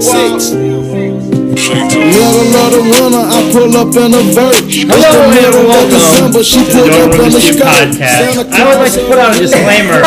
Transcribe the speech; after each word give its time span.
Six. 0.00 0.56
Little 0.56 0.80
little 2.48 2.84
runner, 2.88 3.20
I 3.20 3.50
pull 3.52 3.76
up 3.76 3.92
in 3.92 4.14
a 4.16 4.22
vert. 4.32 4.56
Hello 4.64 5.28
and 5.28 5.52
welcome 5.68 6.00
to 6.00 6.32
the 6.32 6.40
Don't 6.88 7.12
Run 7.20 7.28
the 7.30 7.40
Shoot 7.40 7.60
podcast. 7.60 8.40
I 8.48 8.64
would 8.64 8.80
like 8.80 8.92
to 8.96 9.04
put 9.04 9.18
out 9.18 9.36
a 9.36 9.38
disclaimer. 9.38 10.00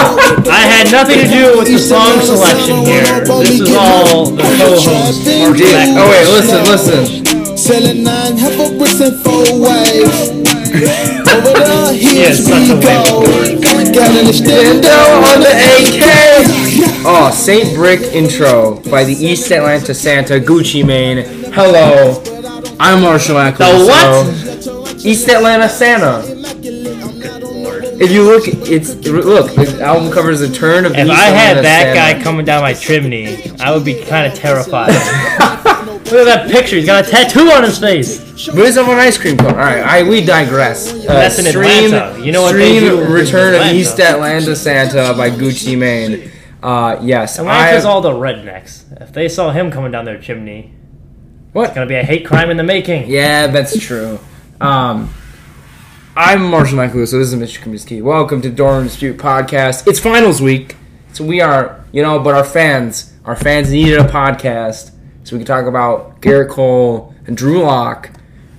I 0.50 0.66
had 0.66 0.90
nothing 0.92 1.20
to 1.22 1.28
do 1.30 1.60
with 1.60 1.68
the 1.70 1.78
song 1.78 2.18
selection 2.26 2.82
here. 2.90 3.06
This 3.22 3.62
is 3.62 3.70
all 3.78 4.32
the 4.34 4.42
co-host. 4.42 4.90
Mark 5.30 5.62
Oh 5.62 6.10
wait, 6.10 6.26
listen, 6.34 6.66
listen. 6.66 7.56
Selling 7.56 8.04
nine 8.04 8.36
half 8.38 8.58
a 8.58 8.74
bricks 8.76 9.00
and 9.00 9.14
four 9.22 9.46
waves. 9.62 10.34
Over 11.30 11.54
the 11.54 11.94
Yeah, 11.94 12.34
hills 12.34 12.50
we 12.50 12.66
go. 12.66 12.82
wave. 12.82 13.62
Got 13.94 14.10
an 14.18 14.26
extendo 14.26 15.22
on 15.22 15.38
the 15.46 15.54
AK. 15.54 16.02
Oh, 17.06 17.32
Saint 17.34 17.76
Brick 17.76 18.02
intro 18.14 18.80
by 18.90 19.04
the 19.04 19.14
East 19.14 19.52
Atlanta 19.52 19.94
Santa 19.94 20.40
Gucci 20.40 20.86
Mane. 20.86 21.52
Hello, 21.54 22.22
I'm 22.80 23.02
Marshall 23.02 23.38
Ackley. 23.40 23.66
The 23.66 23.86
what? 23.86 25.06
East 25.06 25.28
Atlanta 25.30 25.68
Santa. 25.68 26.24
If 28.02 28.12
you 28.12 28.24
look, 28.24 28.44
it's 28.48 28.96
look. 29.06 29.54
The 29.54 29.82
album 29.84 30.12
covers 30.12 30.40
the 30.40 30.50
turn 30.50 30.86
of. 30.86 30.94
East. 30.94 31.02
If 31.02 31.08
East 31.08 31.20
I 31.20 31.26
had 31.30 31.58
that 31.58 31.96
Santa. 31.96 32.18
guy 32.20 32.24
coming 32.24 32.46
down 32.46 32.62
my 32.62 32.74
chimney, 32.74 33.52
I 33.60 33.74
would 33.74 33.84
be 33.86 34.02
kind 34.04 34.32
of 34.32 34.38
terrified. 34.38 34.92
Look 36.04 36.28
at 36.28 36.46
that 36.46 36.52
picture. 36.52 36.76
He's 36.76 36.86
got 36.86 37.08
a 37.08 37.10
tattoo 37.10 37.50
on 37.50 37.64
his 37.64 37.80
face. 37.80 38.20
But 38.48 38.60
it's 38.60 38.78
of 38.78 38.88
an 38.88 39.00
ice 39.00 39.18
cream 39.18 39.36
cone. 39.36 39.48
All 39.52 39.56
right, 39.56 39.82
I 39.84 40.04
we 40.08 40.24
digress. 40.24 40.94
Uh, 40.94 41.06
That's 41.08 41.40
in 41.40 41.48
Atlanta. 41.48 42.20
You 42.24 42.32
know 42.32 42.44
what 42.44 42.50
stream 42.54 43.12
Return 43.12 43.56
of 43.56 43.74
East 43.74 44.00
Atlanta 44.00 44.56
Santa 44.56 45.16
by 45.18 45.32
Gucci 45.32 45.76
Mane. 45.78 46.30
Uh, 46.64 46.98
yes, 47.02 47.38
Atlanta's 47.40 47.84
I- 47.86 47.90
all 47.90 48.00
the 48.02 48.12
rednecks. 48.12 48.84
If 49.02 49.12
they 49.12 49.28
saw 49.28 49.52
him 49.52 49.70
coming 49.70 49.92
down 49.92 50.06
their 50.06 50.18
chimney, 50.18 50.74
What? 51.52 51.66
it's 51.66 51.74
gonna 51.76 51.88
be 51.88 51.96
a 51.96 52.04
hate 52.04 52.26
crime 52.26 52.50
in 52.50 52.56
the 52.58 52.64
making. 52.64 53.10
Yeah, 53.10 53.48
that's 53.48 53.78
true. 53.78 54.18
Um, 54.62 55.14
I'm 56.16 56.46
Marshall 56.50 56.78
Michael, 56.78 57.06
so 57.06 57.20
this 57.20 57.34
is 57.34 57.36
Mr. 57.36 57.60
Kaminsky. 57.62 58.02
Welcome 58.02 58.42
to 58.44 58.50
Dorm 58.50 58.86
Dispute 58.86 59.18
Podcast. 59.18 59.88
It's 59.88 60.00
finals 60.00 60.42
week, 60.42 60.78
so 61.12 61.26
we 61.26 61.42
are, 61.42 61.84
you 61.92 62.02
know, 62.02 62.20
but 62.20 62.34
our 62.34 62.46
fans, 62.46 63.12
our 63.26 63.36
fans 63.36 63.70
needed 63.72 64.00
a 64.00 64.06
podcast 64.06 64.92
so 65.26 65.36
we 65.36 65.40
can 65.40 65.46
talk 65.48 65.66
about 65.66 66.22
Gerrit 66.22 66.50
Cole 66.50 67.14
and 67.28 67.36
Drew 67.36 67.62
Lock. 67.64 68.10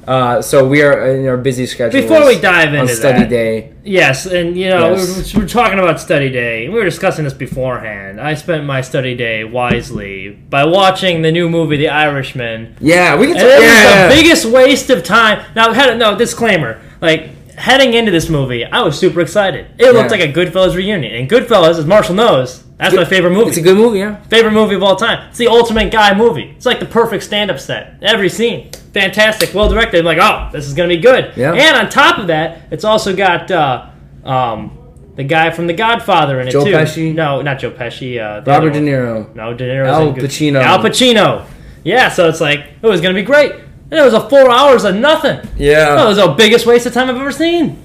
Uh, 0.07 0.43
so 0.43 0.67
we 0.67 0.83
are 0.83 1.15
in 1.15 1.27
our 1.27 1.37
busy 1.37 1.67
schedule. 1.67 2.01
Before 2.01 2.27
we 2.27 2.41
dive 2.41 2.75
into 2.75 2.95
study 2.95 3.21
that, 3.21 3.29
day. 3.29 3.73
Yes, 3.85 4.27
and 4.27 4.57
you 4.57 4.69
know 4.69 4.91
Yes. 4.93 5.33
we 5.35 5.39
we're, 5.39 5.45
we're 5.45 5.49
talking 5.49 5.79
about 5.79 6.01
study 6.01 6.31
day. 6.31 6.69
We 6.69 6.75
were 6.75 6.85
discussing 6.85 7.25
this 7.25 7.33
beforehand. 7.35 8.21
I 8.21 8.35
spent 8.35 8.65
my 8.65 8.81
study 8.81 9.15
day 9.15 9.45
wisely 9.45 10.31
by 10.31 10.65
watching 10.65 11.23
the 11.23 11.33
new 11.33 11.49
movie, 11.49 11.77
The 11.77 11.89
Irishman. 11.89 12.77
Yeah, 12.81 13.17
we 13.17 13.27
can. 13.29 13.37
And 13.37 13.47
it 13.47 13.63
yeah, 13.63 14.07
was 14.09 14.15
the 14.15 14.23
biggest 14.23 14.45
waste 14.47 14.91
of 14.91 15.05
time. 15.05 15.45
Now, 15.55 15.73
had, 15.73 15.99
no 15.99 16.17
disclaimer. 16.17 16.81
Like 17.01 17.31
heading 17.55 17.95
into 17.95 18.11
this 18.11 18.29
movie, 18.29 18.65
I 18.65 18.83
was 18.83 18.99
super 18.99 19.21
excited. 19.21 19.67
It 19.79 19.93
looked 19.95 20.11
Yeah. 20.11 20.19
like 20.19 20.29
a 20.29 20.33
Goodfellas 20.33 20.75
reunion, 20.75 21.15
and 21.15 21.31
Goodfellas, 21.31 21.79
as 21.79 21.87
Marshall 21.87 22.17
knows, 22.17 22.64
that's 22.79 22.95
my 22.95 23.05
favorite 23.05 23.31
movie. 23.31 23.49
It's 23.49 23.59
a 23.59 23.63
good 23.63 23.77
movie, 23.77 24.01
yeah. 24.01 24.21
favorite 24.25 24.53
movie 24.53 24.75
of 24.75 24.83
all 24.83 24.97
time. 24.97 25.29
It's 25.29 25.39
the 25.39 25.47
ultimate 25.47 25.93
guy 25.93 26.15
movie. 26.15 26.53
It's 26.57 26.67
like 26.67 26.81
the 26.81 26.87
perfect 26.87 27.23
stand-up 27.23 27.61
set. 27.61 28.03
Every 28.03 28.29
scene, 28.29 28.71
fantastic, 28.93 29.55
well 29.55 29.69
directed. 29.69 30.01
I'm 30.01 30.05
like, 30.05 30.19
oh, 30.21 30.51
this 30.53 30.67
is 30.67 30.75
gonna 30.75 30.89
be 30.89 30.99
good. 30.99 31.33
Yeah. 31.37 31.53
And 31.53 31.77
on 31.77 31.89
top 31.89 32.19
of 32.19 32.27
that, 32.29 32.69
it's 32.73 32.85
also 32.85 33.15
got 33.15 33.51
uh, 33.51 33.91
um, 34.25 34.79
the 35.15 35.25
guy 35.25 35.51
from 35.51 35.67
The 35.67 35.73
Godfather 35.73 36.41
in 36.41 36.49
it 36.49 36.51
Joe 36.51 36.65
too. 36.65 36.73
Pesci? 36.73 37.15
No, 37.15 37.43
not 37.43 37.61
Joe 37.61 37.71
Pesci. 37.71 38.19
Uh, 38.19 38.43
Robert 38.45 38.73
De. 38.73 38.81
Niro. 38.81 39.33
No, 39.35 39.55
De 39.55 39.65
Niro's 39.65 39.89
Al 39.89 40.13
Pacino. 40.13 40.61
Al 40.61 40.79
Pacino. 40.81 41.47
Yeah, 41.85 42.09
so 42.09 42.29
it's 42.29 42.41
like 42.41 42.67
it 42.83 42.87
was 42.87 43.01
gonna 43.01 43.15
be 43.15 43.23
great. 43.23 43.53
And 43.53 44.01
it 44.01 44.03
was 44.03 44.15
a 44.15 44.29
four 44.29 44.51
hours 44.51 44.85
of 44.85 44.97
nothing. 44.97 45.39
Yeah. 45.57 45.95
That 45.95 46.07
was 46.07 46.17
the 46.17 46.29
biggest 46.29 46.67
waste 46.67 46.87
of 46.87 46.95
time 46.95 47.09
I've 47.09 47.17
ever 47.17 47.31
seen. 47.31 47.81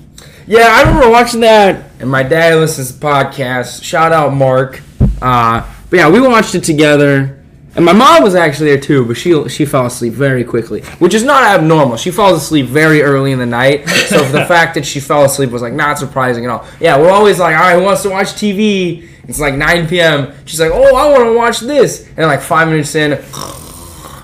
Yeah, 0.49 0.67
I 0.67 0.81
remember 0.81 1.11
watching 1.11 1.41
that, 1.41 1.91
and 1.99 2.09
my 2.09 2.23
dad 2.23 2.55
listens 2.55 2.91
to 2.91 2.97
podcasts. 2.97 3.83
Shout 3.83 4.11
out 4.11 4.33
Mark. 4.33 4.81
Uh, 5.21 5.61
but 5.91 5.97
yeah, 5.97 6.09
we 6.09 6.19
watched 6.19 6.55
it 6.55 6.63
together, 6.63 7.39
and 7.75 7.85
my 7.85 7.93
mom 7.93 8.23
was 8.23 8.33
actually 8.33 8.71
there 8.71 8.79
too, 8.79 9.05
but 9.05 9.15
she 9.15 9.47
she 9.47 9.63
fell 9.63 9.85
asleep 9.85 10.13
very 10.13 10.43
quickly, 10.43 10.81
which 10.97 11.13
is 11.13 11.23
not 11.23 11.43
abnormal. 11.43 11.97
She 11.97 12.09
falls 12.09 12.41
asleep 12.41 12.65
very 12.65 13.03
early 13.03 13.31
in 13.31 13.37
the 13.37 13.45
night, 13.45 13.87
so 13.87 14.23
the 14.23 14.43
fact 14.47 14.73
that 14.73 14.87
she 14.87 14.99
fell 14.99 15.23
asleep 15.23 15.51
was 15.51 15.61
like 15.61 15.73
not 15.73 15.99
surprising 15.99 16.45
at 16.45 16.49
all. 16.49 16.65
Yeah, 16.79 16.97
we're 16.97 17.11
always 17.11 17.37
like, 17.37 17.55
all 17.55 17.61
right, 17.61 17.75
who 17.77 17.83
wants 17.83 18.01
to 18.01 18.09
watch 18.09 18.29
TV? 18.29 19.07
It's 19.27 19.39
like 19.39 19.53
9 19.53 19.87
p.m. 19.87 20.33
She's 20.45 20.59
like, 20.59 20.71
oh, 20.73 20.95
I 20.95 21.11
want 21.11 21.25
to 21.25 21.37
watch 21.37 21.59
this, 21.59 22.07
and 22.17 22.25
like 22.25 22.41
five 22.41 22.69
minutes 22.69 22.95
in, 22.95 23.11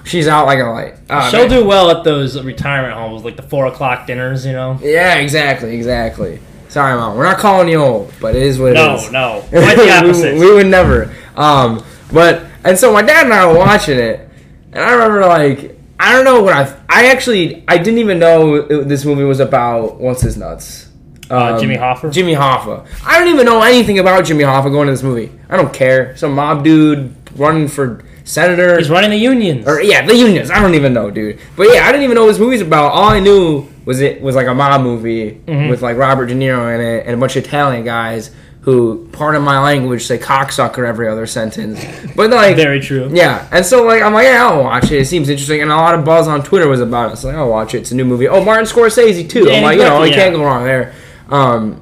she's 0.06 0.28
out 0.28 0.46
like 0.46 0.60
a 0.60 0.64
light. 0.64 0.96
Oh, 1.10 1.30
She'll 1.30 1.42
man. 1.42 1.50
do 1.50 1.66
well 1.66 1.90
at 1.92 2.04
those 2.04 2.42
retirement 2.42 2.94
homes, 2.94 3.24
like 3.24 3.36
the 3.36 3.44
four 3.44 3.66
o'clock 3.68 4.08
dinners. 4.08 4.46
You 4.46 4.54
know. 4.54 4.80
Yeah, 4.82 5.16
exactly, 5.16 5.76
exactly. 5.76 6.40
Sorry, 6.70 6.96
mom. 6.96 7.18
We're 7.18 7.24
not 7.26 7.38
calling 7.38 7.70
you 7.70 7.82
old, 7.82 8.14
but 8.20 8.36
it 8.36 8.42
is 8.44 8.60
what 8.60 8.74
it 8.74 8.78
is. 8.78 9.12
No, 9.12 9.40
no, 9.52 9.60
quite 9.62 9.76
the 9.76 9.92
opposite. 9.92 10.34
we, 10.36 10.40
we 10.42 10.54
would 10.56 10.68
never. 10.68 11.14
Um, 11.36 11.84
but 12.12 12.46
and 12.64 12.78
so 12.78 12.94
my 12.94 13.02
dad 13.02 13.26
and 13.26 13.34
I 13.34 13.46
were 13.48 13.58
watching 13.58 13.98
it, 14.00 14.30
and 14.72 14.84
I 14.84 14.92
remember 14.94 15.22
like 15.26 15.78
I 16.00 16.12
don't 16.14 16.26
know 16.26 16.42
what 16.42 16.54
I 16.54 16.78
I 16.90 17.08
actually 17.08 17.64
I 17.68 17.78
didn't 17.78 18.00
even 18.00 18.20
know 18.20 18.56
it, 18.56 18.88
this 18.88 19.06
movie 19.06 19.24
was 19.24 19.40
about. 19.40 20.00
What's 20.00 20.22
his 20.22 20.38
nuts? 20.38 20.90
Uh, 21.30 21.60
Jimmy 21.60 21.76
Hoffa? 21.76 22.12
Jimmy 22.14 22.36
Hoffa. 22.36 22.86
I 23.04 23.18
don't 23.18 23.30
even 23.30 23.46
know 23.48 23.62
anything 23.64 23.98
about 23.98 24.26
Jimmy 24.26 24.44
Hoffa 24.44 24.72
going 24.72 24.86
to 24.86 24.94
this 24.94 25.02
movie. 25.02 25.32
I 25.50 25.58
don't 25.58 25.74
care. 25.74 26.16
Some 26.18 26.34
mob 26.34 26.64
dude 26.64 27.16
running 27.36 27.68
for 27.68 28.04
senator. 28.26 28.78
He's 28.78 28.90
running 28.90 29.12
the 29.12 29.18
unions. 29.18 29.66
Or 29.68 29.82
yeah, 29.82 30.06
the 30.06 30.16
unions. 30.16 30.52
I 30.52 30.62
don't 30.62 30.76
even 30.76 30.92
know, 30.94 31.10
dude. 31.10 31.40
But 31.56 31.70
yeah, 31.74 31.86
I 31.88 31.92
didn't 31.94 32.04
even 32.04 32.16
know 32.16 32.24
what 32.26 32.32
this 32.34 32.40
movie's 32.40 32.62
about. 32.62 32.92
All 32.92 33.06
I 33.10 33.20
knew 33.22 33.68
was 33.86 34.02
it 34.02 34.20
was 34.22 34.36
like 34.36 34.48
a 34.48 34.54
mob 34.54 34.82
movie 34.82 35.32
Mm-hmm. 35.46 35.70
with 35.70 35.82
like 35.82 35.96
Robert 35.98 36.26
De 36.26 36.34
Niro 36.36 36.74
in 36.76 36.82
it 36.82 37.06
and 37.06 37.16
a 37.16 37.18
bunch 37.18 37.36
of 37.38 37.46
Italian 37.46 37.86
guys 37.86 38.32
who, 38.62 39.08
pardon 39.12 39.44
my 39.44 39.60
language, 39.62 40.04
say 40.06 40.18
cocksucker 40.18 40.88
every 40.88 41.08
other 41.08 41.28
sentence. 41.28 41.80
But 42.16 42.32
like, 42.32 42.56
Very 42.56 42.80
true. 42.80 43.10
yeah. 43.14 43.48
And 43.52 43.64
so 43.64 43.84
like 43.84 44.02
I'm 44.02 44.12
like, 44.12 44.26
yeah, 44.26 44.44
I'll 44.50 44.64
watch 44.64 44.86
it. 44.86 44.94
It 45.02 45.06
seems 45.06 45.30
interesting, 45.30 45.62
and 45.62 45.72
a 45.72 45.76
lot 45.76 45.94
of 45.94 46.04
buzz 46.04 46.28
on 46.28 46.42
Twitter 46.44 46.68
was 46.68 46.82
about 46.82 47.14
it. 47.14 47.18
So 47.18 47.28
like, 47.28 47.38
I'll 47.38 47.48
watch 47.50 47.76
it. 47.76 47.80
It's 47.82 47.92
a 47.92 47.96
new 47.96 48.06
movie. 48.06 48.28
Oh, 48.28 48.44
Martin 48.44 48.66
Scorsese 48.66 49.30
too. 49.30 49.48
I'm 49.52 49.62
like, 49.62 49.78
you 49.78 49.84
know, 49.84 50.04
you 50.04 50.14
can't 50.16 50.34
go 50.36 50.44
wrong 50.44 50.64
there. 50.64 50.96
Um, 51.30 51.80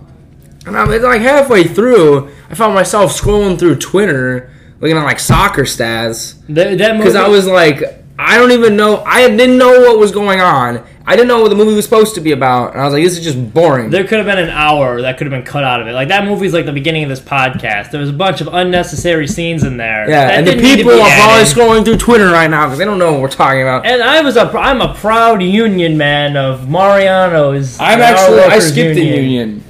and 0.65 0.77
I'm 0.77 0.89
like 0.89 1.21
halfway 1.21 1.63
through, 1.63 2.29
I 2.49 2.55
found 2.55 2.73
myself 2.73 3.17
scrolling 3.17 3.57
through 3.57 3.75
Twitter, 3.77 4.51
looking 4.83 4.97
at 4.97 5.03
like 5.03 5.19
soccer 5.19 5.63
stats 5.63 6.35
That, 6.49 6.77
that 6.77 6.97
because 6.97 7.15
I 7.15 7.27
was 7.27 7.47
like, 7.47 7.81
I 8.19 8.37
don't 8.37 8.51
even 8.51 8.75
know. 8.75 9.01
I 9.03 9.27
didn't 9.27 9.57
know 9.57 9.79
what 9.81 9.97
was 9.97 10.11
going 10.11 10.39
on. 10.39 10.85
I 11.05 11.15
didn't 11.15 11.27
know 11.27 11.41
what 11.41 11.49
the 11.49 11.55
movie 11.55 11.73
was 11.73 11.83
supposed 11.83 12.15
to 12.15 12.21
be 12.21 12.31
about, 12.31 12.71
and 12.71 12.79
I 12.79 12.85
was 12.85 12.93
like, 12.93 13.03
this 13.03 13.17
is 13.17 13.23
just 13.23 13.53
boring. 13.53 13.89
There 13.89 14.05
could 14.05 14.19
have 14.19 14.25
been 14.25 14.39
an 14.39 14.49
hour 14.49 15.01
that 15.01 15.17
could 15.17 15.27
have 15.27 15.31
been 15.31 15.43
cut 15.43 15.63
out 15.63 15.81
of 15.81 15.87
it. 15.87 15.93
Like 15.93 16.09
that 16.09 16.25
movie's 16.25 16.53
like 16.53 16.65
the 16.65 16.71
beginning 16.71 17.03
of 17.03 17.09
this 17.09 17.19
podcast. 17.19 17.91
There 17.91 17.99
was 17.99 18.09
a 18.09 18.13
bunch 18.13 18.39
of 18.39 18.47
unnecessary 18.47 19.27
scenes 19.27 19.63
in 19.63 19.77
there. 19.77 20.09
yeah, 20.09 20.27
that 20.27 20.37
and 20.37 20.47
the 20.47 20.51
didn't 20.51 20.63
need 20.63 20.71
to 20.71 20.77
people 20.77 20.93
be 20.93 21.01
are 21.01 21.15
probably 21.15 21.43
scrolling 21.43 21.83
through 21.83 21.97
Twitter 21.97 22.27
right 22.27 22.49
now 22.49 22.65
because 22.65 22.77
they 22.77 22.85
don't 22.85 22.99
know 22.99 23.13
what 23.13 23.21
we're 23.21 23.29
talking 23.29 23.61
about. 23.61 23.85
And 23.85 24.01
I 24.03 24.21
was 24.21 24.37
a, 24.37 24.49
I'm 24.57 24.81
a 24.81 24.93
proud 24.93 25.41
union 25.41 25.97
man 25.97 26.37
of 26.37 26.69
Mariano's. 26.69 27.79
I'm 27.79 27.99
actually, 27.99 28.39
I 28.39 28.47
workers' 28.47 28.71
skipped 28.71 28.95
the 28.95 29.05
union. 29.05 29.63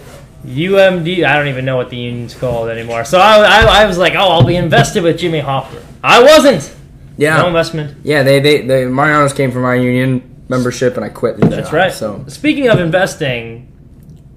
UMD. 0.45 1.25
I 1.25 1.37
don't 1.37 1.47
even 1.47 1.65
know 1.65 1.77
what 1.77 1.89
the 1.89 1.97
union's 1.97 2.33
called 2.35 2.69
anymore. 2.69 3.05
So 3.05 3.19
I, 3.19 3.37
I, 3.63 3.83
I 3.83 3.85
was 3.85 3.97
like, 3.97 4.13
oh, 4.13 4.27
I'll 4.29 4.45
be 4.45 4.55
invested 4.55 5.03
with 5.03 5.17
Jimmy 5.17 5.41
Hoffa. 5.41 5.81
I 6.03 6.21
wasn't. 6.21 6.73
Yeah. 7.17 7.37
No 7.37 7.47
investment. 7.47 7.97
yeah. 8.03 8.23
They, 8.23 8.39
they, 8.39 8.61
they. 8.65 8.85
Mariano's 8.85 9.33
came 9.33 9.51
from 9.51 9.61
my 9.61 9.75
union 9.75 10.43
membership, 10.49 10.95
and 10.95 11.05
I 11.05 11.09
quit. 11.09 11.37
The 11.39 11.47
That's 11.47 11.67
job, 11.69 11.73
right. 11.73 11.91
So 11.93 12.25
speaking 12.27 12.69
of 12.69 12.79
investing, 12.79 13.71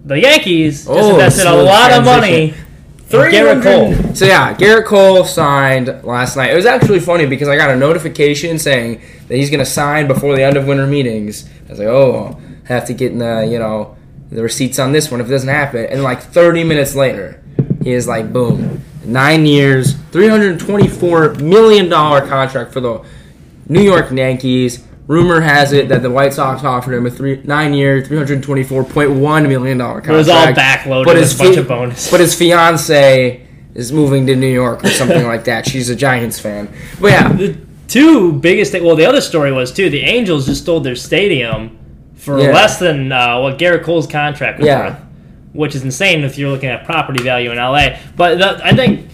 the 0.05 0.21
Yankees 0.21 0.85
just 0.87 0.89
Oh, 0.91 1.15
invested 1.15 1.47
a 1.47 1.55
lot 1.63 1.93
of 1.93 2.05
money. 2.05 2.51
in 2.51 2.55
Gerrit 3.09 3.63
Cole. 3.63 4.15
So 4.15 4.25
yeah, 4.27 4.55
Gerrit 4.55 4.85
Cole 4.85 5.25
signed 5.25 5.89
last 6.05 6.37
night. 6.37 6.53
It 6.53 6.57
was 6.57 6.67
actually 6.67 7.01
funny 7.01 7.25
because 7.27 7.49
I 7.49 7.57
got 7.57 7.71
a 7.71 7.77
notification 7.77 8.59
saying 8.59 9.01
that 9.29 9.37
he's 9.37 9.49
going 9.51 9.61
to 9.61 9.67
sign 9.67 10.07
before 10.07 10.37
the 10.37 10.43
end 10.43 10.57
of 10.57 10.67
winter 10.67 10.87
meetings. 10.87 11.49
I 11.67 11.71
was 11.71 11.79
like, 11.79 11.89
oh, 11.89 12.39
I 12.65 12.69
have 12.69 12.85
to 12.87 12.95
get 12.95 13.13
in 13.13 13.19
the 13.19 13.49
you 13.51 13.59
know 13.59 13.96
the 14.31 14.43
receipts 14.43 14.79
on 14.79 14.93
this 14.93 15.11
one 15.11 15.21
if 15.21 15.27
it 15.29 15.31
doesn't 15.31 15.49
happen. 15.49 15.87
And 15.87 16.03
like 16.03 16.21
30 16.21 16.65
minutes 16.65 16.95
later, 16.95 17.43
he 17.83 17.93
is 17.93 18.07
like, 18.09 18.33
boom, 18.33 18.83
nine 19.05 19.47
years, 19.47 19.95
324 20.13 21.35
million 21.35 21.89
dollar 21.89 22.27
contract 22.27 22.73
for 22.73 22.81
the 22.81 23.05
New 23.69 23.83
York 23.83 24.11
Yankees. 24.11 24.85
Rumor 25.07 25.41
has 25.41 25.73
it 25.73 25.89
that 25.91 26.03
the 26.03 26.11
White 26.11 26.33
Sox 26.35 26.65
offered 26.65 26.95
him 26.95 27.07
a 27.07 27.11
three 27.11 27.41
nine 27.45 27.73
year, 27.73 28.05
three 28.05 28.17
hundred 28.17 28.43
twenty 28.43 28.65
four 28.65 28.83
point 28.83 29.13
one 29.13 29.45
million 29.49 29.79
dollar 29.79 30.01
contract. 30.01 30.15
It 30.15 30.17
was 30.17 30.29
all 30.29 30.47
backloaded 30.47 31.07
with 31.07 31.33
a 31.33 31.39
bunch 31.39 31.57
of 31.59 31.69
bonus. 31.69 32.11
But 32.11 32.19
his 32.19 32.35
fiance 32.35 33.47
is 33.75 33.93
moving 33.93 34.27
to 34.27 34.35
New 34.35 34.53
York 34.53 34.83
or 34.83 34.89
something 34.89 35.25
like 35.29 35.45
that. 35.45 35.65
She's 35.69 35.91
a 35.91 35.95
Giants 35.95 36.41
fan. 36.41 36.69
But 37.01 37.09
yeah, 37.13 37.33
The 37.33 37.57
two 37.87 38.33
biggest 38.33 38.73
thing. 38.73 38.83
Well, 38.83 38.97
the 38.97 39.07
other 39.07 39.21
story 39.21 39.53
was 39.53 39.73
too. 39.73 39.91
The 39.91 40.01
Angels 40.01 40.47
just 40.47 40.63
stole 40.63 40.81
their 40.81 40.97
stadium 40.97 41.79
for 42.17 42.39
Yeah. 42.41 42.49
less 42.53 42.79
than 42.79 43.13
uh, 43.13 43.39
what 43.41 43.59
Gerrit 43.59 43.83
Cole's 43.85 44.07
contract 44.07 44.59
was 44.59 44.67
Yeah. 44.67 44.85
worth, 44.91 44.97
which 45.53 45.75
is 45.75 45.83
insane 45.85 46.25
if 46.25 46.37
you're 46.39 46.51
looking 46.51 46.69
at 46.71 46.85
property 46.85 47.23
value 47.23 47.51
in 47.53 47.59
LA. 47.59 47.97
But 48.17 48.39
the, 48.39 48.61
I 48.65 48.75
think 48.75 49.09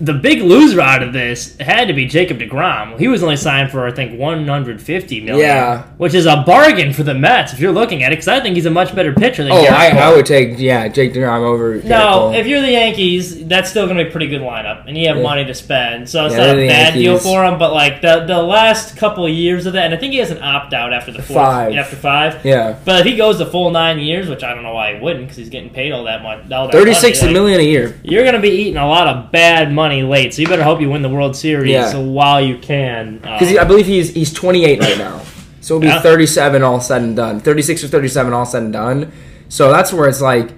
the 0.00 0.14
big 0.14 0.40
loser 0.42 0.80
out 0.80 1.02
of 1.02 1.12
this 1.12 1.56
had 1.58 1.88
to 1.88 1.92
be 1.94 2.06
Jacob 2.06 2.38
deGrom. 2.38 2.98
He 2.98 3.06
was 3.08 3.22
only 3.22 3.36
signed 3.36 3.70
for 3.70 3.86
I 3.86 3.92
think 3.92 4.18
150 4.18 5.20
million. 5.20 5.38
Yeah. 5.46 5.82
which 5.98 6.14
is 6.14 6.26
a 6.26 6.42
bargain 6.46 6.92
for 6.92 7.02
the 7.02 7.14
Mets 7.14 7.52
if 7.52 7.60
you're 7.60 7.72
looking 7.72 8.02
at 8.02 8.12
it. 8.12 8.16
Because 8.16 8.28
I 8.28 8.40
think 8.40 8.56
he's 8.56 8.66
a 8.66 8.70
much 8.70 8.94
better 8.94 9.12
pitcher 9.12 9.42
than. 9.44 9.52
Oh, 9.52 9.62
Gerrit 9.62 9.70
I, 9.70 9.90
Cole. 9.90 9.98
I 10.00 10.12
would 10.14 10.26
take 10.26 10.58
yeah 10.58 10.88
Jake 10.88 11.12
deGrom 11.12 11.40
over. 11.42 11.78
Gerrit 11.78 11.84
No, 11.84 12.10
Cole. 12.12 12.32
if 12.34 12.46
you're 12.46 12.60
the 12.62 12.70
Yankees, 12.70 13.46
that's 13.46 13.68
still 13.70 13.86
going 13.86 13.98
to 13.98 14.04
be 14.04 14.08
a 14.08 14.12
pretty 14.12 14.28
good 14.28 14.40
lineup, 14.42 14.86
and 14.86 14.96
you 14.96 15.06
have 15.08 15.16
Yeah. 15.18 15.22
money 15.22 15.44
to 15.44 15.54
spend, 15.54 16.08
so 16.08 16.26
it's 16.26 16.34
Yeah, 16.34 16.46
not 16.46 16.56
a 16.58 16.66
bad 16.68 16.94
deal 16.94 17.18
for 17.18 17.44
him. 17.44 17.58
But 17.58 17.72
like 17.72 18.00
the 18.00 18.24
the 18.26 18.42
last 18.42 18.96
couple 18.96 19.26
of 19.26 19.32
years 19.32 19.66
of 19.66 19.74
that, 19.74 19.84
and 19.84 19.94
I 19.94 19.96
think 19.98 20.12
he 20.12 20.18
has 20.20 20.30
an 20.30 20.42
opt 20.42 20.72
out 20.72 20.92
after 20.92 21.12
the 21.12 21.22
fourth, 21.22 21.36
Five. 21.36 21.74
after 21.74 21.96
five. 21.96 22.38
yeah, 22.44 22.76
But 22.84 23.00
if 23.00 23.06
he 23.06 23.16
goes 23.16 23.38
the 23.38 23.46
full 23.46 23.70
nine 23.70 23.98
years, 23.98 24.28
which 24.28 24.42
I 24.42 24.54
don't 24.54 24.62
know 24.62 24.74
why 24.74 24.94
he 24.94 25.00
wouldn't, 25.00 25.24
because 25.26 25.36
he's 25.36 25.50
getting 25.50 25.70
paid 25.70 25.92
all 25.92 26.04
that 26.04 26.22
much, 26.22 26.50
all 26.50 26.66
that 26.66 26.72
thirty 26.72 26.94
six 26.94 27.20
money, 27.20 27.34
like, 27.34 27.42
million 27.42 27.60
a 27.60 27.64
year. 27.64 27.98
You're 28.02 28.22
going 28.22 28.34
to 28.36 28.40
be 28.40 28.50
eating 28.50 28.76
a 28.76 28.86
lot 28.88 29.06
of 29.08 29.30
bad 29.30 29.72
money 29.72 29.89
late, 29.90 30.32
so 30.34 30.42
you 30.42 30.48
better 30.48 30.62
hope 30.62 30.80
you 30.80 30.88
win 30.90 31.02
the 31.02 31.08
World 31.08 31.34
Series 31.36 31.70
Yeah. 31.70 31.96
while 31.98 32.40
you 32.40 32.56
can. 32.58 33.20
Uh, 33.24 33.38
because 33.38 33.56
I 33.56 33.64
believe 33.64 33.86
he's 33.86 34.14
he's 34.14 34.32
28 34.32 34.80
right 34.80 34.98
now, 34.98 35.20
so 35.60 35.74
it'll 35.76 35.80
be 35.80 35.86
Yeah. 35.88 36.00
37 36.00 36.62
all 36.62 36.80
said 36.80 37.02
and 37.02 37.16
done. 37.16 37.40
36 37.40 37.84
or 37.84 37.88
37 37.88 38.32
all 38.32 38.46
said 38.46 38.62
and 38.62 38.72
done. 38.72 39.12
So 39.48 39.70
that's 39.70 39.92
where 39.92 40.08
it's 40.08 40.20
like, 40.20 40.50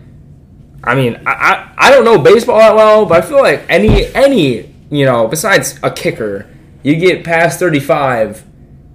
I 0.85 0.95
mean, 0.95 1.19
I, 1.27 1.31
I 1.79 1.87
I 1.89 1.91
don't 1.91 2.05
know 2.05 2.19
baseball 2.19 2.59
that 2.59 2.75
well, 2.75 3.07
but 3.07 3.23
I 3.25 3.27
feel 3.27 3.41
like 3.41 3.65
any 3.69 4.07
any 4.15 4.73
you 4.91 5.05
know 5.07 5.27
besides 5.29 5.79
a 5.83 5.91
kicker, 5.91 6.47
you 6.83 6.97
get 6.97 7.25
past 7.25 7.59
35, 7.59 8.45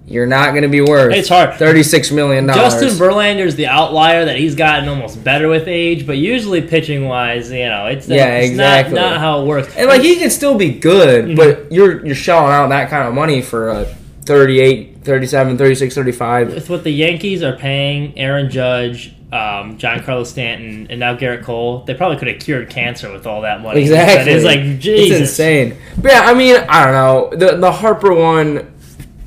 you're 0.08 0.26
not 0.26 0.50
going 0.52 0.62
to 0.62 0.68
be 0.68 0.80
worth. 0.80 1.12
It's 1.14 1.28
hard. 1.28 1.54
36 1.58 2.10
million 2.12 2.46
dollars. 2.46 2.72
Justin 2.80 2.88
Verlander's 2.98 3.54
the 3.56 3.66
outlier 3.66 4.24
that 4.24 4.38
he's 4.38 4.54
gotten 4.54 4.88
almost 4.88 5.22
better 5.22 5.48
with 5.48 5.68
age, 5.68 6.06
but 6.06 6.16
usually 6.16 6.62
pitching 6.62 7.06
wise, 7.06 7.50
you 7.50 7.66
know, 7.66 7.86
it's, 7.86 8.08
Yeah, 8.08 8.36
it's 8.38 8.50
exactly. 8.50 8.94
not, 8.94 9.10
not 9.10 9.20
how 9.20 9.42
it 9.42 9.46
works. 9.46 9.76
And 9.76 9.88
like 9.88 10.00
he 10.02 10.16
can 10.16 10.30
still 10.30 10.56
be 10.56 10.70
good, 10.70 11.26
Mm-hmm. 11.26 11.34
but 11.36 11.70
you're 11.70 12.04
you're 12.06 12.14
shelling 12.14 12.52
out 12.52 12.68
that 12.68 12.88
kind 12.90 13.06
of 13.06 13.12
money 13.14 13.42
for 13.42 13.68
a 13.68 13.84
38, 14.24 14.98
37, 15.04 15.56
36, 15.58 15.94
35. 15.94 16.54
with 16.54 16.70
what 16.70 16.84
the 16.84 16.90
Yankees 16.90 17.42
are 17.42 17.56
paying 17.56 18.16
Aaron 18.18 18.50
Judge, 18.50 19.14
um, 19.32 19.78
Giancarlo 19.78 20.26
Stanton, 20.26 20.86
and 20.90 21.00
now 21.00 21.14
Garrett 21.14 21.44
Cole, 21.44 21.80
they 21.84 21.94
probably 21.94 22.18
could 22.18 22.28
have 22.28 22.38
cured 22.40 22.68
cancer 22.70 23.10
with 23.12 23.26
all 23.26 23.42
that 23.42 23.62
money. 23.62 23.80
Exactly. 23.82 24.32
It's 24.32 24.44
like 24.44 24.78
Jesus. 24.78 25.20
It's 25.20 25.30
insane. 25.30 25.76
But 25.96 26.12
yeah, 26.12 26.20
I 26.22 26.34
mean, 26.34 26.56
I 26.68 26.84
don't 26.84 26.94
know. 26.94 27.30
The 27.38 27.56
the 27.56 27.72
Harper 27.72 28.14
one 28.14 28.72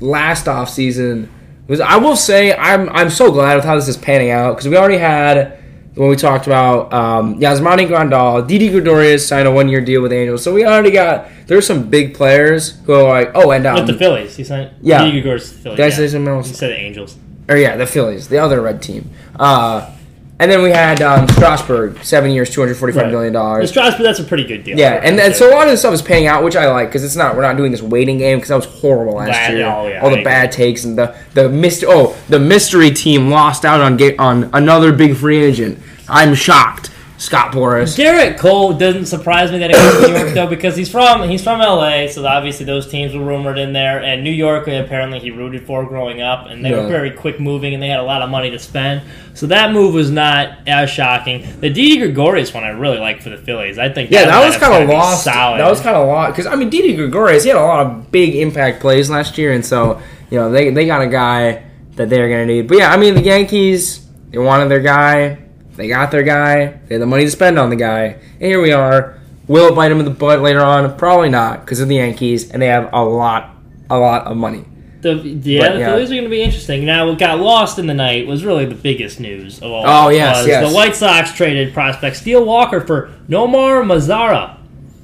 last 0.02 0.48
off 0.48 0.68
season 0.68 1.30
was 1.68 1.80
I 1.80 1.96
will 1.96 2.16
say 2.16 2.54
I'm 2.54 2.88
I'm 2.90 3.10
so 3.10 3.30
glad 3.30 3.56
with 3.56 3.64
how 3.64 3.76
this 3.76 3.88
is 3.88 3.96
panning 3.96 4.30
out 4.30 4.52
because 4.52 4.68
we 4.68 4.76
already 4.76 4.98
had 4.98 5.58
when 5.94 6.08
we 6.08 6.16
talked 6.16 6.46
about 6.46 6.90
um, 6.92 7.38
Yasmani 7.38 7.86
Grandal, 7.86 8.46
Didi 8.46 8.70
Gregorius 8.70 9.28
signed 9.28 9.46
a 9.46 9.52
one 9.52 9.68
year 9.68 9.80
deal 9.82 10.00
with 10.00 10.12
Angels, 10.12 10.42
so 10.42 10.52
we 10.52 10.64
already 10.64 10.90
got 10.90 11.28
there's 11.46 11.66
some 11.66 11.90
big 11.90 12.14
players 12.14 12.78
who 12.86 12.94
are 12.94 13.22
like 13.22 13.30
oh 13.34 13.50
and 13.50 13.66
um, 13.66 13.74
With 13.76 13.86
the 13.86 13.98
Phillies, 13.98 14.36
he 14.36 14.44
signed. 14.44 14.74
Yeah. 14.80 15.04
Didi 15.04 15.20
Gregorius 15.20 15.52
Phillies. 15.52 15.76
did 15.76 15.84
I 15.84 15.88
yeah. 15.88 16.08
something 16.08 16.28
else? 16.28 16.48
He 16.48 16.54
said 16.54 16.70
the 16.70 16.78
Angels. 16.78 17.16
or 17.48 17.56
yeah, 17.56 17.76
the 17.76 17.86
Phillies, 17.86 18.28
the 18.28 18.38
other 18.38 18.60
red 18.60 18.82
team. 18.82 19.10
Uh, 19.38 19.94
and 20.42 20.50
then 20.50 20.60
we 20.60 20.70
had 20.70 21.00
um, 21.00 21.28
Strasburg, 21.28 22.02
seven 22.02 22.32
years, 22.32 22.50
two 22.50 22.60
hundred 22.60 22.74
forty-five 22.74 23.04
right. 23.04 23.12
million 23.12 23.32
dollars. 23.32 23.70
Strasburg, 23.70 24.02
that's 24.02 24.18
a 24.18 24.24
pretty 24.24 24.42
good 24.44 24.64
deal. 24.64 24.76
Yeah, 24.76 24.94
and, 25.02 25.20
and 25.20 25.32
so 25.34 25.48
a 25.48 25.52
lot 25.54 25.66
of 25.68 25.70
this 25.72 25.78
stuff 25.80 25.94
is 25.94 26.02
paying 26.02 26.26
out, 26.26 26.42
which 26.42 26.56
I 26.56 26.68
like 26.68 26.88
because 26.88 27.04
it's 27.04 27.14
not 27.14 27.36
we're 27.36 27.42
not 27.42 27.56
doing 27.56 27.70
this 27.70 27.80
waiting 27.82 28.18
game 28.18 28.38
because 28.38 28.48
that 28.48 28.56
was 28.56 28.64
horrible 28.64 29.14
last 29.14 29.28
Bad- 29.28 29.54
year. 29.54 29.66
oh, 29.66 29.86
yeah, 29.86 30.00
All 30.02 30.12
I 30.12 30.16
the 30.16 30.24
bad 30.24 30.46
agree. 30.46 30.56
takes 30.56 30.82
and 30.84 30.98
the 30.98 31.16
the 31.34 31.48
mystery. 31.48 31.88
Oh, 31.92 32.16
the 32.28 32.40
mystery 32.40 32.90
team 32.90 33.30
lost 33.30 33.64
out 33.64 33.80
on 33.80 33.96
ga- 33.96 34.16
on 34.16 34.50
another 34.52 34.92
big 34.92 35.16
free 35.16 35.42
agent. 35.44 35.78
I'm 36.08 36.34
shocked, 36.34 36.90
Scott 37.22 37.52
Boras. 37.52 37.96
Gerrit 37.96 38.36
Cole 38.36 38.72
doesn't 38.72 39.06
surprise 39.06 39.52
me 39.52 39.58
that 39.58 39.70
he 39.70 39.74
goes 39.76 40.00
to 40.00 40.08
New 40.08 40.18
York 40.18 40.34
though 40.34 40.48
because 40.48 40.76
he's 40.76 40.90
from 40.90 41.22
he's 41.28 41.40
from 41.40 41.60
LA, 41.60 42.08
so 42.08 42.26
obviously 42.26 42.66
those 42.66 42.88
teams 42.88 43.14
were 43.14 43.24
rumored 43.24 43.58
in 43.58 43.72
there. 43.72 44.02
And 44.02 44.24
New 44.24 44.32
York, 44.32 44.66
apparently, 44.66 45.20
he 45.20 45.30
rooted 45.30 45.64
for 45.64 45.84
growing 45.86 46.20
up, 46.20 46.46
and 46.48 46.64
they 46.64 46.70
Yeah. 46.70 46.78
were 46.82 46.88
very 46.88 47.12
quick 47.12 47.38
moving, 47.38 47.74
and 47.74 47.82
they 47.82 47.86
had 47.86 48.00
a 48.00 48.02
lot 48.02 48.22
of 48.22 48.28
money 48.28 48.50
to 48.50 48.58
spend. 48.58 49.02
So 49.34 49.46
that 49.46 49.70
move 49.72 49.94
was 49.94 50.10
not 50.10 50.48
as 50.66 50.90
shocking. 50.90 51.46
The 51.60 51.70
Didi 51.70 51.98
Gregorius 51.98 52.52
one 52.52 52.64
I 52.64 52.70
really 52.70 52.98
like 52.98 53.22
for 53.22 53.30
the 53.30 53.36
Phillies. 53.36 53.78
I 53.78 53.88
think 53.88 54.10
Yeah, 54.10 54.24
that 54.24 54.44
was 54.44 54.56
kind 54.56 54.82
of 54.82 54.88
lost. 54.90 55.22
Solid. 55.22 55.60
That 55.60 55.70
was 55.70 55.80
kind 55.80 55.96
of 55.96 56.08
lost 56.08 56.32
because 56.36 56.46
I 56.52 56.56
mean, 56.56 56.70
Didi 56.70 56.94
Gregorius, 56.96 57.44
he 57.44 57.50
had 57.50 57.56
a 57.58 57.62
lot 57.62 57.86
of 57.86 58.10
big 58.10 58.34
impact 58.34 58.80
plays 58.80 59.08
last 59.08 59.38
year, 59.38 59.52
and 59.52 59.64
so 59.64 60.00
you 60.28 60.38
know 60.40 60.50
they 60.50 60.70
they 60.70 60.86
got 60.86 61.00
a 61.02 61.06
guy 61.06 61.62
that 61.94 62.10
they're 62.10 62.28
gonna 62.28 62.46
need. 62.46 62.66
But 62.66 62.78
yeah, 62.78 62.92
I 62.92 62.96
mean, 62.96 63.14
the 63.14 63.22
Yankees 63.22 64.00
they 64.32 64.38
wanted 64.38 64.70
their 64.70 64.80
guy, 64.80 65.38
they 65.76 65.88
got 65.88 66.10
their 66.10 66.22
guy, 66.22 66.66
they 66.88 66.94
had 66.96 67.02
the 67.02 67.06
money 67.06 67.24
to 67.24 67.30
spend 67.30 67.58
on 67.58 67.70
the 67.70 67.76
guy, 67.76 68.04
and 68.04 68.42
here 68.42 68.60
we 68.60 68.72
are. 68.72 69.18
Will 69.48 69.68
it 69.68 69.74
bite 69.74 69.88
them 69.88 69.98
in 69.98 70.04
the 70.04 70.10
butt 70.10 70.40
later 70.40 70.60
on? 70.60 70.96
Probably 70.96 71.28
not 71.28 71.60
because 71.60 71.80
of 71.80 71.88
the 71.88 71.96
Yankees, 71.96 72.50
and 72.50 72.62
they 72.62 72.68
have 72.68 72.90
a 72.92 73.02
lot, 73.04 73.50
a 73.90 73.98
lot 73.98 74.26
of 74.26 74.36
money. 74.36 74.64
The, 75.00 75.14
yeah, 75.14 75.60
But, 75.66 75.72
the 75.72 75.78
yeah. 75.80 75.86
Phillies 75.90 76.10
are 76.12 76.14
going 76.14 76.24
to 76.24 76.30
be 76.30 76.42
interesting. 76.42 76.84
Now, 76.84 77.08
what 77.08 77.18
got 77.18 77.40
lost 77.40 77.80
in 77.80 77.88
the 77.88 77.94
night 77.94 78.28
was 78.28 78.44
really 78.44 78.66
the 78.66 78.76
biggest 78.76 79.18
news 79.18 79.58
of 79.60 79.72
all. 79.72 79.84
Oh, 79.84 80.08
yes, 80.10 80.46
yes. 80.46 80.68
The 80.68 80.74
White 80.74 80.94
Sox 80.94 81.32
traded 81.32 81.74
prospect 81.74 82.16
Steele 82.16 82.44
Walker 82.44 82.80
for 82.80 83.12
Nomar 83.28 83.82
Mazara. 83.84 84.58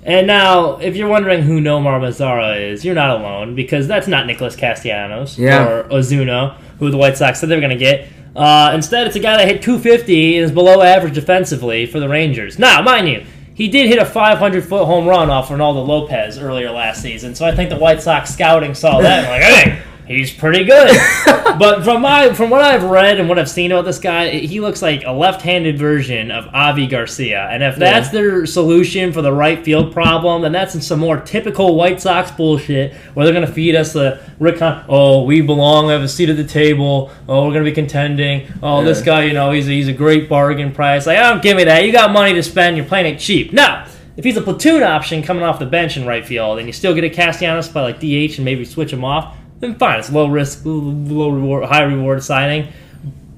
And 0.04 0.28
now, 0.28 0.76
if 0.76 0.94
you're 0.94 1.08
wondering 1.08 1.42
who 1.42 1.60
Nomar 1.60 2.00
Mazara 2.00 2.70
is, 2.72 2.84
you're 2.84 2.94
not 2.94 3.18
alone 3.18 3.56
because 3.56 3.88
that's 3.88 4.06
not 4.06 4.26
Nicholas 4.26 4.54
Castellanos 4.54 5.36
Yeah. 5.36 5.66
or 5.68 5.82
Ozuna, 5.88 6.54
who 6.78 6.90
the 6.92 6.96
White 6.96 7.16
Sox 7.18 7.40
said 7.40 7.48
they 7.48 7.56
were 7.56 7.60
going 7.60 7.76
to 7.76 7.76
get. 7.76 8.06
Uh, 8.38 8.70
instead, 8.72 9.06
it's 9.08 9.16
a 9.16 9.20
guy 9.20 9.36
that 9.36 9.48
hit 9.48 9.62
250 9.62 10.36
and 10.36 10.44
is 10.44 10.52
below 10.52 10.80
average 10.80 11.14
defensively 11.14 11.86
for 11.86 11.98
the 11.98 12.08
Rangers. 12.08 12.56
Now, 12.56 12.80
mind 12.80 13.08
you, 13.08 13.26
he 13.52 13.66
did 13.66 13.88
hit 13.88 13.98
a 13.98 14.04
500 14.06 14.64
foot 14.64 14.84
home 14.84 15.08
run 15.08 15.28
off 15.28 15.48
Reynaldo 15.48 15.84
Lopez 15.84 16.38
earlier 16.38 16.70
last 16.70 17.02
season, 17.02 17.34
so 17.34 17.44
I 17.44 17.52
think 17.52 17.68
the 17.68 17.78
White 17.78 18.00
Sox 18.00 18.32
scouting 18.32 18.74
saw 18.76 19.00
that 19.00 19.24
and 19.24 19.28
like, 19.28 19.42
hey, 19.42 19.82
he's 20.08 20.32
pretty 20.32 20.64
good. 20.64 20.96
but 21.58 21.84
from 21.84 22.02
my 22.02 22.32
from 22.32 22.50
what 22.50 22.62
I've 22.62 22.84
read 22.84 23.20
and 23.20 23.28
what 23.28 23.38
I've 23.38 23.48
seen 23.48 23.72
about 23.72 23.84
this 23.84 23.98
guy, 23.98 24.30
he 24.30 24.60
looks 24.60 24.82
like 24.82 25.04
a 25.04 25.12
left-handed 25.12 25.78
version 25.78 26.30
of 26.30 26.48
Avi 26.54 26.86
Garcia. 26.86 27.48
And 27.50 27.62
if 27.62 27.76
that's 27.76 28.10
their 28.10 28.46
solution 28.46 29.12
for 29.12 29.22
the 29.22 29.32
right 29.32 29.64
field 29.64 29.92
problem, 29.92 30.42
then 30.42 30.52
that's 30.52 30.86
some 30.86 31.00
more 31.00 31.20
typical 31.20 31.76
White 31.76 32.00
Sox 32.00 32.30
bullshit 32.30 32.94
where 33.14 33.24
they're 33.24 33.34
going 33.34 33.46
to 33.46 33.52
feed 33.52 33.74
us 33.74 33.92
the 33.92 34.20
Rick 34.38 34.60
Hahn, 34.60 34.84
oh, 34.88 35.24
we 35.24 35.40
belong, 35.40 35.86
we 35.86 35.92
have 35.92 36.02
a 36.02 36.08
seat 36.08 36.28
at 36.28 36.36
the 36.36 36.44
table, 36.44 37.10
oh, 37.28 37.46
we're 37.46 37.52
going 37.52 37.64
to 37.64 37.70
be 37.70 37.74
contending, 37.74 38.46
oh, 38.62 38.84
this 38.84 39.02
guy, 39.02 39.24
you 39.24 39.32
know, 39.32 39.50
he's 39.50 39.68
a, 39.68 39.72
he's 39.72 39.88
a 39.88 39.92
great 39.92 40.28
bargain 40.28 40.72
price. 40.72 41.06
Like, 41.06 41.18
I 41.18 41.30
don't 41.30 41.42
give 41.42 41.56
me 41.56 41.64
that. 41.64 41.84
You 41.84 41.92
got 41.92 42.12
money 42.12 42.34
to 42.34 42.42
spend, 42.42 42.76
you're 42.76 42.86
playing 42.86 43.14
it 43.14 43.18
cheap. 43.18 43.52
No. 43.52 43.84
If 44.16 44.24
he's 44.24 44.36
a 44.36 44.42
platoon 44.42 44.82
option 44.82 45.22
coming 45.22 45.44
off 45.44 45.60
the 45.60 45.66
bench 45.66 45.96
in 45.96 46.04
right 46.04 46.26
field, 46.26 46.58
and 46.58 46.66
you 46.66 46.72
still 46.72 46.92
get 46.92 47.04
a 47.04 47.10
Castellanos 47.10 47.68
by 47.68 47.82
like 47.82 48.00
DH 48.00 48.36
and 48.36 48.44
maybe 48.44 48.64
switch 48.64 48.92
him 48.92 49.04
off, 49.04 49.36
then 49.60 49.74
fine. 49.76 49.98
It's 49.98 50.10
low 50.12 50.28
risk, 50.28 50.62
low 50.64 51.30
reward, 51.30 51.64
high 51.64 51.82
reward 51.82 52.22
signing. 52.22 52.68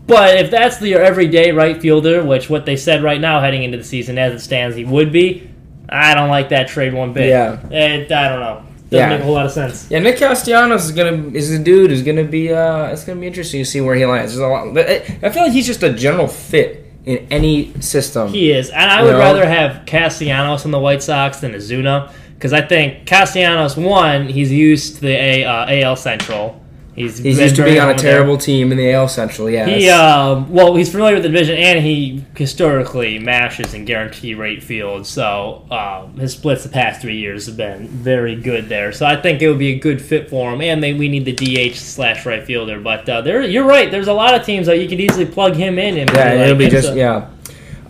But 0.06 0.38
if 0.38 0.50
that's 0.50 0.78
the 0.78 0.88
your 0.88 1.02
everyday 1.02 1.52
right 1.52 1.80
fielder, 1.80 2.24
which 2.24 2.50
what 2.50 2.66
they 2.66 2.76
said 2.76 3.02
right 3.02 3.20
now 3.20 3.40
heading 3.40 3.62
into 3.62 3.78
the 3.78 3.84
season 3.84 4.18
as 4.18 4.32
it 4.34 4.40
stands 4.40 4.74
he 4.76 4.84
would 4.84 5.12
be, 5.12 5.48
I 5.88 6.14
don't 6.14 6.28
like 6.30 6.48
that 6.48 6.68
trade 6.68 6.92
one 6.94 7.12
bit. 7.12 7.28
Yeah. 7.28 7.60
It, 7.70 8.10
I 8.10 8.28
don't 8.28 8.40
know. 8.40 8.62
Doesn't 8.90 8.90
Yeah. 8.90 9.08
make 9.08 9.20
a 9.20 9.24
whole 9.24 9.34
lot 9.34 9.46
of 9.46 9.52
sense. 9.52 9.86
Yeah, 9.88 10.00
Nick 10.00 10.16
Castellanos 10.18 10.84
is 10.84 10.90
gonna 10.92 11.28
is 11.32 11.52
a 11.52 11.58
dude 11.60 11.90
who's 11.90 12.02
gonna 12.02 12.24
be 12.24 12.52
uh 12.52 12.86
it's 12.86 13.04
gonna 13.04 13.20
be 13.20 13.26
interesting 13.28 13.60
to 13.60 13.64
see 13.64 13.80
where 13.80 13.94
he 13.94 14.04
lands. 14.04 14.32
There's 14.34 14.44
a 14.44 14.48
lot. 14.48 14.76
I 14.76 14.96
I 15.22 15.30
feel 15.30 15.44
like 15.44 15.52
he's 15.52 15.66
just 15.66 15.82
a 15.84 15.92
general 15.92 16.26
fit 16.26 16.86
in 17.06 17.18
any 17.30 17.72
system. 17.80 18.28
He 18.30 18.50
is, 18.50 18.68
and 18.70 18.90
I 18.90 19.02
would 19.04 19.12
know? 19.12 19.18
rather 19.18 19.46
have 19.48 19.86
Castellanos 19.86 20.64
on 20.64 20.72
the 20.72 20.80
White 20.80 21.04
Sox 21.04 21.38
than 21.38 21.52
Ozuna 21.52 22.12
because 22.40 22.54
I 22.54 22.62
think 22.62 23.04
Castellanos 23.04 23.76
one 23.76 24.26
he's 24.26 24.50
used 24.50 24.94
to 24.94 25.00
the 25.02 25.09
A, 25.12 25.44
uh, 25.44 25.66
AL 25.85 25.97
Central. 25.97 26.59
He's 26.94 27.18
He's 27.18 27.38
used 27.38 27.56
to 27.56 27.64
being 27.64 27.78
on 27.78 27.90
a 27.90 27.92
home 27.92 27.97
there. 27.99 28.12
terrible 28.14 28.37
team 28.38 28.73
in 28.73 28.78
the 28.78 28.92
AL 28.92 29.09
Central. 29.09 29.49
Yeah, 29.49 29.66
He, 29.66 29.88
um, 29.90 30.50
well, 30.50 30.75
he's 30.75 30.90
familiar 30.90 31.14
with 31.14 31.23
the 31.23 31.28
division, 31.28 31.56
and 31.56 31.78
he 31.85 32.25
historically 32.37 33.18
mashes 33.18 33.75
and 33.75 33.87
Guaranteed 33.87 34.37
Rate 34.38 34.62
Field. 34.62 35.06
So 35.06 35.66
um, 35.70 36.18
his 36.18 36.32
splits 36.32 36.62
the 36.64 36.68
past 36.70 37.00
three 37.00 37.16
years 37.16 37.47
have 37.47 37.56
been 37.56 37.87
very 37.88 38.35
good 38.35 38.68
there. 38.68 38.92
So 38.92 39.06
I 39.06 39.20
think 39.20 39.40
it 39.40 39.49
would 39.49 39.59
be 39.59 39.73
a 39.75 39.78
good 39.78 40.02
fit 40.02 40.28
for 40.30 40.52
him. 40.52 40.61
And 40.62 40.82
they, 40.82 40.94
we 40.94 41.09
need 41.09 41.25
the 41.26 41.32
DH 41.32 41.76
slash 41.76 42.26
right 42.26 42.44
fielder. 42.44 42.80
But 42.80 43.09
uh, 43.09 43.20
there, 43.20 43.42
you're 43.42 43.66
right. 43.66 43.90
There's 43.90 44.09
a 44.09 44.12
lot 44.12 44.35
of 44.35 44.44
teams 44.44 44.66
that 44.66 44.78
you 44.78 44.88
could 44.88 45.00
easily 45.00 45.26
plug 45.26 45.54
him 45.56 45.78
in. 45.78 45.97
And 45.97 46.11
yeah, 46.11 46.25
like, 46.25 46.38
it'll 46.40 46.56
be 46.56 46.68
just 46.68 46.92
a- 46.92 46.97
yeah. 46.97 47.30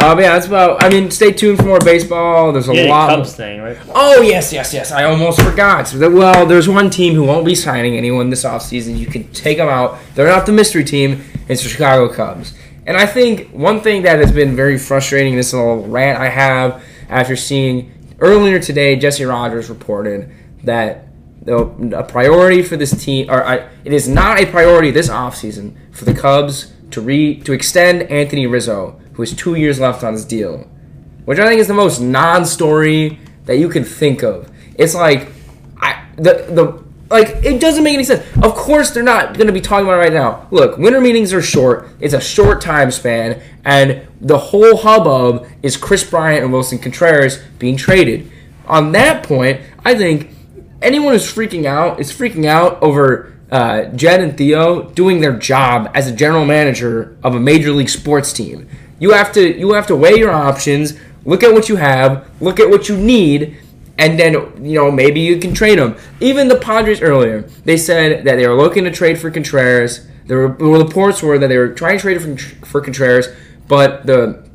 Um, 0.03 0.19
yeah, 0.19 0.33
that's 0.33 0.47
about. 0.47 0.83
I 0.83 0.89
mean, 0.89 1.11
stay 1.11 1.31
tuned 1.33 1.59
for 1.59 1.65
more 1.65 1.79
baseball. 1.81 2.53
There's 2.53 2.69
a 2.69 2.75
Yeah, 2.75 2.85
lot. 2.91 3.11
Cubs 3.17 3.35
thing, 3.35 3.61
right? 3.61 3.77
Oh 3.95 4.23
yes, 4.23 4.53
yes, 4.53 4.73
yes. 4.73 4.91
I 4.93 5.05
almost 5.05 5.41
forgot. 5.43 5.89
So 5.89 5.99
that- 5.99 6.11
Well, 6.13 6.47
there's 6.47 6.69
one 6.69 6.89
team 6.91 7.15
who 7.15 7.25
won't 7.25 7.45
be 7.45 7.55
signing 7.55 7.97
anyone 7.97 8.31
this 8.31 8.45
offseason. 8.45 8.97
You 8.99 9.07
can 9.07 9.25
take 9.33 9.59
them 9.59 9.69
out. 9.69 9.99
They're 10.15 10.27
not 10.27 10.47
the 10.47 10.53
mystery 10.53 10.85
team. 10.85 11.23
It's 11.49 11.63
the 11.63 11.69
Chicago 11.69 12.09
Cubs. 12.13 12.55
And 12.87 12.97
I 12.97 13.07
think 13.07 13.51
one 13.51 13.81
thing 13.83 14.03
that 14.03 14.19
has 14.21 14.33
been 14.33 14.57
very 14.57 14.79
frustrating, 14.79 15.37
this 15.37 15.53
little 15.53 15.87
rant 15.87 16.19
I 16.19 16.29
have 16.29 16.83
after 17.09 17.37
seeing 17.37 17.93
earlier 18.21 18.59
today, 18.59 18.97
Jesse 18.97 19.25
Rogers 19.25 19.69
reported 19.69 20.31
that 20.65 21.07
a 21.47 22.03
priority 22.05 22.63
for 22.63 22.77
this 22.77 22.91
team, 23.03 23.31
or 23.31 23.45
I, 23.45 23.67
it 23.85 23.93
is 23.93 24.09
not 24.09 24.41
a 24.41 24.47
priority 24.47 24.91
this 24.91 25.09
offseason 25.09 25.75
for 25.91 26.05
the 26.05 26.15
Cubs 26.15 26.73
to 26.91 27.01
re 27.01 27.37
to 27.41 27.53
extend 27.53 28.03
Anthony 28.05 28.47
Rizzo, 28.47 29.00
who 29.21 29.31
has 29.31 29.35
two 29.35 29.55
years 29.55 29.79
left 29.79 30.03
on 30.03 30.13
his 30.15 30.25
deal 30.25 30.67
which 31.25 31.39
I 31.39 31.47
think 31.47 31.61
is 31.61 31.69
the 31.69 31.75
most 31.75 32.01
non-story 32.01 33.19
that 33.45 33.57
you 33.59 33.69
can 33.69 33.85
think 33.85 34.23
of. 34.25 34.51
It's 34.75 34.97
like 34.97 35.29
I 35.77 36.05
the 36.17 36.47
the 36.49 36.85
like 37.09 37.45
it 37.45 37.61
doesn't 37.61 37.85
make 37.85 37.95
any 37.95 38.03
sense. 38.03 38.25
Of 38.43 38.55
course, 38.55 38.91
they're 38.91 39.03
not 39.03 39.35
going 39.35 39.47
to 39.47 39.53
be 39.53 39.61
talking 39.61 39.87
about 39.87 39.99
it 39.99 40.03
right 40.03 40.13
now. 40.13 40.49
Look, 40.51 40.79
winter 40.79 41.01
meetings 41.01 41.33
are 41.33 41.41
short. 41.41 41.89
It's 42.01 42.15
a 42.15 42.21
short 42.21 42.61
time 42.61 42.91
span, 42.91 43.41
and 43.65 44.09
the 44.21 44.39
whole 44.39 44.77
hubbub 44.79 45.47
is 45.63 45.77
Kris 45.77 46.03
Bryant 46.03 46.45
and 46.45 46.53
Willson 46.53 46.83
Contreras 46.83 47.39
being 47.61 47.77
traded. 47.77 48.31
On 48.67 48.93
that 48.93 49.23
point, 49.23 49.61
I 49.85 49.95
think 49.95 50.31
anyone 50.83 51.13
who's 51.13 51.33
freaking 51.33 51.65
out 51.65 52.01
is 52.01 52.13
freaking 52.13 52.47
out 52.47 52.83
over 52.83 53.37
uh, 53.53 53.85
Jed 53.87 54.21
and 54.21 54.37
Theo 54.37 54.91
doing 54.91 55.21
their 55.21 55.37
job 55.37 55.91
as 55.95 56.09
a 56.09 56.13
general 56.13 56.45
manager 56.45 57.17
of 57.23 57.35
a 57.35 57.41
major 57.41 57.73
league 57.73 57.89
sports 57.89 58.33
team. 58.33 58.69
You 59.01 59.11
have 59.13 59.33
to 59.33 59.59
you 59.59 59.73
have 59.73 59.89
to 59.89 59.97
weigh 59.97 60.17
your 60.17 60.31
options, 60.31 60.97
look 61.25 61.43
at 61.43 61.53
what 61.53 61.69
you 61.69 61.77
have, 61.77 62.31
look 62.41 62.61
at 62.61 62.71
what 62.71 62.89
you 62.89 62.97
need, 62.97 63.57
and 63.99 64.19
then 64.19 64.35
you 64.65 64.75
know 64.75 64.91
maybe 64.91 65.21
you 65.21 65.39
can 65.39 65.53
trade 65.53 65.79
them. 65.79 65.97
Even 66.21 66.49
the 66.49 66.57
Padres 66.57 67.01
earlier, 67.01 67.43
they 67.65 67.77
said 67.77 68.25
that 68.25 68.37
they 68.37 68.47
were 68.47 68.55
looking 68.55 68.85
to 68.85 68.91
trade 68.91 69.19
for 69.19 69.31
Contreras. 69.31 70.07
The 70.27 70.37
reports 70.37 71.23
were 71.23 71.39
that 71.39 71.49
they 71.49 71.59
were 71.59 71.75
trying 71.75 71.99
to 71.99 72.03
trade 72.03 72.23
for, 72.23 72.67
for 72.67 72.81
Contreras, 72.81 73.29
but 73.67 74.07
the 74.07 74.49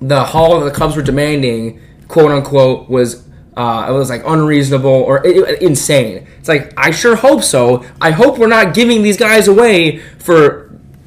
the 0.00 0.24
haul 0.24 0.58
that 0.60 0.64
the 0.64 0.76
Cubs 0.76 0.96
were 0.96 1.02
demanding, 1.02 1.80
quote 2.08 2.32
unquote, 2.32 2.90
was 2.90 3.24
uh, 3.56 3.86
it 3.88 3.92
was 3.92 4.10
like 4.10 4.22
unreasonable 4.26 4.90
or 4.90 5.24
insane. 5.26 6.26
It's 6.38 6.48
like 6.48 6.72
I 6.76 6.90
sure 6.90 7.16
hope 7.16 7.42
so. 7.42 7.84
I 8.00 8.10
hope 8.10 8.38
we're 8.38 8.46
not 8.46 8.74
giving 8.74 9.02
these 9.02 9.16
guys 9.16 9.46
away 9.46 9.98
for 10.18 10.61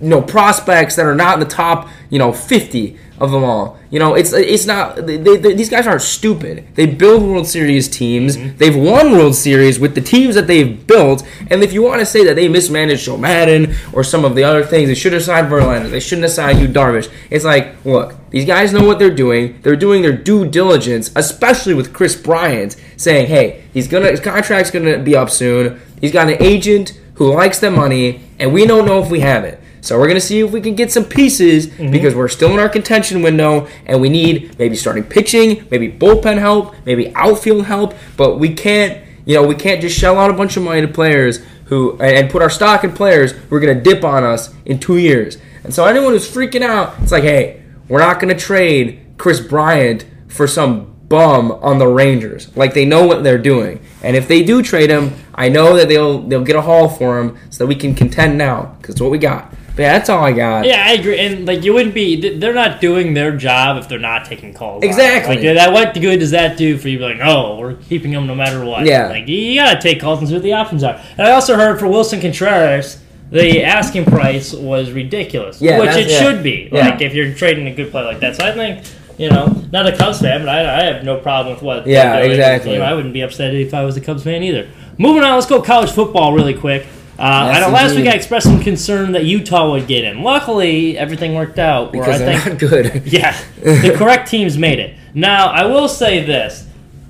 you 0.06 0.12
know 0.12 0.22
prospects 0.22 0.96
that 0.96 1.06
are 1.06 1.16
not 1.16 1.34
in 1.34 1.40
the 1.40 1.46
top 1.48 1.90
you 2.12 2.20
know 2.20 2.32
50 2.32 2.98
of 3.20 3.32
them 3.32 3.44
all. 3.44 3.80
You 3.90 4.00
know, 4.00 4.14
it's 4.14 4.34
it's 4.34 4.66
not 4.66 4.96
they, 5.06 5.18
they, 5.18 5.54
these 5.54 5.70
guys 5.70 5.88
aren't 5.88 6.02
stupid. 6.02 6.68
They 6.76 6.86
build 6.86 7.24
World 7.24 7.48
Series 7.48 7.88
teams. 7.88 8.36
Mm-hmm. 8.36 8.58
They've 8.58 8.76
won 8.76 9.14
World 9.14 9.36
Series 9.36 9.80
with 9.80 9.96
the 9.96 10.02
teams 10.02 10.36
that 10.36 10.48
they've 10.48 10.86
built. 10.86 11.26
And 11.50 11.64
if 11.64 11.72
you 11.72 11.82
want 11.82 12.02
to 12.02 12.06
say 12.06 12.26
that 12.26 12.36
they 12.36 12.50
mismanaged 12.50 13.06
Joe 13.06 13.18
Maddon 13.18 13.74
or 13.94 14.04
some 14.04 14.26
of 14.26 14.36
the 14.36 14.44
other 14.44 14.64
things, 14.64 14.90
they 14.90 14.96
should 14.96 15.14
have 15.14 15.24
signed 15.24 15.48
Verlander. 15.48 15.90
They 15.90 16.02
shouldn't 16.02 16.24
have 16.24 16.32
signed 16.32 16.60
Yu 16.60 16.68
Darvish. 16.68 17.10
It's 17.30 17.46
like, 17.46 17.86
look, 17.86 18.16
these 18.32 18.46
guys 18.46 18.74
know 18.74 18.86
what 18.86 19.00
they're 19.00 19.16
doing. 19.16 19.60
They're 19.62 19.78
doing 19.78 20.02
their 20.02 20.16
due 20.18 20.46
diligence, 20.46 21.12
especially 21.16 21.74
with 21.74 21.94
Kris 21.94 22.16
Bryant 22.16 22.76
saying, 22.98 23.28
"Hey, 23.28 23.64
he's 23.74 23.88
gonna 23.88 24.12
his 24.12 24.20
contract's 24.20 24.72
gonna 24.72 25.00
be 25.00 25.16
up 25.16 25.30
soon. 25.30 25.80
He's 26.02 26.12
got 26.12 26.28
an 26.28 26.42
agent 26.42 27.00
who 27.14 27.34
likes 27.34 27.60
the 27.60 27.72
money, 27.72 28.22
and 28.40 28.52
we 28.52 28.66
don't 28.68 28.86
know 28.86 29.02
if 29.02 29.10
we 29.10 29.22
have 29.22 29.46
it." 29.46 29.62
So 29.86 30.00
we're 30.00 30.08
going 30.08 30.20
to 30.20 30.26
see 30.26 30.40
if 30.40 30.52
we 30.52 30.62
can 30.62 30.76
get 30.76 30.92
some 30.92 31.06
pieces 31.06 31.68
mm-hmm. 31.68 31.92
because 31.92 32.16
we're 32.16 32.28
still 32.28 32.52
in 32.52 32.60
our 32.60 32.70
contention 32.70 33.22
window 33.22 33.68
and 33.86 34.02
we 34.02 34.10
need 34.10 34.58
maybe 34.58 34.76
starting 34.76 35.04
pitching, 35.04 35.68
maybe 35.70 35.92
bullpen 35.92 36.40
help, 36.40 36.76
maybe 36.86 37.14
outfield 37.16 37.66
help, 37.66 37.94
but 38.18 38.40
we 38.40 38.54
can't, 38.54 39.04
you 39.26 39.36
know, 39.36 39.46
we 39.46 39.56
can't 39.56 39.82
just 39.82 39.98
shell 39.98 40.18
out 40.18 40.32
a 40.32 40.34
bunch 40.34 40.58
of 40.58 40.64
money 40.64 40.82
to 40.82 40.88
players 40.88 41.40
who 41.66 42.00
and 42.00 42.30
put 42.30 42.42
our 42.42 42.50
stock 42.50 42.84
in 42.84 42.94
players 42.94 43.32
who 43.32 43.56
are 43.56 43.60
going 43.60 43.78
to 43.78 43.84
dip 43.84 44.04
on 44.04 44.24
us 44.24 44.54
in 44.66 44.80
2 44.80 44.98
years. 44.98 45.38
And 45.64 45.74
so 45.74 45.86
anyone 45.86 46.14
who's 46.14 46.30
freaking 46.30 46.62
out, 46.62 46.96
it's 47.02 47.12
like, 47.12 47.24
"Hey, 47.24 47.64
we're 47.88 48.00
not 48.00 48.20
going 48.20 48.36
to 48.36 48.40
trade 48.40 49.06
Kris 49.18 49.40
Bryant 49.40 50.06
for 50.28 50.48
some 50.48 50.96
bum 51.08 51.52
on 51.52 51.78
the 51.78 51.88
Rangers. 51.88 52.56
Like 52.58 52.74
they 52.74 52.86
know 52.86 53.06
what 53.06 53.24
they're 53.24 53.38
doing. 53.38 53.80
And 54.02 54.16
if 54.16 54.28
they 54.28 54.44
do 54.44 54.62
trade 54.62 54.90
him, 54.90 55.14
I 55.34 55.50
know 55.50 55.76
that 55.76 55.88
they'll 55.88 56.22
they'll 56.22 56.44
get 56.44 56.56
a 56.56 56.62
haul 56.62 56.90
for 56.90 57.20
him 57.20 57.38
so 57.50 57.64
that 57.64 57.68
we 57.68 57.76
can 57.76 57.96
contend 57.96 58.38
now 58.38 58.76
because 58.78 58.96
it's 58.96 59.02
what 59.02 59.12
we 59.12 59.18
got. 59.18 59.54
Yeah, 59.78 59.98
that's 59.98 60.10
all 60.10 60.24
I 60.24 60.32
got. 60.32 60.66
Yeah, 60.66 60.86
I 60.86 60.94
agree. 60.94 61.20
And 61.20 61.46
like, 61.46 61.64
you 61.64 61.74
wouldn't 61.74 61.94
be. 61.94 62.38
They're 62.38 62.54
not 62.54 62.80
doing 62.80 63.14
their 63.14 63.36
job 63.36 63.78
if 63.78 63.90
they're 63.90 64.00
not 64.00 64.26
taking 64.26 64.54
calls. 64.54 64.84
Exactly. 64.84 65.36
Like, 65.36 65.56
that. 65.56 65.74
What 65.74 65.94
good 65.94 66.20
does 66.20 66.32
that 66.32 66.58
do 66.58 66.78
for 66.78 66.88
you? 66.88 67.00
Like, 67.00 67.20
oh, 67.22 67.58
we're 67.58 67.76
keeping 67.76 68.12
them 68.12 68.26
no 68.26 68.36
matter 68.36 68.64
what. 68.64 68.86
Yeah. 68.86 69.08
Like, 69.08 69.28
you 69.28 69.56
gotta 69.56 69.82
take 69.82 70.00
calls 70.00 70.20
and 70.20 70.28
see 70.28 70.34
what 70.34 70.44
the 70.44 70.54
options 70.54 70.84
are. 70.84 71.00
And 71.18 71.28
I 71.28 71.32
also 71.32 71.56
heard 71.56 71.80
for 71.80 71.88
Willson 71.88 72.22
Contreras, 72.22 73.02
the 73.32 73.64
asking 73.64 74.06
price 74.06 74.54
was 74.54 74.92
ridiculous. 74.92 75.62
Yeah, 75.62 75.80
which 75.80 75.96
it 75.96 76.10
yeah. 76.10 76.20
should 76.20 76.42
be. 76.42 76.70
Yeah. 76.72 76.90
Like, 76.90 77.02
if 77.02 77.14
you're 77.14 77.34
trading 77.34 77.68
a 77.68 77.76
good 77.76 77.92
player 77.92 78.06
like 78.06 78.20
that. 78.22 78.36
So 78.38 78.46
I 78.46 78.54
think. 78.54 78.86
You 79.18 79.30
know, 79.30 79.46
not 79.72 79.88
a 79.88 79.96
Cubs 79.96 80.20
fan, 80.20 80.42
but 80.42 80.50
I, 80.50 80.82
I 80.82 80.84
have 80.84 81.06
no 81.06 81.18
problem 81.18 81.54
with 81.56 81.64
what. 81.64 81.88
Yeah, 81.88 82.18
exactly. 82.18 82.74
You 82.74 82.80
know, 82.80 82.84
I 82.84 82.94
wouldn't 82.94 83.14
be 83.14 83.22
upset 83.22 83.54
if 83.54 83.74
I 83.74 83.86
was 83.86 83.96
a 83.96 84.02
Cubs 84.02 84.26
fan 84.26 84.44
either. 84.44 84.70
Moving 84.98 85.24
on, 85.24 85.36
let's 85.36 85.46
go 85.46 85.62
college 85.62 85.92
football 85.92 86.34
really 86.34 86.54
quick. 86.54 86.86
Uh, 87.18 87.48
yes, 87.48 87.58
I 87.58 87.60
know 87.62 87.74
last 87.74 87.92
indeed. 87.92 88.04
week 88.04 88.14
I 88.14 88.16
expressed 88.16 88.46
some 88.46 88.60
concern 88.60 89.14
that 89.14 89.24
Utah 89.24 89.72
would 89.72 89.88
get 89.88 90.04
in. 90.04 90.22
Luckily, 90.22 90.98
everything 90.98 91.34
worked 91.34 91.60
out. 91.60 91.94
Because 91.94 92.22
I 92.22 92.26
they're 92.26 92.40
think, 92.40 92.62
not 92.62 92.70
good. 92.70 93.04
yeah, 93.06 93.42
the 93.62 93.96
correct 93.96 94.30
teams 94.30 94.58
made 94.58 94.80
it. 94.80 94.98
Now, 95.14 95.50
I 95.50 95.66
will 95.66 95.88
say 95.88 96.26
this: 96.26 96.68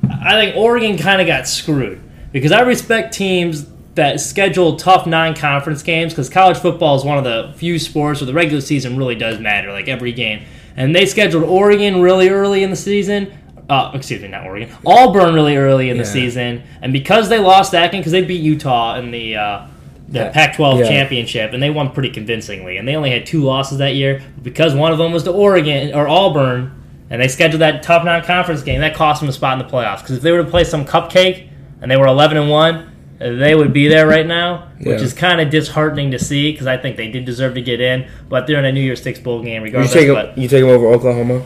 I 0.10 0.34
think 0.34 0.56
Oregon 0.56 0.98
kind 0.98 1.22
of 1.22 1.28
got 1.28 1.48
screwed 1.48 2.02
because 2.32 2.52
I 2.52 2.62
respect 2.62 3.16
teams 3.16 3.66
that 3.96 4.20
schedule 4.20 4.76
tough 4.76 5.08
non-conference 5.08 5.82
games 5.82 6.14
because 6.14 6.30
college 6.30 6.58
football 6.58 6.96
is 6.96 7.04
one 7.04 7.18
of 7.18 7.24
the 7.24 7.54
few 7.58 7.80
sports 7.80 8.20
where 8.20 8.26
the 8.26 8.34
regular 8.34 8.62
season 8.62 8.98
really 8.98 9.16
does 9.16 9.40
matter, 9.40 9.72
like 9.72 9.88
every 9.88 10.12
game. 10.12 10.46
And 10.76 10.94
they 10.94 11.06
scheduled 11.06 11.46
Oregon 11.46 12.02
really 12.02 12.30
early 12.30 12.62
in 12.62 12.70
the 12.70 12.76
season. 12.76 13.34
Uh, 13.70 13.92
excuse 13.96 14.22
me, 14.22 14.28
not 14.28 14.46
Oregon. 14.46 14.70
Auburn 14.86 15.34
really 15.34 15.56
early 15.56 15.90
in 15.90 15.96
yeah. 15.96 16.04
the 16.04 16.08
season, 16.08 16.62
and 16.82 16.94
because 16.94 17.30
they 17.30 17.40
lost 17.40 17.72
that 17.72 17.92
game, 17.92 18.02
because 18.02 18.12
they 18.12 18.22
beat 18.22 18.42
Utah 18.42 18.96
in 18.98 19.10
the 19.10 19.38
uh, 19.38 19.68
the 20.08 20.30
Pac-12 20.34 20.80
yeah. 20.80 20.88
championship, 20.88 21.54
and 21.54 21.62
they 21.62 21.70
won 21.70 21.92
pretty 21.92 22.10
convincingly. 22.10 22.78
And 22.78 22.88
they 22.88 22.96
only 22.96 23.12
had 23.12 23.26
two 23.26 23.42
losses 23.42 23.80
that 23.80 23.96
year 23.96 24.22
because 24.42 24.76
one 24.76 24.92
of 24.92 24.98
them 24.98 25.12
was 25.12 25.24
to 25.24 25.32
Oregon 25.32 25.94
or 25.94 26.08
Auburn, 26.08 26.84
and 27.10 27.22
they 27.22 27.28
scheduled 27.28 27.62
that 27.62 27.84
tough 27.84 28.06
non-conference 28.06 28.64
game. 28.64 28.82
That 28.82 28.96
cost 28.96 29.22
them 29.22 29.30
a 29.30 29.34
spot 29.34 29.60
in 29.60 29.66
the 29.66 29.72
playoffs 29.72 30.02
because 30.02 30.18
if 30.18 30.24
they 30.24 30.32
were 30.32 30.44
to 30.44 30.50
play 30.50 30.64
some 30.64 30.86
cupcake 30.86 31.50
and 31.82 31.90
they 31.90 31.98
were 31.98 32.08
11 32.08 32.38
and 32.38 32.50
one, 32.50 32.92
they 33.18 33.56
would 33.56 33.74
be 33.74 33.88
there 33.88 34.08
right 34.08 34.26
now, 34.26 34.70
which 34.80 35.02
is 35.02 35.14
kind 35.14 35.40
of 35.40 35.50
disheartening 35.50 36.12
to 36.12 36.20
see 36.20 36.52
because 36.52 36.68
I 36.68 36.78
think 36.78 36.98
they 36.98 37.10
did 37.10 37.26
deserve 37.26 37.56
to 37.56 37.62
get 37.62 37.80
in, 37.80 38.10
but 38.28 38.46
they're 38.46 38.60
in 38.60 38.66
a 38.66 38.72
New 38.72 38.82
Year's 38.82 39.02
Six 39.02 39.20
bowl 39.20 39.42
game 39.42 39.64
regardless. 39.64 39.94
You 39.96 40.02
take 40.02 40.08
them, 40.10 40.40
you 40.40 40.48
take 40.48 40.62
them 40.62 40.70
over 40.70 40.88
Oklahoma. 40.88 41.46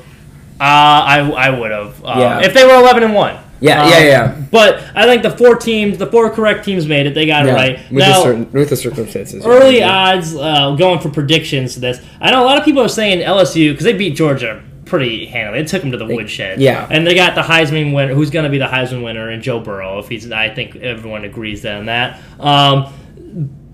Uh, 0.60 0.64
I 0.64 1.20
I 1.20 1.50
would 1.58 1.72
have. 1.72 2.04
Uh, 2.04 2.16
yeah. 2.18 2.42
If 2.42 2.54
they 2.54 2.66
were 2.66 2.74
11 2.74 3.04
and 3.04 3.14
one. 3.14 3.38
Yeah, 3.62 3.84
um, 3.84 3.90
yeah, 3.90 4.00
yeah. 4.00 4.42
But 4.52 4.84
I 4.96 5.06
think 5.06 5.24
the 5.24 5.32
four 5.32 5.56
teams, 5.56 5.98
the 5.98 6.08
four 6.08 6.30
correct 6.30 6.66
teams 6.66 6.88
made 6.88 7.06
it. 7.06 7.14
They 7.14 7.26
got 7.26 7.46
yeah, 7.46 7.52
it 7.52 7.56
right. 7.56 7.92
With, 7.92 8.00
now, 8.00 8.18
the 8.18 8.24
certain, 8.24 8.52
with 8.52 8.70
the 8.70 8.76
circumstances. 8.76 9.46
Early 9.46 9.84
odds 9.84 10.36
uh, 10.36 10.76
going 10.76 11.00
for 11.00 11.10
predictions 11.10 11.74
to 11.76 11.80
this. 11.80 12.02
I 12.22 12.32
know 12.32 12.44
a 12.44 12.46
lot 12.46 12.58
of 12.58 12.66
people 12.66 12.82
are 12.82 12.90
saying 12.90 13.20
LSU 13.26 13.72
because 13.72 13.86
they 13.86 13.94
beat 13.94 14.16
Georgia 14.16 14.64
pretty 14.86 15.26
handily. 15.28 15.60
It 15.60 15.68
took 15.68 15.82
them 15.82 15.92
to 15.92 15.98
the 15.98 16.06
they, 16.06 16.16
woodshed. 16.16 16.60
Yeah. 16.60 16.88
And 16.90 17.06
they 17.06 17.16
got 17.16 17.36
the 17.36 17.42
Heisman 17.42 17.94
winner, 17.94 18.14
who's 18.14 18.30
going 18.30 18.44
to 18.44 18.50
be 18.50 18.58
the 18.58 18.68
Heisman 18.68 19.04
winner, 19.04 19.30
and 19.30 19.42
Joe 19.42 19.60
Burrow. 19.60 20.00
If 20.00 20.10
he's, 20.10 20.30
I 20.32 20.54
think 20.54 20.76
everyone 20.78 21.24
agrees 21.24 21.66
on 21.66 21.86
that. 21.86 22.20
Um, 22.40 22.94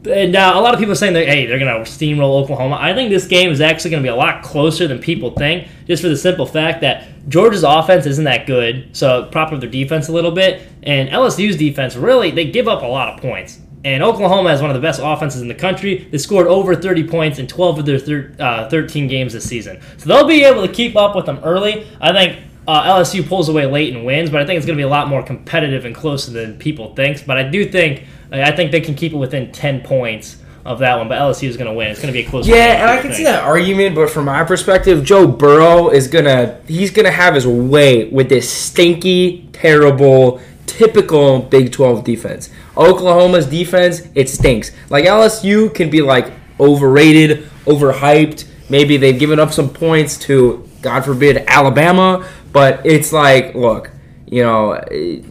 and 0.08 0.32
now 0.32 0.60
a 0.60 0.62
lot 0.62 0.74
of 0.74 0.80
people 0.80 0.94
are 0.94 0.96
saying 0.96 1.14
that 1.14 1.28
hey, 1.28 1.46
they're 1.46 1.60
going 1.60 1.84
to 1.84 1.90
steamroll 1.90 2.42
Oklahoma. 2.44 2.78
I 2.80 2.94
think 2.94 3.10
this 3.10 3.28
game 3.28 3.52
is 3.52 3.62
actually 3.62 3.92
going 3.92 4.04
to 4.04 4.08
be 4.08 4.12
a 4.12 4.16
lot 4.16 4.44
closer 4.44 4.88
than 4.88 5.00
people 5.00 5.32
think, 5.32 5.68
just 5.88 6.02
for 6.02 6.10
the 6.10 6.18
simple 6.18 6.46
fact 6.46 6.82
that 6.82 7.30
Georgia's 7.30 7.64
offense 7.64 8.06
isn't 8.06 8.26
that 8.26 8.46
good, 8.46 8.96
so 8.96 9.26
prop 9.32 9.52
up 9.52 9.60
their 9.60 9.70
defense 9.70 10.08
a 10.08 10.12
little 10.12 10.32
bit, 10.32 10.68
and 10.84 11.10
LSU's 11.10 11.58
defense 11.58 11.96
really 11.96 12.32
they 12.32 12.50
give 12.50 12.68
up 12.68 12.82
a 12.82 12.88
lot 12.88 13.14
of 13.14 13.22
points. 13.22 13.60
And 13.84 14.02
Oklahoma 14.02 14.50
has 14.50 14.62
one 14.62 14.72
of 14.72 14.74
the 14.74 14.82
best 14.82 15.00
offenses 15.04 15.44
in 15.44 15.48
the 15.48 15.54
country. 15.54 16.08
They 16.10 16.18
scored 16.18 16.48
over 16.48 16.76
30 16.76 17.08
points 17.08 17.38
in 17.38 17.46
12 17.46 17.80
of 17.80 17.86
their 17.86 18.00
thir- 18.00 18.36
uh, 18.40 18.68
13 18.68 19.08
games 19.08 19.34
this 19.34 19.48
season. 19.48 19.80
So 19.98 20.10
they'll 20.10 20.28
be 20.28 20.44
able 20.44 20.66
to 20.66 20.74
keep 20.74 20.96
up 20.96 21.16
with 21.16 21.28
them 21.28 21.40
early. 21.44 21.86
I 22.02 22.12
think 22.12 22.44
uh, 22.68 22.84
LSU 22.96 23.28
pulls 23.28 23.48
away 23.48 23.68
late 23.68 23.96
and 23.96 24.04
wins, 24.04 24.32
but 24.32 24.42
I 24.42 24.46
think 24.46 24.58
it's 24.58 24.66
going 24.66 24.76
to 24.76 24.80
be 24.80 24.86
a 24.86 24.90
lot 24.90 25.08
more 25.08 25.22
competitive 25.22 25.86
and 25.86 25.94
closer 25.94 26.32
than 26.32 26.58
people 26.58 26.96
think. 26.96 27.26
But 27.28 27.38
I 27.38 27.44
do 27.44 27.70
think 27.70 28.06
I 28.32 28.52
think 28.52 28.72
they 28.72 28.82
can 28.82 28.96
keep 28.96 29.14
it 29.14 29.18
within 29.18 29.52
10 29.52 29.82
points 29.82 30.38
of 30.66 30.80
that 30.80 30.98
one, 30.98 31.08
but 31.08 31.20
LSU 31.20 31.48
is 31.48 31.58
going 31.58 31.70
to 31.70 31.74
win. 31.74 31.90
It's 31.92 32.02
going 32.02 32.12
to 32.12 32.20
be 32.20 32.26
a 32.26 32.30
close. 32.30 32.48
One. 32.48 32.58
Yeah, 32.58 32.74
game, 32.74 32.82
and 32.82 32.90
I 32.90 33.02
can 33.02 33.14
see 33.14 33.24
that 33.24 33.44
argument, 33.44 33.96
but 33.96 34.10
from 34.10 34.26
my 34.26 34.44
perspective, 34.44 35.04
Joe 35.04 35.28
Burrow 35.28 35.90
is 35.90 36.08
gonna 36.08 36.60
he's 36.68 36.90
gonna 36.90 37.12
have 37.12 37.36
his 37.36 37.46
way 37.46 38.06
with 38.06 38.30
this 38.30 38.52
stinky, 38.52 39.48
terrible, 39.54 40.42
typical 40.66 41.40
Big 41.40 41.72
12 41.72 42.04
defense. 42.04 42.50
Oklahoma's 42.76 43.46
defense, 43.46 44.02
it 44.16 44.28
stinks. 44.28 44.72
Like 44.90 45.06
LSU 45.06 45.74
can 45.74 45.92
be 45.92 46.02
like 46.02 46.34
overrated, 46.60 47.48
overhyped. 47.66 48.48
Maybe 48.68 48.98
they've 48.98 49.18
given 49.18 49.40
up 49.40 49.54
some 49.54 49.70
points 49.70 50.18
to, 50.20 50.68
God 50.82 51.06
forbid, 51.06 51.38
Alabama, 51.48 52.28
but 52.52 52.84
it's 52.84 53.14
like, 53.14 53.54
look, 53.54 53.92
you 54.28 54.42
know, 54.42 54.74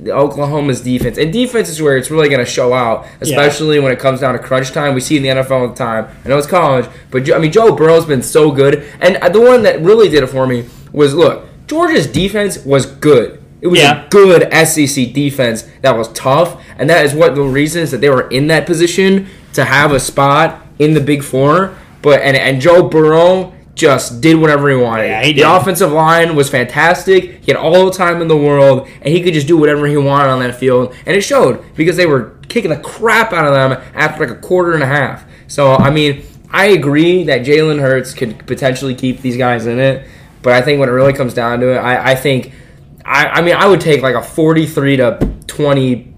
Oklahoma's 0.06 0.80
defense. 0.80 1.18
And 1.18 1.32
defense 1.32 1.68
is 1.68 1.82
where 1.82 1.96
it's 1.96 2.10
really 2.10 2.28
going 2.28 2.44
to 2.44 2.50
show 2.50 2.72
out, 2.72 3.06
especially 3.20 3.76
yeah. 3.76 3.82
when 3.82 3.92
it 3.92 3.98
comes 3.98 4.20
down 4.20 4.34
to 4.34 4.38
crunch 4.38 4.70
time. 4.70 4.94
We 4.94 5.00
see 5.00 5.16
in 5.16 5.22
the 5.22 5.28
NFL 5.30 5.50
all 5.50 5.68
the 5.68 5.74
time. 5.74 6.08
I 6.24 6.28
know 6.28 6.38
it's 6.38 6.46
college, 6.46 6.88
but 7.10 7.30
I 7.32 7.38
mean, 7.38 7.50
Joe 7.50 7.74
Burrow's 7.74 8.06
been 8.06 8.22
so 8.22 8.50
good. 8.52 8.84
And 9.00 9.16
the 9.34 9.40
one 9.40 9.62
that 9.64 9.80
really 9.80 10.08
did 10.08 10.22
it 10.22 10.28
for 10.28 10.46
me 10.46 10.68
was 10.92 11.14
look, 11.14 11.44
Georgia's 11.66 12.06
defense 12.06 12.64
was 12.64 12.86
good. 12.86 13.42
It 13.60 13.68
was 13.68 13.80
yeah. 13.80 14.04
a 14.04 14.08
good 14.10 14.52
SEC 14.66 15.14
defense 15.14 15.62
that 15.80 15.96
was 15.96 16.12
tough, 16.12 16.62
and 16.76 16.90
that 16.90 17.06
is 17.06 17.14
what 17.14 17.34
the 17.34 17.42
reasons 17.42 17.90
that 17.92 18.02
they 18.02 18.10
were 18.10 18.28
in 18.28 18.48
that 18.48 18.66
position 18.66 19.26
to 19.54 19.64
have 19.64 19.90
a 19.90 19.98
spot 19.98 20.66
in 20.78 20.92
the 20.92 21.00
Big 21.00 21.24
Four. 21.24 21.74
But 22.02 22.20
and 22.20 22.36
and 22.36 22.60
Joe 22.60 22.86
Burrow 22.86 23.53
just 23.74 24.20
did 24.20 24.36
whatever 24.36 24.70
he 24.70 24.76
wanted. 24.76 25.06
Yeah, 25.06 25.22
he 25.22 25.32
the 25.32 25.42
offensive 25.42 25.90
line 25.90 26.36
was 26.36 26.48
fantastic. 26.48 27.44
He 27.44 27.52
had 27.52 27.56
all 27.56 27.86
the 27.86 27.92
time 27.92 28.22
in 28.22 28.28
the 28.28 28.36
world, 28.36 28.88
and 29.02 29.08
he 29.08 29.22
could 29.22 29.34
just 29.34 29.46
do 29.46 29.56
whatever 29.56 29.86
he 29.86 29.96
wanted 29.96 30.28
on 30.28 30.40
that 30.40 30.54
field, 30.54 30.94
and 31.06 31.16
it 31.16 31.22
showed 31.22 31.64
because 31.74 31.96
they 31.96 32.06
were 32.06 32.36
kicking 32.48 32.70
the 32.70 32.76
crap 32.78 33.32
out 33.32 33.46
of 33.46 33.52
them 33.52 33.82
after 33.94 34.26
like 34.26 34.36
a 34.36 34.40
quarter 34.40 34.74
and 34.74 34.82
a 34.82 34.86
half. 34.86 35.24
So 35.48 35.74
I 35.74 35.90
mean, 35.90 36.24
I 36.50 36.66
agree 36.66 37.24
that 37.24 37.40
Jalen 37.40 37.80
Hurts 37.80 38.14
could 38.14 38.46
potentially 38.46 38.94
keep 38.94 39.20
these 39.20 39.36
guys 39.36 39.66
in 39.66 39.80
it, 39.80 40.06
but 40.42 40.52
I 40.52 40.62
think 40.62 40.78
when 40.78 40.88
it 40.88 40.92
really 40.92 41.12
comes 41.12 41.34
down 41.34 41.58
to 41.60 41.74
it, 41.74 41.78
I, 41.78 42.12
I 42.12 42.14
think, 42.14 42.52
I, 43.04 43.26
I 43.26 43.42
mean, 43.42 43.56
I 43.56 43.66
would 43.66 43.80
take 43.80 44.02
like 44.02 44.14
a 44.14 44.22
forty-three 44.22 44.98
to 44.98 45.34
twenty 45.48 46.13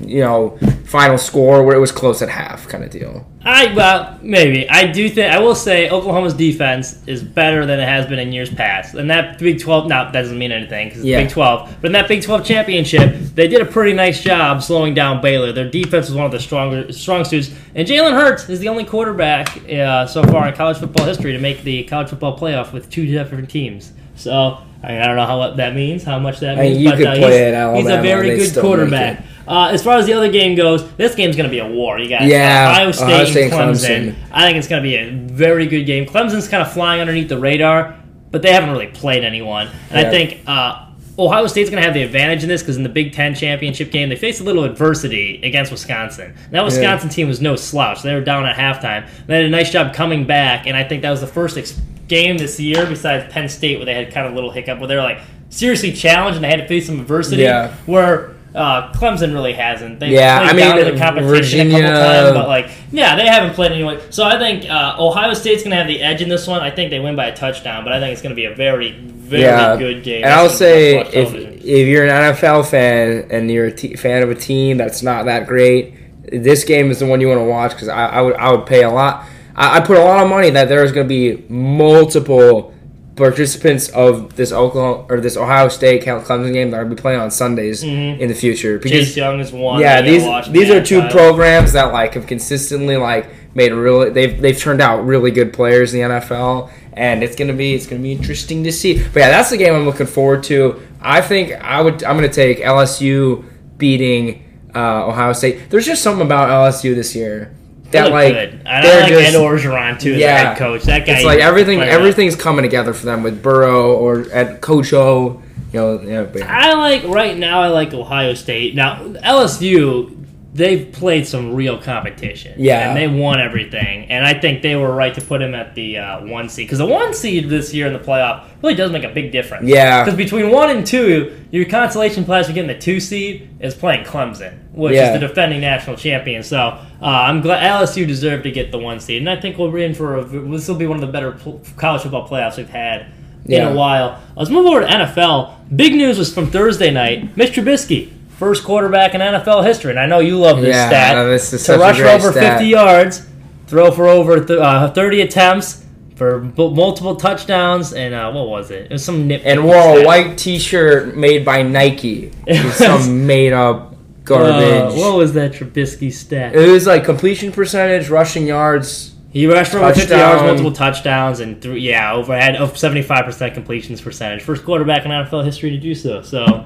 you 0.00 0.20
know, 0.20 0.58
final 0.84 1.18
score 1.18 1.62
where 1.62 1.76
it 1.76 1.80
was 1.80 1.92
close 1.92 2.22
at 2.22 2.28
half 2.28 2.68
kind 2.68 2.84
of 2.84 2.90
deal. 2.90 3.26
I 3.44 3.72
well 3.74 4.18
maybe 4.20 4.68
I 4.68 4.86
do 4.90 5.08
think 5.08 5.32
I 5.32 5.38
will 5.38 5.54
say 5.54 5.88
Oklahoma's 5.88 6.34
defense 6.34 7.06
is 7.06 7.22
better 7.22 7.64
than 7.64 7.80
it 7.80 7.88
has 7.88 8.06
been 8.06 8.18
in 8.18 8.32
years 8.32 8.52
past. 8.52 8.94
And 8.94 9.10
that 9.10 9.38
Big 9.38 9.60
Twelve 9.60 9.88
now 9.88 10.04
that 10.04 10.12
doesn't 10.12 10.38
mean 10.38 10.52
anything 10.52 10.88
because 10.88 11.00
it's 11.00 11.06
Yeah. 11.08 11.22
Big 11.22 11.30
Twelve. 11.30 11.74
But 11.80 11.88
in 11.88 11.92
that 11.92 12.08
Big 12.08 12.22
Twelve 12.22 12.44
championship, 12.44 13.14
they 13.34 13.48
did 13.48 13.60
a 13.62 13.64
pretty 13.64 13.92
nice 13.92 14.22
job 14.22 14.62
slowing 14.62 14.94
down 14.94 15.22
Baylor. 15.22 15.52
Their 15.52 15.70
defense 15.70 16.08
was 16.08 16.16
one 16.16 16.26
of 16.26 16.32
the 16.32 16.40
stronger 16.40 16.92
strong 16.92 17.24
suits. 17.24 17.50
And 17.74 17.86
Jalen 17.86 18.12
Hurts 18.12 18.48
is 18.48 18.60
the 18.60 18.68
only 18.68 18.84
quarterback 18.84 19.56
uh, 19.70 20.06
so 20.06 20.22
far 20.24 20.48
in 20.48 20.54
college 20.54 20.78
football 20.78 21.06
history 21.06 21.32
to 21.32 21.38
make 21.38 21.62
the 21.62 21.84
college 21.84 22.08
football 22.10 22.38
playoff 22.38 22.72
with 22.72 22.90
two 22.90 23.06
different 23.06 23.48
teams. 23.48 23.92
So 24.16 24.58
I, 24.82 24.88
mean, 24.88 25.00
I 25.00 25.06
don't 25.06 25.16
know 25.16 25.26
how 25.26 25.38
what 25.38 25.56
that 25.56 25.74
means, 25.74 26.04
how 26.04 26.18
much 26.18 26.40
that 26.40 26.58
I 26.58 26.62
mean, 26.62 26.84
means. 26.84 26.90
but 26.90 27.06
uh, 27.06 27.14
he's, 27.14 27.82
he's 27.82 27.90
a 27.90 28.02
very 28.02 28.36
good 28.36 28.60
quarterback. 28.60 29.24
Uh, 29.48 29.70
as 29.72 29.82
far 29.82 29.96
as 29.96 30.06
the 30.06 30.12
other 30.12 30.30
game 30.30 30.54
goes, 30.54 30.90
this 30.96 31.14
game's 31.14 31.36
going 31.36 31.48
to 31.48 31.50
be 31.50 31.58
a 31.60 31.66
war. 31.66 31.98
You 31.98 32.08
got 32.08 32.22
Yeah, 32.22 32.70
Ohio 32.70 32.92
State, 32.92 33.04
Ohio 33.04 33.24
State 33.24 33.42
and 33.44 33.52
Clemson. 33.52 34.12
Clemson. 34.12 34.14
I 34.30 34.42
think 34.46 34.58
it's 34.58 34.68
going 34.68 34.82
to 34.82 34.88
be 34.88 34.96
a 34.96 35.10
very 35.10 35.66
good 35.66 35.84
game. 35.84 36.06
Clemson's 36.06 36.48
kind 36.48 36.62
of 36.62 36.72
flying 36.72 37.00
underneath 37.00 37.28
the 37.28 37.38
radar, 37.38 37.98
but 38.30 38.42
they 38.42 38.52
haven't 38.52 38.70
really 38.70 38.88
played 38.88 39.24
anyone. 39.24 39.68
And 39.90 40.00
Yeah. 40.02 40.08
I 40.08 40.10
think 40.10 40.42
uh, 40.46 40.84
Ohio 41.18 41.46
State's 41.46 41.70
going 41.70 41.80
to 41.82 41.86
have 41.86 41.94
the 41.94 42.02
advantage 42.02 42.42
in 42.42 42.48
this 42.48 42.62
because 42.62 42.76
in 42.76 42.82
the 42.82 42.88
Big 42.90 43.12
Ten 43.12 43.34
championship 43.34 43.90
game, 43.90 44.08
they 44.10 44.16
faced 44.16 44.40
a 44.40 44.44
little 44.44 44.64
adversity 44.64 45.40
against 45.42 45.72
Wisconsin. 45.72 46.34
That 46.50 46.64
Wisconsin 46.64 47.08
team 47.08 47.26
was 47.26 47.40
no 47.40 47.56
slouch. 47.56 48.02
They 48.02 48.14
were 48.14 48.20
down 48.20 48.44
at 48.46 48.54
halftime. 48.54 49.08
They 49.26 49.36
had 49.36 49.44
a 49.46 49.50
nice 49.50 49.72
job 49.72 49.94
coming 49.94 50.26
back, 50.26 50.66
and 50.66 50.76
I 50.76 50.84
think 50.84 51.02
that 51.02 51.10
was 51.10 51.20
the 51.20 51.26
first 51.26 51.56
ex- 51.58 51.80
game 52.06 52.38
this 52.38 52.60
year 52.60 52.86
besides 52.86 53.32
Penn 53.32 53.48
State 53.48 53.76
where 53.78 53.84
they 53.86 53.94
had 53.94 54.12
kind 54.12 54.26
of 54.26 54.32
a 54.32 54.34
little 54.34 54.50
hiccup 54.50 54.78
where 54.78 54.88
they 54.88 54.96
were 54.96 55.02
like 55.02 55.20
seriously 55.50 55.92
challenged 55.92 56.36
and 56.36 56.44
they 56.44 56.48
had 56.48 56.60
to 56.60 56.68
face 56.68 56.86
some 56.86 57.00
adversity. 57.00 57.42
Yeah. 57.42 57.74
Where 57.86 58.34
uh, 58.54 58.92
Clemson 58.92 59.32
really 59.34 59.52
hasn't. 59.52 60.00
They've 60.00 60.10
Yeah, 60.12 60.38
played 60.38 60.50
I 60.50 60.52
mean, 60.54 60.64
down 60.66 60.78
to 60.78 60.92
the 60.92 60.98
competition 60.98 61.30
a 61.30 61.38
Virginia- 61.40 61.80
couple 61.82 62.00
times, 62.00 62.32
but 62.34 62.48
like, 62.48 62.70
yeah, 62.92 63.16
they 63.16 63.26
haven't 63.26 63.54
played 63.54 63.72
anyone. 63.72 64.00
So 64.10 64.24
I 64.24 64.38
think 64.38 64.68
uh, 64.70 64.96
Ohio 64.98 65.34
State's 65.34 65.62
going 65.62 65.70
to 65.72 65.76
have 65.76 65.86
the 65.86 66.00
edge 66.02 66.22
in 66.22 66.28
this 66.28 66.46
one. 66.46 66.60
I 66.62 66.70
think 66.70 66.90
they 66.90 67.00
win 67.00 67.14
by 67.16 67.26
a 67.26 67.36
touchdown, 67.36 67.84
but 67.84 67.92
I 67.92 68.00
think 68.00 68.12
it's 68.12 68.22
going 68.22 68.30
to 68.30 68.36
be 68.36 68.46
a 68.46 68.54
very, 68.54 68.92
very 68.98 69.78
good 69.78 70.02
game. 70.02 70.24
And 70.24 70.32
I'll 70.32 70.48
say 70.50 70.98
if 70.98 71.34
if 71.34 71.86
you're 71.88 72.04
an 72.06 72.32
NFL 72.34 72.66
fan 72.68 73.26
and 73.30 73.50
you're 73.50 73.66
a 73.66 73.96
fan 73.96 74.22
of 74.22 74.30
a 74.30 74.34
team 74.34 74.78
that's 74.78 75.02
not 75.02 75.26
that 75.26 75.46
great, 75.46 75.94
this 76.32 76.64
game 76.64 76.90
is 76.90 76.98
the 77.00 77.06
one 77.06 77.20
you 77.20 77.28
want 77.28 77.40
to 77.40 77.44
watch 77.44 77.72
because 77.72 77.88
I, 77.88 78.06
I 78.06 78.20
would 78.22 78.34
I 78.36 78.50
would 78.52 78.64
pay 78.66 78.82
a 78.82 78.90
lot. 78.90 79.26
I, 79.54 79.76
I 79.76 79.80
put 79.80 79.96
a 79.98 80.02
lot 80.02 80.22
of 80.22 80.30
money 80.30 80.50
that 80.50 80.68
there 80.68 80.82
is 80.84 80.92
going 80.92 81.06
to 81.06 81.08
be 81.08 81.44
multiple 81.48 82.74
participants 83.18 83.88
of 83.90 84.36
this 84.36 84.52
Oklahoma 84.52 85.04
or 85.10 85.20
this 85.20 85.36
Ohio 85.36 85.68
State 85.68 86.02
Clemson 86.04 86.52
game 86.52 86.70
that 86.70 86.80
I'll 86.80 86.88
be 86.88 86.94
playing 86.96 87.20
on 87.20 87.30
Sundays 87.30 87.82
in 87.82 88.28
the 88.28 88.34
future 88.34 88.78
because 88.78 88.92
Mm-hmm. 88.92 89.00
Chase 89.04 89.16
Young 89.16 89.40
is 89.40 89.52
one. 89.52 89.80
yeah, 89.80 90.00
these 90.00 90.24
watch 90.24 90.48
these 90.50 90.70
are 90.70 90.82
two 90.82 91.02
programs 91.08 91.72
that 91.72 91.92
like 91.92 92.14
have 92.14 92.26
consistently 92.26 92.96
like 92.96 93.28
made 93.54 93.72
really 93.72 94.10
they've 94.10 94.40
they've 94.40 94.58
turned 94.58 94.80
out 94.80 95.04
really 95.04 95.30
good 95.30 95.52
players 95.52 95.92
in 95.92 96.00
the 96.08 96.16
NFL, 96.20 96.70
and 96.94 97.22
it's 97.22 97.36
gonna 97.36 97.52
be 97.52 97.74
it's 97.74 97.86
gonna 97.86 98.02
be 98.02 98.12
interesting 98.12 98.64
to 98.64 98.72
see. 98.72 98.94
But 99.12 99.20
yeah, 99.20 99.30
that's 99.30 99.50
the 99.50 99.56
game 99.56 99.74
I'm 99.74 99.84
looking 99.84 100.06
forward 100.06 100.42
to. 100.44 100.80
I 101.00 101.20
think 101.20 101.52
I 101.52 101.80
would 101.80 102.02
I'm 102.04 102.16
gonna 102.16 102.28
take 102.28 102.58
LSU 102.58 103.44
beating 103.78 104.44
uh, 104.74 105.06
Ohio 105.06 105.32
State. 105.32 105.70
There's 105.70 105.86
just 105.86 106.02
something 106.02 106.24
about 106.26 106.48
LSU 106.50 106.94
this 106.94 107.14
year 107.14 107.54
that 107.92 108.04
look 108.04 108.12
like 108.12 108.34
good. 108.34 108.48
And 108.64 108.68
I 108.68 109.00
like 109.00 109.08
just- 109.08 109.34
Ed 109.34 109.38
Orgeron 109.38 109.98
too 109.98 110.14
yeah. 110.14 110.50
head 110.50 110.58
coach. 110.58 110.84
That 110.84 111.06
guy, 111.06 111.14
It's 111.14 111.24
like 111.24 111.40
everything 111.40 111.80
everything's 111.80 112.36
coming 112.36 112.62
together 112.62 112.92
for 112.92 113.06
them 113.06 113.22
with 113.22 113.42
Burrow 113.42 113.94
or 113.94 114.30
at 114.32 114.60
Coach 114.60 114.92
O. 114.92 115.42
You 115.72 115.80
know, 115.80 116.30
yeah. 116.34 116.46
I 116.48 116.72
like 116.74 117.04
right 117.04 117.36
now. 117.36 117.60
I 117.60 117.68
like 117.68 117.92
Ohio 117.92 118.32
State. 118.34 118.74
Now 118.74 119.04
LSU, 119.04 120.17
they've 120.54 120.90
played 120.92 121.26
some 121.26 121.54
real 121.54 121.78
competition. 121.80 122.54
Yeah. 122.56 122.88
and 122.88 122.96
they 122.96 123.06
won 123.06 123.38
everything. 123.40 124.06
And 124.10 124.24
I 124.24 124.32
think 124.32 124.62
they 124.62 124.76
were 124.76 124.92
right 124.94 125.14
to 125.14 125.20
put 125.20 125.42
him 125.42 125.54
at 125.54 125.74
the 125.74 125.98
uh, 125.98 126.24
one 126.26 126.48
seed 126.48 126.66
because 126.66 126.78
the 126.78 126.86
one 126.86 127.12
seed 127.12 127.48
this 127.50 127.74
year 127.74 127.86
in 127.86 127.92
the 127.92 127.98
playoff 127.98 128.44
really 128.62 128.74
does 128.74 128.90
make 128.90 129.04
a 129.04 129.10
big 129.10 129.30
difference. 129.30 129.68
Yeah. 129.68 130.02
because 130.04 130.16
between 130.16 130.50
one 130.50 130.70
and 130.70 130.86
two, 130.86 131.36
your 131.50 131.66
consolation 131.66 132.24
prize 132.24 132.46
for 132.46 132.54
getting 132.54 132.68
the 132.68 132.78
two 132.78 132.98
seed 132.98 133.50
is 133.60 133.74
playing 133.74 134.04
Clemson, 134.04 134.58
which 134.72 134.94
Yeah. 134.94 135.12
is 135.14 135.20
the 135.20 135.26
defending 135.28 135.60
national 135.60 135.96
champion. 135.96 136.42
So 136.42 136.58
uh, 136.58 136.80
I'm 137.02 137.42
glad 137.42 137.62
LSU 137.62 138.06
deserved 138.06 138.44
to 138.44 138.50
get 138.50 138.72
the 138.72 138.78
one 138.78 139.00
seed, 139.00 139.20
and 139.20 139.28
I 139.30 139.36
think 139.40 139.58
we're 139.58 139.78
in 139.78 139.94
for 139.94 140.16
a, 140.16 140.24
this 140.24 140.66
will 140.66 140.76
be 140.76 140.86
one 140.86 140.96
of 140.96 141.02
the 141.02 141.12
better 141.12 141.36
college 141.76 142.02
football 142.02 142.26
playoffs 142.26 142.56
we've 142.56 142.68
had 142.70 143.06
Yeah. 143.44 143.66
in 143.68 143.74
a 143.74 143.76
while. 143.76 144.18
Let's 144.34 144.50
move 144.50 144.66
over 144.66 144.80
to 144.80 144.86
NFL. 144.86 145.52
Big 145.76 145.94
news 145.94 146.18
was 146.18 146.32
from 146.32 146.50
Thursday 146.50 146.90
night. 146.90 147.36
Mitch 147.36 147.52
Trubisky, 147.52 148.10
first 148.38 148.64
quarterback 148.64 149.14
in 149.14 149.20
NFL 149.20 149.64
history, 149.66 149.90
and 149.90 150.00
I 150.00 150.06
know 150.06 150.20
you 150.20 150.38
love 150.38 150.60
this 150.60 150.74
Yeah, 150.74 150.88
stat. 150.88 151.26
This 151.26 151.52
is 151.52 151.64
to 151.66 151.76
rush 151.78 151.98
for 151.98 152.06
over 152.06 152.30
stat. 152.32 152.58
50 152.58 152.66
yards, 152.68 153.26
throw 153.66 153.90
for 153.90 154.06
over 154.08 154.44
th- 154.44 154.58
uh, 154.58 154.90
30 154.92 155.20
attempts 155.22 155.84
for 156.16 156.38
b- 156.40 156.70
multiple 156.70 157.16
touchdowns, 157.16 157.92
and 157.92 158.14
uh, 158.14 158.30
what 158.32 158.48
was 158.48 158.70
it? 158.70 158.86
It 158.86 158.90
was 158.92 159.04
some 159.04 159.26
nip. 159.28 159.42
and 159.44 159.64
wore 159.64 160.00
a 160.00 160.04
white 160.04 160.36
T-shirt 160.38 161.16
made 161.16 161.44
by 161.44 161.62
Nike. 161.62 162.32
Some 162.72 163.26
made 163.26 163.52
up 163.52 163.92
Uh, 163.92 163.94
garbage. 164.24 164.98
what 164.98 165.16
was 165.16 165.32
that 165.34 165.52
Trubisky 165.52 166.12
stat? 166.12 166.54
it 166.54 166.70
was 166.70 166.86
like 166.86 167.04
completion 167.04 167.50
percentage, 167.52 168.08
rushing 168.08 168.46
yards. 168.46 169.14
He 169.30 169.46
rushed 169.46 169.72
for 169.72 169.78
over 169.78 169.92
50 169.94 170.14
yards, 170.14 170.42
multiple 170.42 170.72
touchdowns, 170.72 171.40
and 171.40 171.60
threw, 171.62 171.74
yeah, 171.74 172.12
over 172.14 172.36
had 172.36 172.56
75% 172.56 173.54
completions 173.54 174.00
percentage. 174.00 174.42
First 174.42 174.64
quarterback 174.64 175.04
in 175.04 175.10
NFL 175.10 175.44
history 175.44 175.70
to 175.70 175.78
do 175.78 175.94
so. 175.94 176.22
So 176.22 176.64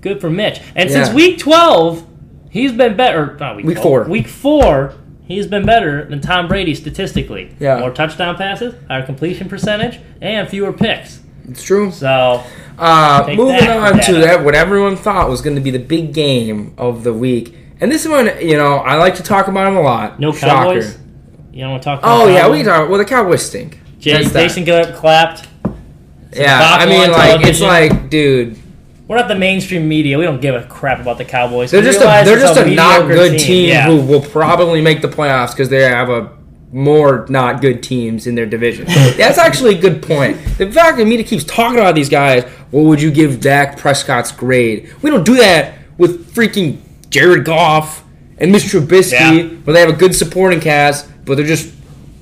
good 0.00 0.20
for 0.20 0.30
Mitch. 0.30 0.60
And 0.74 0.90
since 0.90 1.10
week 1.12 1.38
12, 1.38 2.06
he's 2.50 2.72
been 2.72 2.96
better. 2.96 3.36
Not 3.38 3.56
week, 3.56 3.66
Week 3.66 3.76
12, 3.76 3.82
four. 3.82 4.04
Week 4.04 4.26
four, 4.28 4.94
he's 5.24 5.46
been 5.46 5.64
better 5.66 6.04
than 6.04 6.20
Tom 6.20 6.48
Brady 6.48 6.74
statistically. 6.74 7.54
Yeah. 7.60 7.78
More 7.80 7.90
touchdown 7.90 8.36
passes, 8.36 8.74
higher 8.88 9.04
completion 9.04 9.48
percentage, 9.48 10.00
and 10.20 10.48
fewer 10.48 10.72
picks. 10.72 11.20
It's 11.48 11.62
true. 11.62 11.90
So 11.90 12.42
Uh, 12.78 13.24
moving 13.28 13.58
that, 13.58 13.76
on 13.76 13.92
to 14.00 14.12
Data. 14.12 14.18
that, 14.20 14.44
what 14.44 14.54
everyone 14.54 14.96
thought 14.96 15.28
was 15.28 15.40
going 15.42 15.56
to 15.56 15.62
be 15.62 15.70
the 15.70 15.78
big 15.78 16.12
game 16.14 16.72
of 16.78 17.04
the 17.04 17.12
week, 17.12 17.54
and 17.80 17.90
this 17.90 18.06
one, 18.06 18.30
you 18.40 18.56
know, 18.56 18.76
I 18.76 18.96
like 18.96 19.14
to 19.16 19.22
talk 19.22 19.48
about 19.48 19.66
him 19.66 19.76
a 19.76 19.82
lot. 19.82 20.18
no 20.20 20.32
Shocker. 20.32 20.50
Cowboys. 20.80 20.98
You 21.52 21.62
don't 21.62 21.72
want 21.72 21.82
to 21.82 21.84
talk 21.84 21.98
about 21.98 22.20
Oh 22.22 22.28
yeah, 22.28 22.48
we 22.48 22.58
can 22.58 22.66
talk. 22.66 22.88
Well, 22.88 22.98
the 22.98 23.04
Cowboys 23.04 23.42
stink. 23.44 23.80
Jason 23.98 24.64
Garrett 24.64 24.94
clapped. 24.94 25.46
Yeah, 26.32 26.60
I 26.62 26.86
mean, 26.86 27.10
like 27.10 27.44
it's 27.44 27.60
like, 27.60 28.08
dude, 28.08 28.56
We're 29.10 29.16
not 29.16 29.26
the 29.26 29.34
mainstream 29.34 29.88
media. 29.88 30.16
We 30.18 30.24
don't 30.24 30.40
give 30.40 30.54
a 30.54 30.62
crap 30.62 31.00
about 31.00 31.18
the 31.18 31.24
Cowboys. 31.24 31.72
they're 31.72 31.80
We 31.80 31.86
just 31.88 31.98
a 31.98 32.04
they're 32.24 32.38
just 32.38 32.56
a, 32.56 32.64
not 32.64 33.08
good 33.08 33.40
team, 33.40 33.70
Yeah. 33.70 33.86
who 33.86 34.00
will 34.00 34.20
probably 34.20 34.80
make 34.80 35.02
the 35.02 35.08
playoffs 35.08 35.50
because 35.50 35.68
they 35.68 35.82
have 35.82 36.08
a 36.08 36.30
more 36.70 37.26
not 37.28 37.60
good 37.60 37.82
teams 37.82 38.28
in 38.28 38.36
their 38.36 38.46
division. 38.46 38.84
That's 39.16 39.36
actually 39.36 39.76
a 39.76 39.80
good 39.80 40.00
point. 40.00 40.36
The 40.58 40.70
fact 40.70 40.96
that 40.98 41.06
media 41.06 41.26
keeps 41.26 41.42
talking 41.42 41.80
about 41.80 41.96
these 41.96 42.08
guys, 42.08 42.44
what 42.70 42.82
would 42.84 43.02
you 43.02 43.10
give 43.10 43.40
Dak 43.40 43.76
Prescott's 43.76 44.30
grade? 44.30 44.94
We 45.02 45.10
don't 45.10 45.24
do 45.24 45.34
that 45.38 45.74
with 45.98 46.32
freaking 46.32 46.78
Jared 47.08 47.44
Goff 47.44 48.04
and 48.38 48.54
Mr. 48.54 48.80
Trubisky, 48.80 49.10
Yeah. 49.10 49.42
where 49.64 49.74
they 49.74 49.80
have 49.80 49.90
a 49.90 49.92
good 49.94 50.14
supporting 50.14 50.60
cast, 50.60 51.08
but 51.24 51.36
they're 51.36 51.44
just 51.44 51.72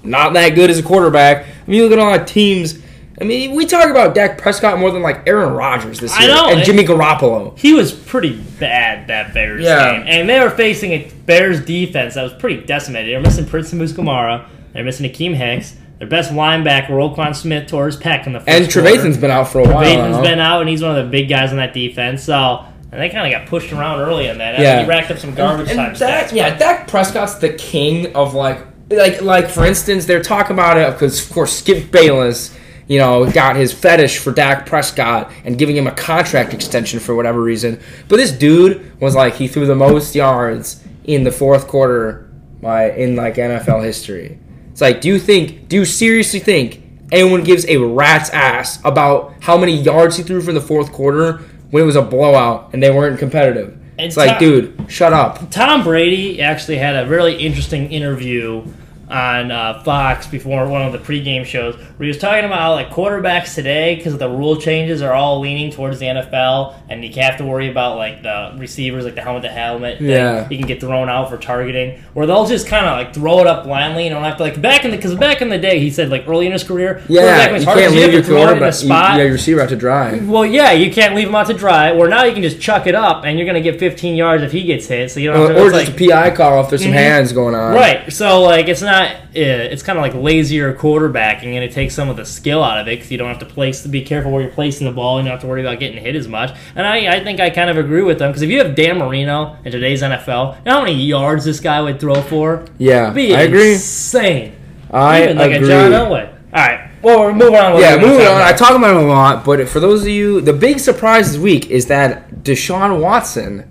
not 0.05 0.33
that 0.33 0.55
good 0.55 0.71
as 0.71 0.79
a 0.79 0.83
quarterback. 0.83 1.45
I 1.45 1.71
mean, 1.71 1.81
you 1.81 1.83
look 1.87 1.93
at 1.93 1.99
all 1.99 2.19
the 2.19 2.25
teams. 2.25 2.79
I 3.21 3.25
mean, 3.25 3.55
we 3.55 3.67
talk 3.67 3.91
about 3.91 4.15
Dak 4.15 4.39
Prescott 4.39 4.79
more 4.79 4.91
than 4.93 5.03
like 5.03 5.27
Aaron 5.27 5.53
Rodgers 5.53 5.99
this 5.99 6.13
I 6.13 6.25
year 6.27 6.35
know, 6.35 6.49
and 6.49 6.59
and- 6.59 6.65
Jimmy 6.67 6.85
Garoppolo. 6.85 7.59
he 7.59 7.73
was 7.75 7.93
pretty 7.93 8.35
bad 8.61 9.09
that 9.09 9.35
Bears 9.35 9.65
Yeah. 9.65 9.93
game, 9.95 10.05
and 10.07 10.29
they 10.29 10.39
were 10.41 10.51
facing 10.51 10.93
a 10.93 11.11
Bears 11.27 11.61
defense 11.61 12.15
that 12.15 12.23
was 12.23 12.33
pretty 12.35 12.63
decimated. 12.65 13.11
They 13.11 13.17
were 13.17 13.23
missing 13.23 13.45
Prince 13.47 13.73
Amukamara. 13.73 14.43
They're 14.73 14.85
missing 14.85 15.11
Akiem 15.11 15.35
Hicks. 15.35 15.75
Their 15.99 16.07
best 16.07 16.33
linebacker, 16.33 16.91
Roquan 16.91 17.35
Smith, 17.35 17.67
tore 17.67 17.87
his 17.87 17.97
pec 17.97 18.25
in 18.29 18.33
the 18.35 18.39
first 18.39 18.49
And 18.49 18.73
quarter. 18.73 18.89
Trevathan's 18.89 19.17
been 19.17 19.33
out 19.33 19.49
for 19.49 19.59
a 19.61 19.65
while. 19.65 19.83
Trevathan's 19.83 20.17
now. 20.19 20.23
been 20.23 20.39
out, 20.39 20.61
and 20.61 20.71
he's 20.71 20.81
one 20.81 20.97
of 20.97 21.05
the 21.05 21.11
big 21.11 21.29
guys 21.29 21.51
on 21.51 21.57
that 21.57 21.75
defense. 21.75 22.23
So, 22.23 22.61
and 22.93 23.01
they 23.03 23.09
kind 23.09 23.27
of 23.35 23.37
got 23.41 23.49
pushed 23.49 23.73
around 23.73 23.99
early 24.01 24.29
in 24.29 24.39
that. 24.39 24.61
Yeah. 24.61 24.83
he 24.83 24.89
racked 24.89 25.11
up 25.11 25.19
some 25.19 25.35
garbage 25.35 25.69
time 25.75 25.91
and 25.91 25.99
Dak, 25.99 26.29
stats. 26.29 26.33
yeah, 26.33 26.57
Dak 26.57 26.87
Prescott's 26.87 27.35
the 27.35 27.49
king 27.49 28.15
of 28.15 28.33
like, 28.35 28.61
like, 28.91 29.21
like 29.23 29.49
for 29.51 29.67
instance, 29.67 30.05
they're 30.05 30.23
talking 30.23 30.53
about 30.55 30.77
it 30.77 30.93
because 30.93 31.21
of 31.27 31.33
course 31.35 31.53
Skip 31.59 31.91
Bayless, 31.91 32.57
you 32.89 32.99
know, 32.99 33.31
got 33.31 33.57
his 33.57 33.73
fetish 33.73 34.19
for 34.19 34.33
Dak 34.33 34.67
Prescott 34.67 35.31
and 35.45 35.59
giving 35.59 35.77
him 35.77 35.87
a 35.87 35.93
contract 35.93 36.53
extension 36.53 36.99
for 36.99 37.15
whatever 37.15 37.41
reason. 37.41 37.81
But 38.09 38.17
this 38.17 38.33
dude 38.33 39.01
was 39.01 39.15
like, 39.15 39.35
he 39.35 39.47
threw 39.47 39.67
the 39.67 39.77
most 39.77 40.15
yards 40.15 40.83
in 41.05 41.25
the 41.25 41.31
fourth 41.31 41.69
quarter 41.69 42.29
by 42.61 42.91
in 42.93 43.15
like 43.15 43.37
NFL 43.37 43.85
history. 43.85 44.39
It's 44.73 44.81
like, 44.81 45.01
do 45.01 45.09
you 45.09 45.19
think? 45.19 45.69
Do 45.69 45.77
you 45.77 45.85
seriously 45.85 46.41
think 46.41 46.83
anyone 47.13 47.45
gives 47.45 47.67
a 47.67 47.77
rat's 47.77 48.31
ass 48.31 48.79
about 48.85 49.35
how 49.41 49.57
many 49.57 49.77
yards 49.77 50.17
he 50.17 50.23
threw 50.23 50.41
from 50.41 50.55
the 50.55 50.61
fourth 50.61 50.93
quarter 50.93 51.39
when 51.71 51.83
it 51.83 51.87
was 51.87 51.97
a 51.97 52.03
blowout 52.03 52.73
and 52.73 52.83
they 52.83 52.91
weren't 52.91 53.19
competitive. 53.19 53.73
And 53.99 54.07
it's 54.07 54.17
like, 54.17 54.39
dude, 54.39 54.87
shut 54.89 55.13
up. 55.13 55.51
Tom 55.51 55.83
Brady 55.83 56.41
actually 56.41 56.79
had 56.79 56.95
a 56.95 57.09
really 57.09 57.37
interesting 57.37 57.91
interview 57.91 58.65
on 59.11 59.51
uh, 59.51 59.83
Fox 59.85 60.27
before 60.27 60.67
one 60.69 60.83
of 60.83 60.93
the 60.93 60.99
pregame 60.99 61.45
shows 61.45 61.75
where 61.77 62.05
he 62.05 62.09
was 62.09 62.19
talking 62.19 62.45
about 62.45 62.59
how 62.61 62.73
like 62.75 62.91
quarterbacks 62.91 63.55
today 63.55 63.97
because 63.97 64.17
the 64.19 64.29
rule 64.29 64.57
changes 64.57 65.01
are 65.03 65.13
all 65.15 65.41
leaning 65.41 65.71
towards 65.71 65.99
the 65.99 66.07
NFL 66.07 66.75
and 66.89 67.05
you 67.05 67.11
have 67.23 67.37
to 67.39 67.45
worry 67.45 67.71
about 67.71 67.97
like 67.97 68.23
the 68.23 68.53
receivers 68.59 69.05
like 69.05 69.15
the 69.15 69.21
helmet 69.23 69.43
to 69.45 69.49
helmet. 69.49 70.01
Yeah. 70.01 70.47
you 70.51 70.59
can 70.59 70.67
get 70.67 70.81
thrown 70.81 71.09
out 71.09 71.31
for 71.31 71.39
targeting 71.39 72.03
where 72.15 72.27
they'll 72.27 72.47
just 72.47 72.67
kind 72.67 72.85
of 72.87 72.93
like 72.99 73.15
throw 73.15 73.39
it 73.41 73.47
up 73.47 73.65
blindly 73.65 74.07
and 74.07 74.15
don't 74.15 74.25
have 74.25 74.37
to 74.37 74.43
like 74.43 74.61
back 74.61 74.85
in 74.85 74.91
the 74.91 74.97
because 74.97 75.15
back 75.15 75.41
in 75.41 75.49
the 75.49 75.59
day 75.59 75.79
he 75.81 75.91
said 75.91 76.11
like 76.11 76.25
early 76.29 76.47
in 76.47 76.53
his 76.53 76.65
career 76.65 77.03
Yeah, 77.09 77.23
you 77.57 77.65
can't 77.65 77.65
'cause 77.65 77.95
you 77.95 78.01
leave 78.01 78.13
your 78.13 78.13
have 78.13 78.23
to 78.23 78.23
throw 78.23 78.37
it 78.37 78.41
in 78.43 78.47
quarterback. 78.49 78.67
You, 78.75 78.87
spot 78.87 79.17
yeah, 79.17 79.23
your 79.25 79.33
receiver 79.33 79.61
have 79.61 79.69
to 79.71 79.77
drive. 79.77 80.29
well, 80.29 80.45
yeah, 80.45 80.73
you 80.73 80.93
can't 80.93 81.15
leave 81.15 81.29
him 81.29 81.35
out 81.35 81.47
to 81.47 81.55
dry. 81.55 81.93
Where 81.93 82.09
now 82.09 82.25
you 82.25 82.33
can 82.35 82.43
just 82.43 82.61
chuck 82.61 82.87
it 82.87 82.95
up, 82.95 83.25
and 83.25 83.39
you're 83.39 83.47
going 83.47 83.63
to 83.63 83.71
get 83.71 83.79
15 83.79 84.17
yards 84.17 84.43
if 84.43 84.53
he 84.53 84.65
gets 84.65 84.87
hit. 84.87 85.11
So 85.11 85.21
you 85.21 85.31
don't 85.31 85.39
Or, 85.41 85.47
have 85.49 85.57
to. 85.57 85.63
or 85.63 85.67
it's 85.69 85.77
just 85.89 85.99
like, 86.01 86.01
a 86.01 86.09
PI 86.09 86.31
call 86.37 86.63
if 86.65 86.69
there's 86.71 86.83
some 86.83 86.91
Mhm. 86.93 86.95
hands 86.95 87.33
going 87.33 87.55
on. 87.55 87.75
Right. 87.75 88.13
So 88.13 88.43
like 88.43 88.69
it's 88.69 88.83
not. 88.83 88.98
Uh, 89.05 89.15
it's 89.35 89.83
kind 89.83 89.99
of 89.99 90.03
like 90.03 90.15
lazier 90.15 90.75
quarterbacking, 90.75 91.55
and 91.55 91.63
it 91.65 91.73
takes 91.73 91.95
some 91.95 92.09
of 92.09 92.17
the 92.17 92.25
skill 92.25 92.63
out 92.63 92.79
of 92.79 92.89
it 92.89 92.97
because 92.97 93.11
you 93.11 93.19
don't 93.19 93.29
have 93.29 93.39
to 93.39 93.47
place 93.47 93.83
to 93.83 93.89
be 93.89 94.03
careful 94.03 94.31
where 94.33 94.43
you're 94.43 94.51
placing 94.51 94.87
the 94.87 94.93
ball, 94.93 95.19
and 95.19 95.27
you 95.27 95.31
don't 95.31 95.37
have 95.37 95.43
to 95.43 95.47
worry 95.47 95.61
about 95.61 95.79
getting 95.79 96.03
hit 96.03 96.17
as 96.17 96.27
much. 96.29 96.57
And 96.75 96.87
I, 96.87 97.17
I 97.17 97.25
think 97.25 97.41
I 97.41 97.51
kind 97.51 97.71
of 97.71 97.77
agree 97.79 98.03
with 98.03 98.19
them 98.19 98.31
because 98.31 98.43
if 98.43 98.51
you 98.51 98.59
have 98.65 98.75
Dan 98.75 98.99
Marino 98.99 99.57
in 99.65 99.73
today's 99.73 100.03
NFL, 100.03 100.57
you 100.59 100.65
know 100.65 100.73
how 100.73 100.81
many 100.83 100.95
yards 100.95 101.45
this 101.45 101.61
guy 101.61 101.81
would 101.81 102.01
throw 102.01 102.21
for? 102.23 102.65
Yeah, 102.79 103.05
It'd 103.05 103.15
be 103.15 103.35
I 103.37 103.43
agree. 103.43 103.73
Insane. 103.75 104.55
I 104.91 105.23
Even 105.25 105.39
like 105.39 105.53
agree. 105.53 105.67
a 105.69 105.71
John 105.71 105.93
Elway. 105.93 106.29
All 106.53 106.67
right. 106.67 106.91
Well, 107.03 107.21
we're 107.21 107.33
moving 107.35 107.57
on. 107.57 107.79
Yeah, 107.81 107.97
moving 107.97 108.27
on. 108.27 108.41
talk 108.41 108.55
I 108.55 108.57
talk 108.57 108.71
about 108.77 108.97
him 108.97 109.05
a 109.05 109.07
lot, 109.09 109.45
but 109.45 109.69
for 109.69 109.81
those 109.81 110.03
of 110.03 110.09
you, 110.09 110.41
the 110.41 110.53
big 110.53 110.81
surprise 110.81 111.33
this 111.33 111.41
week 111.41 111.67
is 111.71 111.87
that 111.87 112.43
Deshaun 112.43 113.01
Watson 113.01 113.69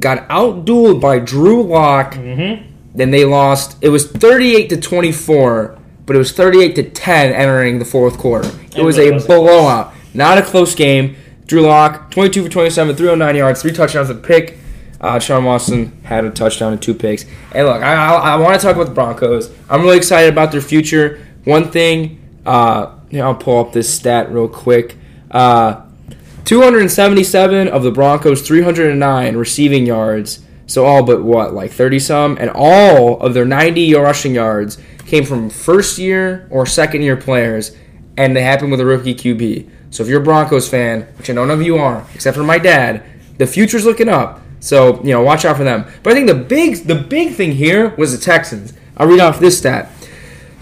got 0.00 0.28
outdueled 0.28 1.00
by 1.00 1.18
Drew 1.18 1.62
Lock. 1.62 2.14
Mhm. 2.14 2.62
Then 2.98 3.10
they 3.12 3.24
lost. 3.24 3.76
It 3.80 3.88
was 3.90 4.06
38 4.10 4.68
to 4.70 4.76
24, 4.80 5.78
but 6.04 6.16
it 6.16 6.18
was 6.18 6.32
38 6.32 6.74
to 6.74 6.82
10 6.90 7.32
entering 7.32 7.78
the 7.78 7.84
fourth 7.84 8.18
quarter. 8.18 8.48
It 8.48 8.78
It 8.78 8.82
was 8.84 8.98
really 8.98 9.08
a 9.10 9.12
close. 9.20 9.26
blowout, 9.26 9.94
not 10.14 10.36
a 10.36 10.42
close 10.42 10.74
game. 10.74 11.16
Drew 11.46 11.62
Lock, 11.62 12.10
22 12.10 12.42
for 12.42 12.48
27, 12.50 12.94
309 12.96 13.36
yards, 13.36 13.62
three 13.62 13.72
touchdowns, 13.72 14.10
a 14.10 14.14
pick. 14.14 14.58
Uh, 15.00 15.14
Deshaun 15.16 15.44
Watson 15.44 15.92
had 16.02 16.24
a 16.24 16.30
touchdown 16.30 16.72
and 16.72 16.82
two 16.82 16.92
picks. 16.92 17.24
And 17.52 17.66
look, 17.68 17.82
I, 17.82 17.94
I, 17.94 18.14
I 18.32 18.36
want 18.36 18.60
to 18.60 18.66
talk 18.66 18.74
about 18.74 18.88
the 18.88 18.94
Broncos. 18.94 19.50
I'm 19.70 19.82
really 19.82 19.96
excited 19.96 20.30
about 20.32 20.50
their 20.52 20.60
future. 20.60 21.24
One 21.44 21.70
thing, 21.70 22.20
uh, 22.44 22.96
I'll 23.14 23.36
pull 23.36 23.60
up 23.60 23.72
this 23.72 23.88
stat 23.94 24.30
real 24.32 24.48
quick. 24.48 24.96
Uh, 25.30 25.82
277 26.44 27.68
of 27.68 27.82
the 27.84 27.90
Broncos' 27.92 28.42
309 28.42 29.36
receiving 29.36 29.86
yards. 29.86 30.40
So 30.68 30.84
all 30.84 31.02
but 31.02 31.24
what, 31.24 31.54
like 31.54 31.72
30 31.72 31.98
some? 31.98 32.36
And 32.38 32.50
all 32.54 33.18
of 33.20 33.34
their 33.34 33.46
90 33.46 33.94
rushing 33.94 34.34
yards 34.34 34.78
came 35.06 35.24
from 35.24 35.50
first 35.50 35.98
year 35.98 36.46
or 36.50 36.66
second 36.66 37.02
year 37.02 37.16
players, 37.16 37.74
and 38.16 38.36
they 38.36 38.42
happened 38.42 38.70
with 38.70 38.80
a 38.80 38.84
rookie 38.84 39.14
QB. 39.14 39.68
So 39.90 40.02
if 40.02 40.08
you're 40.08 40.20
a 40.20 40.24
Broncos 40.24 40.68
fan, 40.68 41.02
which 41.16 41.30
I 41.30 41.32
know 41.32 41.46
none 41.46 41.58
of 41.58 41.66
you 41.66 41.78
are, 41.78 42.06
except 42.14 42.36
for 42.36 42.44
my 42.44 42.58
dad, 42.58 43.02
the 43.38 43.46
future's 43.46 43.86
looking 43.86 44.10
up. 44.10 44.42
So 44.60 45.02
you 45.02 45.12
know, 45.12 45.22
watch 45.22 45.46
out 45.46 45.56
for 45.56 45.64
them. 45.64 45.86
But 46.02 46.12
I 46.12 46.16
think 46.16 46.28
the 46.28 46.34
big 46.34 46.86
the 46.86 46.94
big 46.94 47.34
thing 47.34 47.52
here 47.52 47.94
was 47.96 48.12
the 48.12 48.22
Texans. 48.22 48.74
I'll 48.96 49.06
read 49.06 49.20
off 49.20 49.40
this 49.40 49.56
stat. 49.56 49.90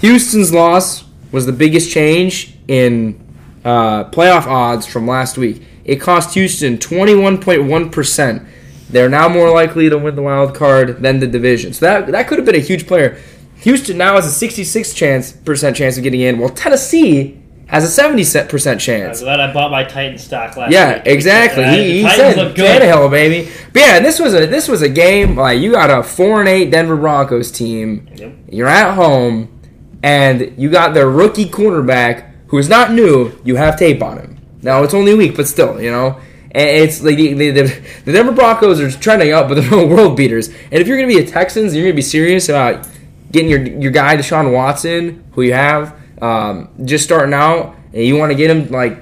Houston's 0.01 0.53
loss 0.53 1.05
was 1.33 1.47
the 1.47 1.53
biggest 1.53 1.91
change 1.91 2.55
in 2.69 3.19
uh, 3.65 4.05
playoff 4.11 4.47
odds 4.47 4.87
from 4.87 5.09
last 5.09 5.37
week. 5.37 5.63
It 5.85 5.97
cost 5.97 6.35
Houston 6.35 6.79
21.1%. 6.79 8.47
They're 8.91 9.09
now 9.09 9.29
more 9.29 9.51
likely 9.51 9.89
to 9.91 9.99
win 9.99 10.15
the 10.15 10.23
wild 10.23 10.55
card 10.55 11.03
than 11.03 11.19
the 11.21 11.27
division. 11.27 11.73
So 11.73 11.87
that 11.87 12.07
that 12.09 12.29
could 12.29 12.39
have 12.39 12.47
been 12.47 12.55
a 12.55 12.59
huge 12.61 12.87
player. 12.87 13.21
Houston 13.61 13.97
now 13.99 14.15
has 14.15 14.27
a 14.27 14.31
66 14.31 14.95
chance 14.95 15.33
percent 15.33 15.77
chance 15.77 15.97
of 15.97 16.03
getting 16.05 16.21
in, 16.21 16.39
while 16.39 16.51
Tennessee 16.51 17.41
has 17.69 17.83
a 17.83 17.89
70 17.89 18.47
percent 18.49 18.81
chance. 18.81 19.19
I'm 19.19 19.25
glad 19.25 19.41
I 19.41 19.53
bought 19.53 19.73
my 19.73 19.83
Titan 19.83 20.19
stock 20.19 20.57
last 20.57 20.71
Yeah, 20.71 20.99
week. 20.99 21.07
exactly. 21.07 21.65
Uh, 21.65 21.73
He, 21.73 21.97
he 21.99 22.03
Titans 22.03 22.35
said 22.35 22.37
look 22.37 22.55
good. 22.55 22.81
Tannehill, 22.83 23.11
baby. 23.11 23.51
But 23.73 23.81
yeah, 23.83 23.97
and 23.97 24.05
this 24.05 24.21
was 24.21 24.35
a 24.35 24.47
this 24.47 24.69
was 24.69 24.83
a 24.83 24.89
game 24.89 25.35
like 25.37 25.59
you 25.61 25.73
got 25.73 25.91
a 25.91 26.03
four 26.05 26.39
and 26.41 26.49
eight 26.49 26.71
Denver 26.71 26.97
Broncos 26.97 27.51
team. 27.51 28.09
Yep. 28.15 28.33
You're 28.53 28.69
at 28.69 28.95
home, 28.95 29.49
and 30.05 30.55
you 30.57 30.71
got 30.71 30.95
their 30.95 31.11
rookie 31.11 31.47
cornerback 31.47 32.31
who 32.49 32.59
is 32.59 32.69
not 32.69 32.93
new. 32.93 33.33
You 33.43 33.57
have 33.57 33.77
tape 33.77 34.01
on 34.03 34.19
him. 34.19 34.39
Now 34.63 34.85
it's 34.85 34.95
only 34.95 35.13
a 35.13 35.17
week, 35.17 35.35
but 35.37 35.49
still, 35.49 35.81
you 35.81 35.91
know. 35.91 36.21
And 36.57 36.69
it's 36.71 37.03
like 37.03 37.17
the, 37.19 37.35
the, 37.35 37.51
the, 38.07 38.13
Denver 38.13 38.33
Broncos 38.33 38.81
are 38.81 38.91
trending 38.91 39.31
up, 39.33 39.47
but 39.49 39.57
they're 39.57 39.71
no 39.71 39.87
world 39.95 40.17
beaters. 40.17 40.49
And 40.49 40.75
if 40.75 40.89
you're 40.89 40.97
going 40.97 41.09
to 41.09 41.15
be 41.15 41.23
a 41.23 41.27
Texans, 41.31 41.75
you're 41.75 41.85
going 41.85 41.93
to 41.93 41.97
be 41.97 42.01
serious 42.03 42.49
about 42.49 42.89
getting 43.31 43.51
your 43.51 43.61
your 43.63 43.91
guy 43.93 44.17
Deshaun 44.17 44.53
Watson, 44.55 45.23
who 45.33 45.43
you 45.43 45.53
have 45.53 45.95
um, 46.23 46.71
just 46.87 47.05
starting 47.05 47.35
out, 47.35 47.77
and 47.93 48.03
you 48.05 48.17
want 48.17 48.33
to 48.33 48.37
get 48.37 48.49
him 48.51 48.71
like 48.71 48.97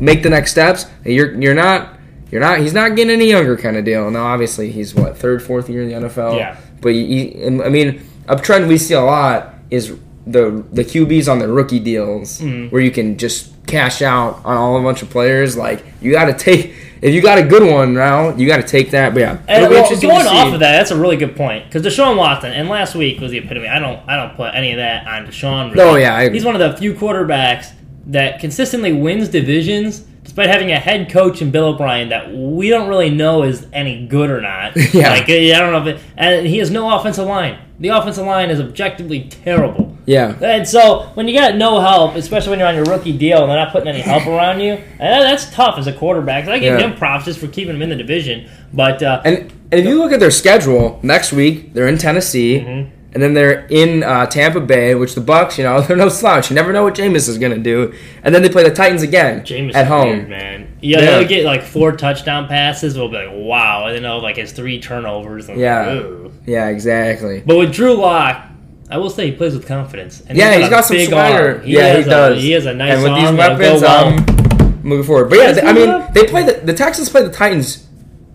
make 0.00 0.22
the 0.22 0.28
next 0.28 0.50
steps. 0.50 0.84
And 1.04 1.14
you're 1.14 1.34
you're 1.40 1.54
not 1.54 1.94
you're 2.30 2.42
not 2.42 2.58
he's 2.60 2.74
not 2.74 2.94
getting 2.94 3.10
any 3.12 3.30
younger 3.30 3.56
kind 3.56 3.78
of 3.78 3.86
deal. 3.86 4.10
Now 4.10 4.26
obviously 4.26 4.70
he's 4.70 4.94
what 4.94 5.16
third 5.16 5.42
fourth 5.42 5.70
year 5.70 5.82
in 5.82 5.88
the 6.02 6.08
NFL. 6.08 6.36
Yeah. 6.36 6.58
But 6.82 6.90
you, 6.90 7.04
you- 7.04 7.62
I 7.64 7.70
mean 7.70 8.02
a 8.28 8.36
trend 8.36 8.68
we 8.68 8.76
see 8.76 8.92
a 8.92 9.00
lot 9.00 9.54
is 9.70 9.96
the 10.30 10.64
the 10.72 10.84
QBs 10.84 11.30
on 11.30 11.38
the 11.38 11.48
rookie 11.48 11.80
deals 11.80 12.40
Mm-hmm. 12.40 12.68
where 12.68 12.82
you 12.82 12.90
can 12.90 13.16
just 13.18 13.52
cash 13.66 14.00
out 14.02 14.40
on 14.44 14.56
all 14.56 14.78
a 14.78 14.82
bunch 14.82 15.02
of 15.02 15.10
players. 15.10 15.56
Like 15.56 15.84
you 16.00 16.12
got 16.12 16.26
to 16.26 16.34
take 16.34 16.74
if 17.00 17.14
you 17.14 17.22
got 17.22 17.38
a 17.38 17.42
good 17.44 17.62
one 17.70 17.94
now, 17.94 18.34
you 18.34 18.48
got 18.48 18.56
to 18.56 18.66
take 18.66 18.90
that. 18.90 19.14
But 19.14 19.20
yeah, 19.20 19.38
And 19.46 19.70
well, 19.70 19.88
going 19.88 20.24
to 20.24 20.30
off 20.30 20.52
of 20.54 20.60
that, 20.60 20.72
that's 20.78 20.90
a 20.90 20.98
really 20.98 21.16
good 21.16 21.36
point 21.36 21.66
because 21.66 21.82
Deshaun 21.82 22.16
Watson 22.16 22.52
and 22.52 22.68
last 22.68 22.94
week 22.96 23.20
was 23.20 23.30
the 23.30 23.38
epitome. 23.38 23.68
I 23.68 23.78
don't, 23.78 24.00
I 24.08 24.16
don't 24.16 24.34
put 24.34 24.52
any 24.54 24.72
of 24.72 24.78
that 24.78 25.06
on 25.06 25.24
Deshaun. 25.26 25.72
Really. 25.74 25.88
Oh, 25.88 25.94
yeah, 25.96 26.28
he's 26.28 26.44
one 26.44 26.60
of 26.60 26.60
the 26.72 26.76
few 26.76 26.94
quarterbacks 26.94 27.72
that 28.06 28.40
consistently 28.40 28.92
wins 28.92 29.28
divisions, 29.28 30.00
despite 30.24 30.48
having 30.48 30.72
a 30.72 30.78
head 30.78 31.08
coach 31.10 31.40
in 31.40 31.50
Bill 31.52 31.66
O'Brien 31.66 32.08
that 32.08 32.32
we 32.32 32.68
don't 32.68 32.88
really 32.88 33.10
know 33.10 33.44
is 33.44 33.66
any 33.72 34.06
good 34.06 34.30
or 34.30 34.40
not. 34.40 34.72
Yeah. 34.92 35.10
like 35.10 35.28
I 35.28 35.52
don't 35.60 35.72
know 35.72 35.86
if 35.86 35.96
it, 35.96 36.02
and 36.16 36.46
he 36.48 36.58
has 36.58 36.70
no 36.70 36.92
offensive 36.98 37.26
line. 37.26 37.58
The 37.80 37.88
offensive 37.88 38.26
line 38.26 38.50
is 38.50 38.60
objectively 38.60 39.28
terrible. 39.44 39.96
Yeah, 40.04 40.34
And 40.40 40.66
so 40.66 41.10
when 41.14 41.28
you 41.28 41.38
got 41.38 41.56
no 41.56 41.80
help, 41.80 42.14
especially 42.16 42.50
when 42.50 42.58
you're 42.60 42.68
on 42.68 42.74
your 42.74 42.84
rookie 42.84 43.16
deal 43.16 43.42
and 43.42 43.50
they're 43.50 43.58
not 43.58 43.72
putting 43.72 43.88
any 43.88 44.00
help 44.00 44.26
around 44.34 44.60
you, 44.60 44.78
that's 44.98 45.50
tough 45.50 45.78
as 45.78 45.86
a 45.86 45.92
quarterback. 45.92 46.46
So 46.46 46.52
I 46.52 46.58
give 46.58 46.78
Yeah. 46.80 46.86
him 46.88 46.96
props 46.96 47.26
just 47.26 47.38
for 47.38 47.46
keeping 47.46 47.74
him 47.76 47.82
in 47.82 47.90
the 47.90 47.96
division. 47.96 48.48
But 48.72 49.02
uh, 49.02 49.20
and 49.24 49.36
and 49.70 49.80
if 49.80 49.84
you 49.84 49.98
look 49.98 50.12
at 50.12 50.18
their 50.20 50.30
schedule 50.30 50.98
next 51.02 51.32
week, 51.32 51.74
they're 51.74 51.88
in 51.88 51.98
Tennessee. 51.98 52.60
Mm-hmm. 52.60 52.94
And 53.14 53.22
then 53.22 53.32
they're 53.32 53.66
in 53.70 54.02
uh, 54.02 54.26
Tampa 54.26 54.60
Bay, 54.60 54.94
which 54.94 55.14
the 55.14 55.20
Bucks, 55.22 55.56
you 55.56 55.64
know, 55.64 55.80
they're 55.82 55.96
no 55.96 56.08
slouch. 56.10 56.50
You 56.50 56.54
never 56.54 56.72
know 56.74 56.84
what 56.84 56.94
Jameis 56.94 57.26
is 57.28 57.38
going 57.38 57.52
to 57.52 57.58
do. 57.58 57.94
And 58.22 58.34
then 58.34 58.42
they 58.42 58.50
play 58.50 58.64
the 58.64 58.74
Titans 58.74 59.02
again 59.02 59.44
James 59.46 59.74
at 59.74 59.86
home. 59.86 60.08
weird, 60.10 60.28
man. 60.28 60.76
Yeah, 60.82 60.98
Yeah. 61.00 61.04
they'll 61.18 61.28
get 61.28 61.44
like 61.44 61.62
four 61.62 61.92
touchdown 61.92 62.48
passes. 62.48 62.98
We'll 62.98 63.08
be 63.08 63.16
like, 63.16 63.30
wow, 63.32 63.86
and 63.86 63.94
then 63.96 64.02
they'll 64.02 64.20
like 64.22 64.36
his 64.36 64.52
three 64.52 64.78
turnovers. 64.80 65.48
And 65.48 65.58
Yeah. 65.58 65.94
Ooh. 65.94 66.32
Yeah, 66.46 66.68
exactly. 66.68 67.42
But 67.44 67.56
with 67.56 67.72
Drew 67.72 67.94
Lock, 67.94 68.44
I 68.90 68.98
will 68.98 69.10
say 69.10 69.30
he 69.30 69.32
plays 69.36 69.54
with 69.54 69.66
confidence. 69.66 70.22
And 70.28 70.36
Yeah, 70.36 70.56
he's 70.56 70.66
a 70.66 70.70
got 70.70 70.84
some 70.84 70.98
swagger. 70.98 71.56
arm. 71.58 71.62
yeah, 71.64 71.94
he 71.96 72.02
a- 72.02 72.04
does. 72.04 72.42
he 72.42 72.50
has 72.52 72.66
a 72.66 72.74
nice 72.74 72.92
And 72.94 73.02
with 73.02 73.12
arm. 73.12 73.20
these 73.24 73.38
weapons, 73.38 73.82
well. 73.82 74.08
I'm 74.18 74.80
moving 74.82 75.04
forward. 75.06 75.30
But 75.30 75.38
yeah, 75.38 75.44
Let's 75.46 75.62
I 75.66 75.72
mean, 75.72 75.88
up. 75.88 76.12
they 76.14 76.26
play 76.26 76.42
the 76.44 76.60
the 76.64 76.74
Texans 76.74 77.08
play 77.08 77.22
the 77.22 77.32
Titans 77.32 77.86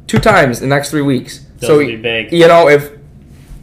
two 0.07 0.19
times 0.19 0.61
in 0.61 0.69
the 0.69 0.75
next 0.75 0.89
three 0.89 1.01
weeks. 1.01 1.45
Those 1.59 1.67
so 1.67 1.79
be 1.79 1.95
big. 1.95 2.31
you 2.33 2.47
know 2.47 2.67
if 2.69 2.91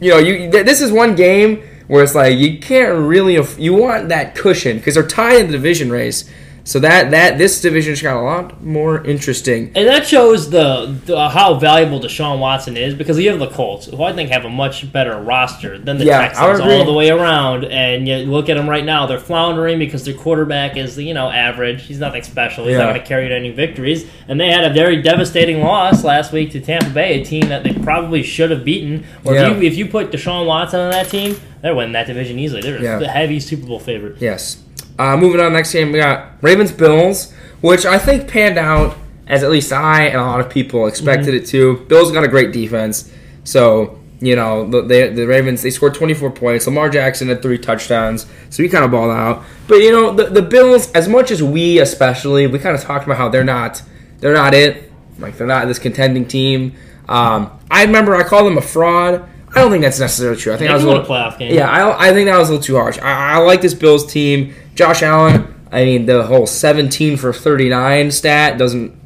you 0.01 0.09
know 0.09 0.17
you 0.17 0.51
th- 0.51 0.65
this 0.65 0.81
is 0.81 0.91
one 0.91 1.15
game 1.15 1.63
where 1.87 2.03
it's 2.03 2.15
like 2.15 2.37
you 2.37 2.59
can't 2.59 3.07
really 3.07 3.37
aff- 3.37 3.57
you 3.59 3.73
want 3.73 4.09
that 4.09 4.35
cushion 4.35 4.77
because 4.77 4.95
they're 4.95 5.07
tied 5.07 5.37
in 5.37 5.45
the 5.47 5.53
division 5.53 5.89
race. 5.89 6.29
So 6.63 6.79
that 6.79 7.09
that 7.11 7.37
this 7.39 7.59
division's 7.59 8.01
got 8.01 8.17
a 8.17 8.21
lot 8.21 8.63
more 8.63 9.03
interesting. 9.03 9.71
And 9.75 9.87
that 9.87 10.05
shows 10.05 10.49
the, 10.51 10.95
the 11.05 11.29
how 11.29 11.55
valuable 11.55 11.99
Deshaun 11.99 12.39
Watson 12.39 12.77
is 12.77 12.93
because 12.93 13.17
you 13.19 13.29
have 13.31 13.39
the 13.39 13.49
Colts, 13.49 13.87
who 13.87 14.03
I 14.03 14.13
think 14.13 14.29
have 14.29 14.45
a 14.45 14.49
much 14.49 14.91
better 14.93 15.19
roster 15.19 15.79
than 15.79 15.97
the 15.97 16.05
Yeah, 16.05 16.19
Texans 16.27 16.59
all 16.59 16.85
the 16.85 16.93
way 16.93 17.09
around. 17.09 17.65
And 17.65 18.07
you 18.07 18.17
look 18.17 18.47
at 18.47 18.57
them 18.57 18.69
right 18.69 18.85
now; 18.85 19.07
they're 19.07 19.19
floundering 19.19 19.79
because 19.79 20.05
their 20.05 20.13
quarterback 20.13 20.77
is 20.77 20.97
you 20.97 21.13
know 21.15 21.29
average. 21.31 21.83
He's 21.83 21.99
nothing 21.99 22.21
special. 22.23 22.65
He's 22.65 22.73
Yeah. 22.73 22.83
not 22.83 22.89
going 22.91 23.01
to 23.01 23.07
carry 23.07 23.27
to 23.29 23.35
any 23.35 23.49
victories. 23.49 24.05
And 24.27 24.39
they 24.39 24.51
had 24.51 24.63
a 24.63 24.71
very 24.73 25.01
devastating 25.01 25.61
loss 25.61 26.03
last 26.03 26.31
week 26.31 26.51
to 26.51 26.59
Tampa 26.61 26.91
Bay, 26.91 27.21
a 27.21 27.25
team 27.25 27.49
that 27.49 27.63
they 27.63 27.73
probably 27.73 28.21
should 28.23 28.51
have 28.51 28.63
beaten. 28.63 29.03
Or 29.25 29.33
Yeah. 29.33 29.49
if, 29.51 29.57
you, 29.57 29.67
if 29.67 29.77
you 29.77 29.87
put 29.87 30.11
Deshaun 30.11 30.45
Watson 30.45 30.79
on 30.79 30.91
that 30.91 31.09
team, 31.09 31.35
they're 31.61 31.73
winning 31.75 31.93
that 31.93 32.07
division 32.07 32.37
easily. 32.39 32.61
They're 32.61 32.99
the 32.99 33.07
heavy 33.07 33.39
Super 33.39 33.65
Bowl 33.65 33.79
favorite. 33.79 34.17
Yes. 34.19 34.57
Uh, 34.99 35.17
moving 35.17 35.41
on, 35.41 35.53
next 35.53 35.73
game 35.73 35.91
we 35.91 35.99
got 35.99 36.31
Ravens 36.41 36.71
Bills, 36.71 37.33
which 37.61 37.85
I 37.85 37.97
think 37.97 38.27
panned 38.27 38.57
out 38.57 38.97
as 39.27 39.43
at 39.43 39.49
least 39.49 39.71
I 39.71 40.07
and 40.07 40.17
a 40.17 40.25
lot 40.25 40.41
of 40.41 40.49
people 40.49 40.87
expected 40.87 41.33
it 41.33 41.45
to. 41.47 41.77
Bills 41.87 42.11
got 42.11 42.23
a 42.23 42.27
great 42.27 42.51
defense, 42.51 43.11
so 43.43 44.01
you 44.21 44.35
know, 44.35 44.69
the, 44.69 44.83
the, 44.83 45.07
the 45.07 45.25
Ravens, 45.25 45.63
they 45.63 45.71
scored 45.71 45.95
24 45.95 46.29
points. 46.31 46.67
Lamar 46.67 46.89
Jackson 46.89 47.27
had 47.27 47.41
three 47.41 47.57
touchdowns, 47.57 48.27
so 48.51 48.61
he 48.61 48.69
kind 48.69 48.85
of 48.85 48.91
balled 48.91 49.09
out. 49.09 49.43
But, 49.67 49.77
you 49.77 49.91
know, 49.91 50.13
the, 50.13 50.25
the 50.25 50.43
Bills, 50.43 50.91
as 50.91 51.07
much 51.07 51.31
as 51.31 51.41
we 51.41 51.79
especially, 51.79 52.45
we 52.45 52.59
kind 52.59 52.75
of 52.75 52.83
talked 52.83 53.05
about 53.05 53.17
how 53.17 53.29
they're 53.29 53.43
not, 53.43 53.81
they're 54.19 54.35
not 54.35 54.53
it. 54.53 54.91
Like, 55.17 55.37
they're 55.37 55.47
not 55.47 55.67
this 55.67 55.79
contending 55.79 56.27
team. 56.27 56.75
Um, 57.09 57.59
I 57.71 57.83
remember 57.83 58.15
I 58.15 58.23
called 58.23 58.45
them 58.45 58.59
a 58.59 58.61
fraud. 58.61 59.27
I 59.53 59.61
don't 59.61 59.71
think 59.71 59.83
that's 59.83 59.99
necessarily 59.99 60.39
true. 60.39 60.53
I 60.53 60.57
think 60.57 60.71
I 60.71 60.73
was 60.73 60.83
a 60.83 60.87
little, 60.87 61.03
playoff 61.03 61.37
game. 61.37 61.53
Yeah, 61.53 61.69
I, 61.69 62.09
I 62.09 62.13
think 62.13 62.27
that 62.27 62.37
was 62.37 62.49
a 62.49 62.53
little 62.53 62.63
too 62.63 62.75
harsh. 62.75 62.97
I, 62.99 63.33
I 63.33 63.37
like 63.39 63.61
this 63.61 63.73
Bills 63.73 64.11
team. 64.11 64.53
Josh 64.75 65.03
Allen, 65.03 65.53
I 65.71 65.83
mean, 65.83 66.05
the 66.05 66.23
whole 66.23 66.47
17 66.47 67.17
for 67.17 67.33
39 67.33 68.11
stat 68.11 68.57
doesn't, 68.57 68.97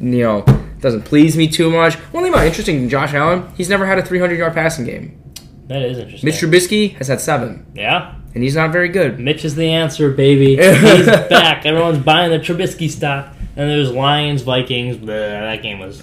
you 0.00 0.22
know, 0.22 0.44
doesn't 0.80 1.02
please 1.02 1.36
me 1.36 1.46
too 1.46 1.70
much. 1.70 1.94
One 1.94 2.24
thing 2.24 2.32
about 2.32 2.46
interesting 2.46 2.76
in 2.82 2.88
Josh 2.88 3.14
Allen, 3.14 3.48
he's 3.56 3.68
never 3.68 3.86
had 3.86 3.98
a 3.98 4.02
300 4.02 4.36
yard 4.36 4.52
passing 4.52 4.84
game. 4.84 5.20
That 5.68 5.82
is 5.82 5.98
interesting. 5.98 6.28
Mitch 6.28 6.36
Trubisky 6.36 6.94
has 6.96 7.08
had 7.08 7.20
seven, 7.20 7.64
yeah. 7.74 8.16
and 8.34 8.42
he's 8.42 8.54
not 8.54 8.70
very 8.70 8.88
good. 8.88 9.18
Mitch 9.18 9.44
is 9.44 9.54
the 9.54 9.70
answer, 9.70 10.10
baby. 10.10 10.56
He's 10.56 11.06
back. 11.06 11.64
Everyone's 11.64 12.04
buying 12.04 12.30
the 12.30 12.38
Trubisky 12.38 12.90
stock. 12.90 13.34
And 13.56 13.70
there's 13.70 13.90
Lions, 13.90 14.42
Vikings. 14.42 14.96
Bleh, 14.96 15.06
that 15.06 15.62
game 15.62 15.78
was 15.78 16.02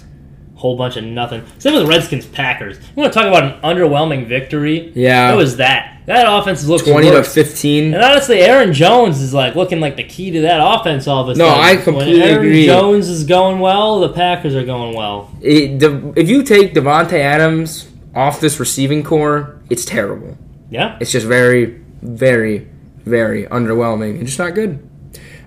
whole 0.62 0.76
bunch 0.76 0.96
of 0.96 1.02
nothing. 1.04 1.42
Same 1.58 1.74
with 1.74 1.82
the 1.82 1.88
Redskins, 1.88 2.24
Packers. 2.24 2.78
You 2.78 2.84
want 3.02 3.12
to 3.12 3.18
talk 3.18 3.26
about 3.28 3.42
an 3.42 3.60
underwhelming 3.62 4.26
victory? 4.28 4.92
Yeah. 4.94 5.32
It 5.32 5.36
was 5.36 5.56
that. 5.56 6.00
That 6.06 6.26
offense 6.28 6.64
looks 6.64 6.84
20 6.84 7.10
to 7.10 7.22
15. 7.24 7.94
And 7.94 8.02
honestly, 8.02 8.38
Aaron 8.40 8.72
Jones 8.72 9.20
is 9.20 9.34
like 9.34 9.54
looking 9.56 9.80
like 9.80 9.96
the 9.96 10.04
key 10.04 10.30
to 10.30 10.40
that 10.42 10.60
offense 10.62 11.06
all 11.08 11.22
of 11.22 11.28
a 11.28 11.34
No, 11.38 11.48
sudden. 11.48 11.64
I 11.64 11.76
completely 11.76 12.20
when 12.20 12.22
Aaron 12.28 12.38
agree. 12.46 12.66
Jones 12.66 13.08
is 13.08 13.24
going 13.24 13.58
well, 13.60 14.00
the 14.00 14.08
Packers 14.10 14.54
are 14.54 14.64
going 14.64 14.94
well. 14.96 15.30
It, 15.40 15.78
the, 15.80 16.12
if 16.16 16.28
you 16.28 16.42
take 16.44 16.74
Davante 16.74 17.14
Adams 17.18 17.88
off 18.14 18.40
this 18.40 18.58
receiving 18.60 19.02
corps, 19.02 19.60
it's 19.68 19.84
terrible. 19.84 20.36
Yeah. 20.70 20.96
It's 21.00 21.10
just 21.12 21.26
very, 21.26 21.80
very, 22.02 22.68
very 23.04 23.44
underwhelming 23.46 24.18
and 24.18 24.26
just 24.26 24.38
not 24.38 24.54
good. 24.54 24.88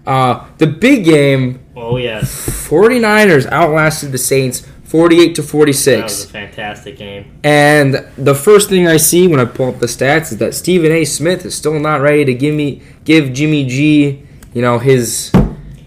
Uh, 0.06 0.46
the 0.60 0.68
big 0.68 1.04
game, 1.04 1.62
Oh 1.76 1.98
yes, 1.98 2.48
49ers 2.70 3.46
outlasted 3.48 4.12
the 4.12 4.18
Saints 4.18 4.66
48 4.96 5.36
to 5.36 5.42
that 5.42 5.46
was 5.46 5.48
a 5.48 5.52
46. 5.52 6.26
fantastic 6.26 6.98
game. 6.98 7.40
And 7.44 8.06
the 8.18 8.34
first 8.34 8.70
thing 8.70 8.88
I 8.88 8.96
see 8.96 9.28
when 9.28 9.42
I 9.42 9.46
pull 9.46 9.70
up 9.70 9.80
the 9.80 9.88
stats 9.88 10.32
is 10.32 10.38
that 10.38 10.54
Stephen 10.54 10.90
A. 10.94 11.04
Smith 11.04 11.46
is 11.46 11.54
still 11.54 11.78
not 11.80 12.00
ready 12.00 12.24
to 12.24 12.34
give 12.34 12.56
me 12.56 12.82
give 13.04 13.34
Jimmy 13.34 13.66
G, 13.66 14.24
you 14.54 14.62
know, 14.62 14.80
his 14.80 15.34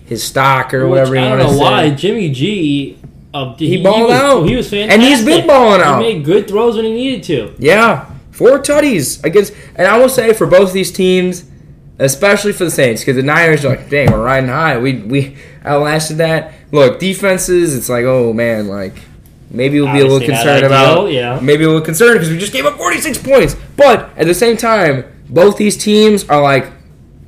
his 0.05 0.23
stock 0.23 0.75
or 0.75 0.87
whatever 0.89 1.13
Which, 1.13 1.21
you 1.21 1.27
I 1.27 1.29
don't 1.31 1.39
know 1.39 1.53
say. 1.53 1.59
why 1.59 1.91
Jimmy 1.91 2.31
G. 2.31 2.99
Uh, 3.33 3.55
He 3.57 3.83
balled 3.83 4.09
was, 4.09 4.21
out. 4.21 4.43
He 4.45 4.57
was 4.57 4.69
fantastic, 4.69 4.93
And 4.93 5.03
he's 5.03 5.25
been 5.25 5.47
balling 5.47 5.81
out. 5.81 6.03
He 6.03 6.15
made 6.15 6.25
good 6.25 6.47
throws 6.49 6.77
when 6.77 6.85
he 6.87 6.93
needed 6.93 7.23
to. 7.25 7.55
Yeah, 7.59 8.11
four 8.31 8.59
tutties 8.59 9.23
against, 9.25 9.53
and 9.75 9.87
I 9.87 9.99
will 9.99 10.09
say 10.09 10.33
for 10.35 10.47
both 10.47 10.73
these 10.73 10.91
teams, 10.93 11.45
especially 11.99 12.53
for 12.53 12.65
the 12.65 12.71
Saints, 12.71 13.03
because 13.03 13.17
the 13.17 13.23
Niners 13.23 13.65
are 13.65 13.71
like, 13.71 13.91
dang, 13.91 14.11
we're 14.11 14.23
riding 14.25 14.49
high. 14.49 14.79
We 14.79 14.95
we 15.01 15.37
outlasted 15.69 16.19
that. 16.19 16.53
Look, 16.73 16.99
defenses, 16.99 17.77
it's 17.77 17.89
like, 17.89 18.05
oh 18.05 18.33
man, 18.33 18.69
like 18.69 19.03
maybe 19.51 19.81
we'll 19.81 19.93
be 19.93 20.01
a 20.01 20.07
little 20.07 20.21
concerned 20.27 20.65
about, 20.65 21.11
yeah. 21.13 21.39
maybe 21.41 21.65
a 21.65 21.69
little 21.69 21.83
concerned 21.83 22.15
because 22.15 22.31
we 22.31 22.39
just 22.39 22.53
gave 22.53 22.67
up 22.67 22.77
forty 22.77 23.01
six 23.01 23.19
points. 23.19 23.57
But 23.77 24.11
at 24.17 24.27
the 24.27 24.35
same 24.35 24.57
time, 24.57 25.05
both 25.29 25.57
these 25.57 25.77
teams 25.77 26.29
are 26.29 26.43
like, 26.43 26.73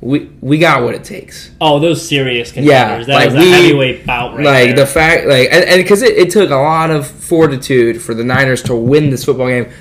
we 0.01 0.29
we 0.41 0.57
got 0.57 0.83
what 0.83 0.95
it 0.95 1.03
takes. 1.03 1.51
Oh, 1.61 1.79
those 1.79 2.07
serious 2.07 2.55
Yeah, 2.55 2.83
contenders. 2.97 3.07
that 3.07 3.13
like 3.13 3.25
was 3.27 3.35
a 3.35 3.37
we- 3.39 3.49
heavyweight 3.51 4.05
bout 4.05 4.35
right 4.35 4.45
like 4.45 4.65
there. 4.67 4.85
the 4.85 4.85
fact, 4.87 5.27
like, 5.27 5.49
and 5.51 5.81
because 5.81 6.01
it, 6.01 6.17
it 6.17 6.29
took 6.31 6.49
a 6.49 6.55
lot 6.55 6.89
of 6.91 7.07
fortitude 7.07 8.01
for 8.01 8.13
the 8.13 8.23
Niners 8.23 8.61
to 8.63 8.75
win 8.75 9.09
this 9.09 9.25
football 9.25 9.47
game. 9.47 9.71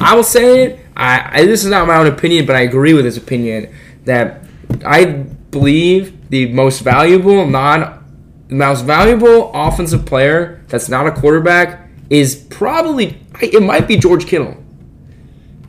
I 0.00 0.14
will 0.14 0.24
say 0.24 0.64
it. 0.64 0.80
I, 0.96 1.40
I 1.40 1.44
this 1.46 1.64
is 1.64 1.70
not 1.70 1.86
my 1.86 1.96
own 1.96 2.06
opinion, 2.06 2.46
but 2.46 2.56
I 2.56 2.60
agree 2.60 2.94
with 2.94 3.04
his 3.04 3.16
opinion 3.16 3.74
that 4.04 4.40
I 4.84 5.24
believe 5.54 6.28
the 6.30 6.52
most 6.52 6.80
valuable 6.80 7.46
non, 7.46 8.04
the 8.48 8.56
most 8.56 8.84
valuable 8.84 9.50
offensive 9.54 10.04
player 10.04 10.62
that's 10.68 10.88
not 10.88 11.06
a 11.06 11.12
quarterback 11.12 11.88
is 12.10 12.34
probably 12.34 13.18
it 13.40 13.62
might 13.62 13.88
be 13.88 13.96
George 13.96 14.26
Kittle. 14.26 14.56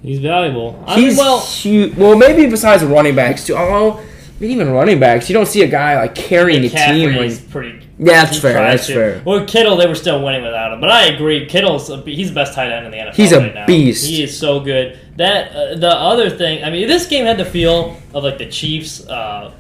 He's 0.02 0.20
valuable. 0.20 0.84
I 0.86 0.98
mean, 0.98 1.06
He's 1.06 1.18
well, 1.18 1.40
huge. 1.40 1.96
Well, 1.96 2.18
maybe 2.18 2.50
besides 2.50 2.84
running 2.84 3.16
backs 3.16 3.46
too. 3.46 3.56
Although, 3.56 4.00
I 4.00 4.06
mean, 4.40 4.52
even 4.52 4.70
running 4.72 5.00
backs, 5.00 5.30
you 5.30 5.34
don't 5.34 5.48
see 5.48 5.64
a 5.64 5.68
guy 5.68 5.96
like 5.96 6.14
carrying 6.14 6.64
a 6.66 6.70
team. 6.70 7.38
Pretty. 7.50 7.88
Yeah, 7.98 8.26
that's 8.26 8.40
fair, 8.40 8.54
that's 8.54 8.88
to. 8.88 8.94
fair. 8.94 9.22
Well, 9.26 9.46
Kittle, 9.46 9.78
they 9.78 9.88
were 9.88 9.96
still 9.96 10.22
winning 10.24 10.44
without 10.44 10.74
him, 10.74 10.82
but 10.82 10.92
I 10.92 11.06
agree. 11.06 11.46
Kittle's 11.46 11.90
a, 11.90 12.02
he's 12.02 12.30
the 12.30 12.36
best 12.36 12.54
tight 12.54 12.70
end 12.70 12.86
in 12.86 12.92
the 12.92 12.98
NFL. 12.98 13.16
He's 13.16 13.32
a 13.32 13.40
right 13.40 13.66
beast. 13.66 14.06
He 14.06 14.22
is 14.22 14.38
so 14.38 14.60
good. 14.60 15.00
That 15.16 15.56
uh, 15.56 15.76
the 15.78 15.92
other 15.92 16.30
thing. 16.30 16.64
I 16.64 16.70
mean, 16.70 16.88
this 16.88 17.08
game 17.08 17.26
had 17.26 17.38
the 17.38 17.46
feel 17.46 17.98
of 18.14 18.24
like 18.24 18.38
the 18.38 18.50
Chiefs. 18.50 19.08
Uh, 19.08 19.54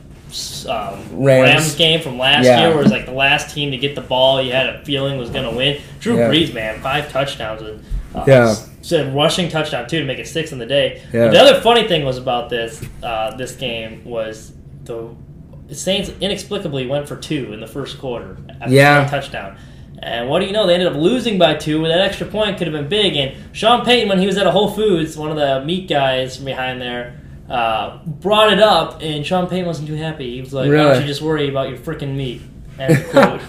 um, 0.67 0.99
Rams. 1.11 1.49
Rams. 1.49 1.75
game 1.75 2.01
from 2.01 2.17
last 2.17 2.45
Yeah. 2.45 2.59
year, 2.61 2.69
where 2.69 2.79
it 2.79 2.83
was 2.83 2.91
like 2.91 3.05
the 3.05 3.11
last 3.13 3.53
team 3.53 3.71
to 3.71 3.77
get 3.77 3.95
the 3.95 4.01
ball, 4.01 4.41
you 4.41 4.51
had 4.51 4.67
a 4.69 4.83
feeling 4.85 5.17
was 5.17 5.29
going 5.29 5.49
to 5.49 5.55
win. 5.55 5.79
Drew 5.99 6.17
Yeah. 6.17 6.29
Brees, 6.29 6.53
man, 6.53 6.79
five 6.81 7.11
touchdowns 7.11 7.61
and 7.61 7.83
uh, 8.13 8.23
Yeah. 8.27 8.55
said 8.81 9.13
rushing 9.15 9.49
touchdown 9.49 9.87
too 9.87 9.99
to 9.99 10.05
make 10.05 10.19
it 10.19 10.27
six 10.27 10.51
in 10.51 10.59
the 10.59 10.65
day. 10.65 11.01
Yeah. 11.13 11.27
The 11.29 11.39
other 11.39 11.59
funny 11.61 11.87
thing 11.87 12.05
was 12.05 12.17
about 12.17 12.49
this 12.49 12.81
uh, 13.03 13.35
this 13.35 13.53
game 13.53 14.01
was 14.05 14.53
the 14.85 15.09
Saints 15.71 16.11
inexplicably 16.21 16.85
went 16.85 17.07
for 17.07 17.15
two 17.15 17.51
in 17.51 17.59
the 17.59 17.67
first 17.67 17.99
quarter 17.99 18.37
after 18.61 18.73
Yeah. 18.73 19.07
touchdown. 19.09 19.55
And 20.03 20.29
what 20.29 20.39
do 20.41 20.45
you 20.45 20.51
know? 20.51 20.67
They 20.67 20.73
ended 20.73 20.89
up 20.89 20.95
losing 20.97 21.39
by 21.39 21.55
two. 21.55 21.81
Where 21.81 21.89
that 21.89 22.01
extra 22.01 22.27
point 22.27 22.57
could 22.57 22.67
have 22.67 22.73
been 22.73 22.87
big. 22.89 23.15
And 23.15 23.31
Sean 23.53 23.83
Payton, 23.83 24.07
when 24.09 24.19
he 24.19 24.27
was 24.27 24.37
at 24.37 24.45
a 24.45 24.51
Whole 24.51 24.69
Foods, 24.69 25.17
one 25.17 25.31
of 25.31 25.37
the 25.37 25.63
meat 25.65 25.87
guys 25.87 26.35
from 26.35 26.45
behind 26.45 26.79
there, 26.81 27.15
uh, 27.49 27.99
brought 28.05 28.51
it 28.53 28.59
up, 28.59 29.01
and 29.01 29.25
Sean 29.25 29.47
Payton 29.47 29.65
wasn't 29.65 29.87
too 29.87 29.95
happy. 29.95 30.35
He 30.35 30.41
was 30.41 30.53
like, 30.53 30.65
"Why 30.67 30.71
Really? 30.71 30.93
don't 30.93 31.01
you 31.01 31.07
just 31.07 31.21
worry 31.21 31.49
about 31.49 31.69
your 31.69 31.77
freaking 31.77 32.15
meat?" 32.15 32.41
End 32.79 33.05
quote. 33.09 33.41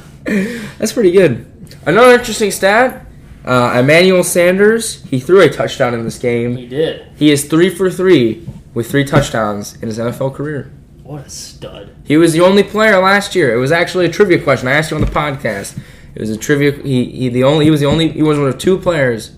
That's 0.79 0.93
pretty 0.93 1.13
good. 1.13 1.47
Another 1.87 2.13
interesting 2.13 2.51
stat: 2.51 3.07
uh, 3.45 3.77
Emmanuel 3.79 4.23
Sanders 4.25 5.03
he 5.05 5.19
threw 5.21 5.41
a 5.41 5.49
touchdown 5.49 5.95
in 5.95 6.05
this 6.05 6.19
game. 6.19 6.57
he 6.57 6.67
did. 6.67 7.09
He 7.17 7.31
is 7.31 7.45
three 7.47 7.71
for 7.71 7.91
three 7.91 8.47
with 8.75 8.91
three 8.91 9.05
touchdowns 9.05 9.75
in 9.77 9.89
his 9.89 9.99
NFL 9.99 10.35
career. 10.35 10.71
What 11.03 11.27
a 11.27 11.31
stud! 11.31 11.95
He 12.05 12.17
was 12.17 12.33
the 12.33 12.41
only 12.41 12.63
player 12.65 12.99
last 13.01 13.35
year. 13.35 13.55
It 13.55 13.59
was 13.59 13.73
actually 13.73 14.07
a 14.07 14.11
trivia 14.11 14.43
question. 14.43 14.69
I 14.69 14.73
asked 14.73 14.91
you 14.91 14.97
on 14.97 15.01
the 15.01 15.11
podcast. 15.11 15.79
It 16.15 16.21
was 16.21 16.31
a 16.31 16.37
trivia. 16.37 16.73
He, 16.83 17.05
he 17.05 17.29
the 17.29 17.45
only 17.45 17.65
he 17.65 17.71
was 17.71 17.81
the 17.81 17.87
only 17.87 18.09
he 18.09 18.23
was 18.23 18.39
one 18.39 18.49
of 18.49 18.59
two 18.59 18.77
players, 18.79 19.31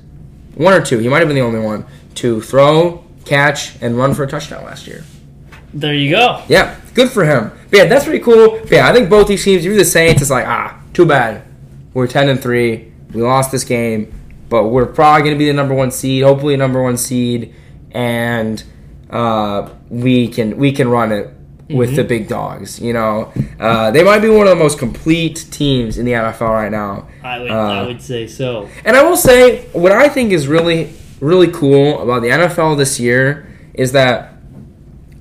one 0.54 0.72
or 0.72 0.80
two. 0.80 0.98
He 0.98 1.08
might 1.08 1.18
have 1.18 1.28
been 1.28 1.34
the 1.36 1.42
only 1.42 1.60
one 1.60 1.84
to 2.16 2.40
throw, 2.40 3.04
catch, 3.28 3.80
and 3.82 3.96
run 3.96 4.14
for 4.14 4.24
a 4.24 4.26
touchdown 4.26 4.64
last 4.64 4.86
year. 4.86 5.04
There 5.74 5.94
you 5.94 6.10
go. 6.10 6.42
Yeah, 6.48 6.76
good 6.94 7.10
for 7.10 7.24
him. 7.24 7.52
But 7.70 7.76
yeah, 7.78 7.84
that's 7.84 8.04
pretty 8.04 8.24
cool. 8.24 8.58
But 8.60 8.70
yeah, 8.72 8.88
I 8.88 8.92
think 8.92 9.10
both 9.10 9.28
these 9.28 9.44
teams, 9.44 9.64
you're 9.64 9.76
the 9.76 9.84
Saints, 9.84 10.22
it's 10.22 10.30
like, 10.30 10.46
ah, 10.46 10.80
too 10.94 11.04
bad. 11.04 11.42
We're 11.94 12.06
10 12.06 12.28
and 12.30 12.42
3. 12.42 12.92
We 13.12 13.22
lost 13.22 13.52
this 13.52 13.64
game, 13.64 14.12
but 14.48 14.68
we're 14.68 14.86
probably 14.86 15.22
going 15.22 15.34
to 15.34 15.38
be 15.38 15.46
the 15.46 15.52
number 15.52 15.74
one 15.74 15.90
seed, 15.90 16.22
hopefully 16.24 16.56
number 16.56 16.82
one 16.82 16.96
seed, 16.96 17.54
and 17.92 18.62
uh, 19.10 19.68
we 19.88 20.28
can 20.28 20.56
we 20.58 20.72
can 20.72 20.88
run 20.88 21.12
it 21.12 21.30
with 21.70 21.96
the 21.96 22.04
big 22.04 22.28
dogs. 22.28 22.80
You 22.80 22.92
know, 22.94 23.32
uh, 23.60 23.90
they 23.90 24.02
might 24.02 24.20
be 24.20 24.28
one 24.28 24.46
of 24.46 24.56
the 24.56 24.62
most 24.62 24.78
complete 24.78 25.46
teams 25.50 25.98
in 25.98 26.04
the 26.06 26.12
NFL 26.12 26.50
right 26.50 26.70
now. 26.70 27.08
I 27.22 27.38
would 27.40 27.50
Uh, 27.50 27.54
I 27.54 27.86
would 27.86 28.02
say 28.02 28.26
so. 28.26 28.68
And 28.84 28.96
I 28.96 29.02
will 29.02 29.16
say, 29.16 29.66
what 29.72 29.92
I 29.92 30.08
think 30.08 30.32
is 30.32 30.48
really, 30.48 30.92
really 31.20 31.50
cool 31.50 32.00
about 32.00 32.22
the 32.22 32.28
NFL 32.28 32.76
this 32.76 32.98
year 33.00 33.46
is 33.74 33.92
that 33.92 34.34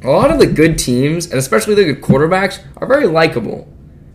a 0.03 0.09
lot 0.09 0.29
of 0.31 0.39
the 0.39 0.47
good 0.47 0.77
teams, 0.77 1.25
and 1.27 1.35
especially 1.35 1.75
the 1.75 1.83
good 1.85 2.01
quarterbacks, 2.01 2.59
are 2.77 2.87
very 2.87 3.07
likable. 3.07 3.67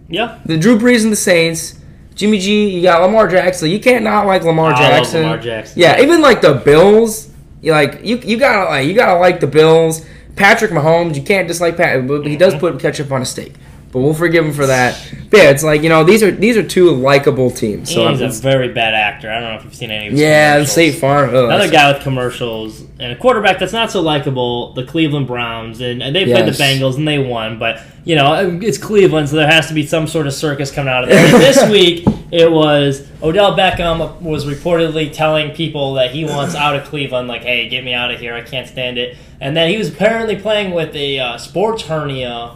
Yeah. 0.08 0.38
The 0.44 0.56
Drew 0.58 0.78
Brees 0.78 1.02
and 1.02 1.12
the 1.12 1.16
Saints, 1.16 1.78
Jimmy 2.14 2.38
G, 2.38 2.68
you 2.68 2.82
got 2.82 3.02
Lamar 3.02 3.28
Jackson. 3.28 3.70
You 3.70 3.80
can't 3.80 4.04
not 4.04 4.26
like 4.26 4.44
Lamar 4.44 4.70
I 4.72 4.72
love 4.72 4.78
Jackson. 4.80 5.22
Lamar 5.22 5.38
Jackson. 5.38 5.80
Yeah, 5.80 6.00
even 6.00 6.20
like 6.20 6.40
the 6.40 6.54
Bills, 6.54 7.30
you 7.62 7.72
like 7.72 8.00
you 8.04 8.18
you 8.18 8.36
gotta 8.38 8.68
like 8.68 8.86
you 8.86 8.94
gotta 8.94 9.18
like 9.18 9.40
the 9.40 9.46
Bills. 9.46 10.04
Patrick 10.36 10.70
Mahomes, 10.70 11.14
you 11.16 11.22
can't 11.22 11.46
dislike 11.48 11.76
Pat, 11.76 12.06
but 12.06 12.22
he 12.22 12.30
Mm-hmm. 12.30 12.38
does 12.38 12.54
put 12.56 12.78
ketchup 12.80 13.10
on 13.12 13.20
a 13.22 13.24
steak. 13.24 13.54
But 13.92 14.00
we'll 14.00 14.14
forgive 14.14 14.46
him 14.46 14.54
for 14.54 14.66
that. 14.66 14.98
But 15.28 15.36
yeah, 15.36 15.50
it's 15.50 15.62
like 15.62 15.82
you 15.82 15.90
know 15.90 16.02
these 16.02 16.22
are 16.22 16.30
these 16.30 16.56
are 16.56 16.62
two 16.62 16.90
likable 16.90 17.50
teams. 17.50 17.92
So 17.92 18.08
he's 18.08 18.22
I'm, 18.22 18.30
a 18.30 18.32
very 18.32 18.72
bad 18.72 18.94
actor. 18.94 19.30
I 19.30 19.38
don't 19.38 19.52
know 19.52 19.58
if 19.58 19.64
you've 19.64 19.74
seen 19.74 19.90
any 19.90 20.06
of 20.06 20.12
his 20.12 20.20
yeah. 20.20 20.64
State 20.64 20.92
Farm. 20.92 21.28
ugh, 21.28 21.44
Another 21.44 21.70
guy 21.70 21.92
with 21.92 22.02
commercials 22.02 22.80
and 22.98 23.12
a 23.12 23.16
quarterback 23.16 23.58
that's 23.58 23.74
not 23.74 23.90
so 23.90 24.00
likable, 24.00 24.72
the 24.72 24.84
Cleveland 24.84 25.26
Browns, 25.26 25.82
and, 25.82 26.02
and 26.02 26.16
they 26.16 26.24
played 26.24 26.46
Yes. 26.46 26.56
the 26.56 26.64
Bengals 26.64 26.96
and 26.96 27.06
they 27.06 27.18
won, 27.18 27.58
but 27.58 27.82
you 28.04 28.16
know 28.16 28.58
it's 28.62 28.78
Cleveland, 28.78 29.28
so 29.28 29.36
there 29.36 29.46
has 29.46 29.68
to 29.68 29.74
be 29.74 29.86
some 29.86 30.06
sort 30.06 30.26
of 30.26 30.32
circus 30.32 30.70
coming 30.70 30.90
out 30.90 31.04
of 31.04 31.10
there. 31.10 31.30
This 31.38 31.68
week 31.70 32.06
it 32.30 32.50
was 32.50 33.06
Odell 33.22 33.54
Beckham 33.54 34.22
was 34.22 34.46
reportedly 34.46 35.12
telling 35.12 35.50
people 35.54 35.94
that 35.94 36.12
he 36.12 36.24
wants 36.24 36.54
out 36.54 36.76
of 36.76 36.84
Cleveland, 36.84 37.28
like, 37.28 37.42
"Hey, 37.42 37.68
get 37.68 37.84
me 37.84 37.92
out 37.92 38.10
of 38.10 38.18
here! 38.18 38.34
I 38.34 38.40
can't 38.40 38.66
stand 38.66 38.96
it." 38.96 39.18
And 39.38 39.54
then 39.54 39.68
he 39.68 39.76
was 39.76 39.90
apparently 39.90 40.36
playing 40.36 40.72
with 40.72 40.94
a 40.96 41.18
uh, 41.18 41.36
sports 41.36 41.82
hernia 41.82 42.52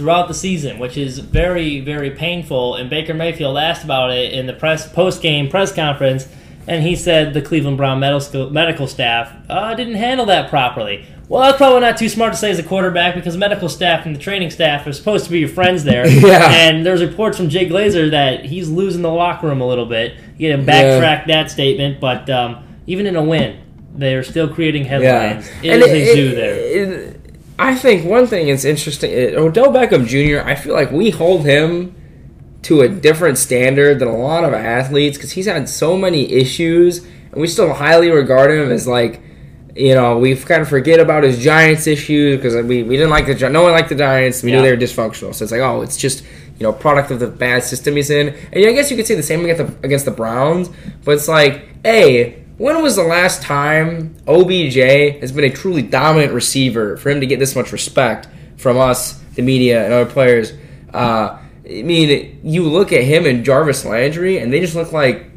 throughout 0.00 0.28
the 0.28 0.34
season, 0.34 0.78
which 0.78 0.96
is 0.96 1.18
very, 1.18 1.80
very 1.80 2.10
painful. 2.10 2.74
And 2.76 2.88
Baker 2.88 3.12
Mayfield 3.12 3.58
asked 3.58 3.84
about 3.84 4.10
it 4.10 4.32
in 4.32 4.46
the 4.46 4.54
press 4.54 4.90
post 4.90 5.20
game 5.20 5.50
press 5.50 5.72
conference, 5.74 6.26
and 6.66 6.82
he 6.82 6.96
said 6.96 7.34
the 7.34 7.42
Cleveland 7.42 7.76
Brown 7.76 8.00
medical 8.00 8.48
medical 8.48 8.86
staff 8.86 9.30
uh, 9.50 9.74
didn't 9.74 9.96
handle 9.96 10.24
that 10.26 10.48
properly. 10.48 11.04
Well, 11.28 11.42
that's 11.42 11.58
probably 11.58 11.80
not 11.80 11.98
too 11.98 12.08
smart 12.08 12.32
to 12.32 12.38
say 12.38 12.50
as 12.50 12.58
a 12.58 12.62
quarterback 12.62 13.14
because 13.14 13.36
medical 13.36 13.68
staff 13.68 14.04
and 14.06 14.16
the 14.16 14.18
training 14.18 14.50
staff 14.50 14.84
are 14.86 14.92
supposed 14.92 15.26
to 15.26 15.30
be 15.30 15.38
your 15.38 15.48
friends 15.50 15.84
there. 15.84 16.06
Yeah. 16.08 16.50
And 16.50 16.84
there's 16.84 17.02
reports 17.02 17.36
from 17.36 17.50
Jay 17.50 17.68
Glazer 17.68 18.10
that 18.10 18.46
he's 18.46 18.68
losing 18.70 19.02
the 19.02 19.10
locker 19.10 19.46
room 19.48 19.60
a 19.60 19.66
little 19.68 19.86
bit. 19.86 20.14
You 20.38 20.50
can 20.50 20.64
backtrack 20.66 21.26
that 21.28 21.50
statement, 21.50 22.00
but 22.00 22.28
um, 22.30 22.64
even 22.88 23.06
in 23.06 23.14
a 23.14 23.22
win, 23.22 23.60
they're 23.94 24.24
still 24.24 24.48
creating 24.52 24.86
headlines. 24.86 25.48
Yeah. 25.62 25.74
It 25.74 25.74
And 25.74 25.82
is 25.84 25.88
a 25.90 26.10
it- 26.10 26.14
zoo 26.16 26.34
there. 26.34 26.54
it- 26.54 26.99
I 27.62 27.74
think 27.74 28.06
one 28.06 28.26
thing 28.26 28.46
that's 28.46 28.64
interesting, 28.64 29.10
uh, 29.12 29.38
Odell 29.38 29.66
Beckham 29.72 30.06
Jr. 30.06 30.46
I 30.48 30.54
feel 30.54 30.72
like 30.74 30.90
we 30.90 31.10
hold 31.10 31.44
him 31.44 31.94
to 32.62 32.80
a 32.80 32.88
different 32.88 33.36
standard 33.36 33.98
than 33.98 34.08
a 34.08 34.16
lot 34.16 34.44
of 34.44 34.54
athletes 34.54 35.18
because 35.18 35.32
he's 35.32 35.46
had 35.46 35.68
so 35.68 35.96
many 35.96 36.32
issues, 36.32 36.98
and 37.32 37.40
we 37.40 37.46
still 37.46 37.72
highly 37.74 38.10
regard 38.10 38.50
him 38.50 38.70
as 38.72 38.86
like, 38.88 39.20
you 39.76 39.94
know, 39.94 40.18
we 40.18 40.34
kind 40.36 40.62
of 40.62 40.68
forget 40.68 41.00
about 41.00 41.22
his 41.22 41.38
Giants 41.38 41.86
issues 41.86 42.36
because 42.36 42.54
we, 42.66 42.82
we 42.82 42.96
didn't 42.96 43.10
like 43.10 43.26
the 43.26 43.48
no 43.50 43.62
one 43.62 43.72
liked 43.72 43.90
the 43.90 43.94
Giants. 43.94 44.42
We 44.42 44.50
Yeah. 44.50 44.56
knew 44.56 44.62
they 44.62 44.70
were 44.72 44.80
dysfunctional, 44.80 45.34
so 45.34 45.42
it's 45.42 45.52
like, 45.52 45.60
oh, 45.60 45.82
it's 45.82 45.96
just 45.98 46.24
you 46.58 46.64
know, 46.64 46.72
product 46.74 47.10
of 47.10 47.20
the 47.20 47.26
bad 47.26 47.62
system 47.62 47.96
he's 47.96 48.10
in. 48.10 48.28
And 48.52 48.66
I 48.66 48.72
guess 48.72 48.90
you 48.90 48.96
could 48.96 49.06
say 49.06 49.14
the 49.14 49.22
same 49.22 49.42
against 49.44 49.66
the 49.66 49.86
against 49.86 50.04
the 50.04 50.10
Browns, 50.10 50.68
but 51.04 51.12
it's 51.12 51.28
like, 51.28 51.62
hey, 51.84 52.44
when 52.60 52.82
was 52.82 52.94
the 52.94 53.02
last 53.02 53.40
time 53.40 54.14
OBJ 54.28 54.76
has 55.22 55.32
been 55.32 55.44
a 55.44 55.50
truly 55.50 55.80
dominant 55.80 56.34
receiver 56.34 56.98
for 56.98 57.08
him 57.08 57.20
to 57.20 57.26
get 57.26 57.38
this 57.38 57.56
much 57.56 57.72
respect 57.72 58.28
from 58.58 58.76
us, 58.76 59.14
the 59.34 59.40
media, 59.40 59.82
and 59.82 59.94
other 59.94 60.04
players? 60.04 60.52
Uh, 60.92 61.38
I 61.64 61.82
mean, 61.82 62.38
you 62.44 62.64
look 62.64 62.92
at 62.92 63.02
him 63.02 63.24
and 63.24 63.46
Jarvis 63.46 63.86
Landry, 63.86 64.36
and 64.36 64.52
they 64.52 64.60
just 64.60 64.74
look 64.74 64.92
like, 64.92 65.30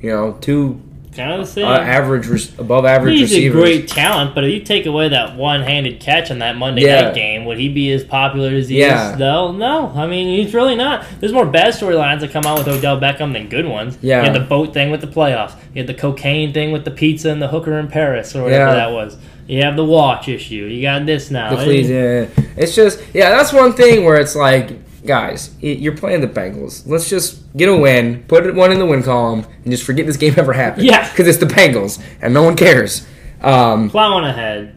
you 0.00 0.10
know, 0.10 0.38
two 0.40 0.80
Kind 1.14 1.32
of 1.32 1.40
the 1.40 1.46
same. 1.46 1.66
uh, 1.66 1.76
average, 1.78 2.26
above 2.58 2.86
average 2.86 3.18
He's 3.18 3.30
receivers. 3.30 3.56
a 3.56 3.60
great 3.62 3.88
talent, 3.88 4.34
but 4.34 4.44
if 4.44 4.52
you 4.54 4.60
take 4.60 4.86
away 4.86 5.08
that 5.10 5.36
one-handed 5.36 6.00
catch 6.00 6.30
on 6.30 6.38
that 6.38 6.56
Monday 6.56 6.82
Yeah. 6.86 7.02
night 7.02 7.14
game, 7.14 7.44
would 7.44 7.58
he 7.58 7.68
be 7.68 7.92
as 7.92 8.02
popular 8.02 8.48
as 8.50 8.68
he 8.70 8.78
Yeah. 8.80 9.12
is? 9.12 9.18
Though, 9.18 9.52
no. 9.52 9.92
I 9.94 10.06
mean, 10.06 10.28
he's 10.42 10.54
really 10.54 10.74
not. 10.74 11.04
There's 11.20 11.32
more 11.32 11.44
bad 11.44 11.74
storylines 11.74 12.20
that 12.20 12.30
come 12.30 12.44
out 12.46 12.58
with 12.58 12.68
Odell 12.68 12.98
Beckham 12.98 13.34
than 13.34 13.48
good 13.48 13.66
ones. 13.66 13.98
Yeah. 14.00 14.20
you 14.20 14.24
had 14.24 14.34
the 14.34 14.40
boat 14.40 14.72
thing 14.72 14.90
with 14.90 15.00
the 15.02 15.06
playoffs. 15.06 15.52
You 15.74 15.80
had 15.80 15.86
the 15.86 15.94
cocaine 15.94 16.52
thing 16.52 16.72
with 16.72 16.84
the 16.86 16.90
pizza 16.90 17.28
and 17.30 17.42
the 17.42 17.48
hooker 17.48 17.78
in 17.78 17.88
Paris 17.88 18.34
or 18.34 18.44
whatever 18.44 18.70
Yeah. 18.70 18.74
that 18.74 18.92
was. 18.92 19.16
You 19.46 19.62
have 19.64 19.76
the 19.76 19.84
watch 19.84 20.28
issue. 20.28 20.64
You 20.66 20.80
got 20.82 21.04
this 21.04 21.30
now. 21.30 21.50
The 21.50 21.62
fleas, 21.62 21.90
yeah. 21.90 22.24
It's 22.56 22.74
just, 22.74 23.00
yeah, 23.12 23.30
that's 23.30 23.52
one 23.52 23.74
thing 23.74 24.04
where 24.04 24.16
it's 24.16 24.34
like, 24.36 24.70
guys, 25.04 25.50
you're 25.60 25.96
playing 25.96 26.20
the 26.20 26.26
Bengals. 26.28 26.86
Let's 26.86 27.08
just 27.08 27.54
get 27.56 27.68
a 27.68 27.76
win, 27.76 28.24
put 28.28 28.54
one 28.54 28.72
in 28.72 28.78
the 28.78 28.86
win 28.86 29.02
column, 29.02 29.44
and 29.64 29.70
just 29.70 29.84
forget 29.84 30.06
this 30.06 30.16
game 30.16 30.34
ever 30.38 30.52
happened. 30.52 30.86
Yeah. 30.86 31.08
Because 31.10 31.26
it's 31.28 31.38
the 31.38 31.46
Bengals, 31.46 32.02
and 32.20 32.32
no 32.34 32.42
one 32.42 32.56
cares. 32.56 33.06
Um, 33.40 33.90
Plowing 33.90 34.24
ahead. 34.24 34.76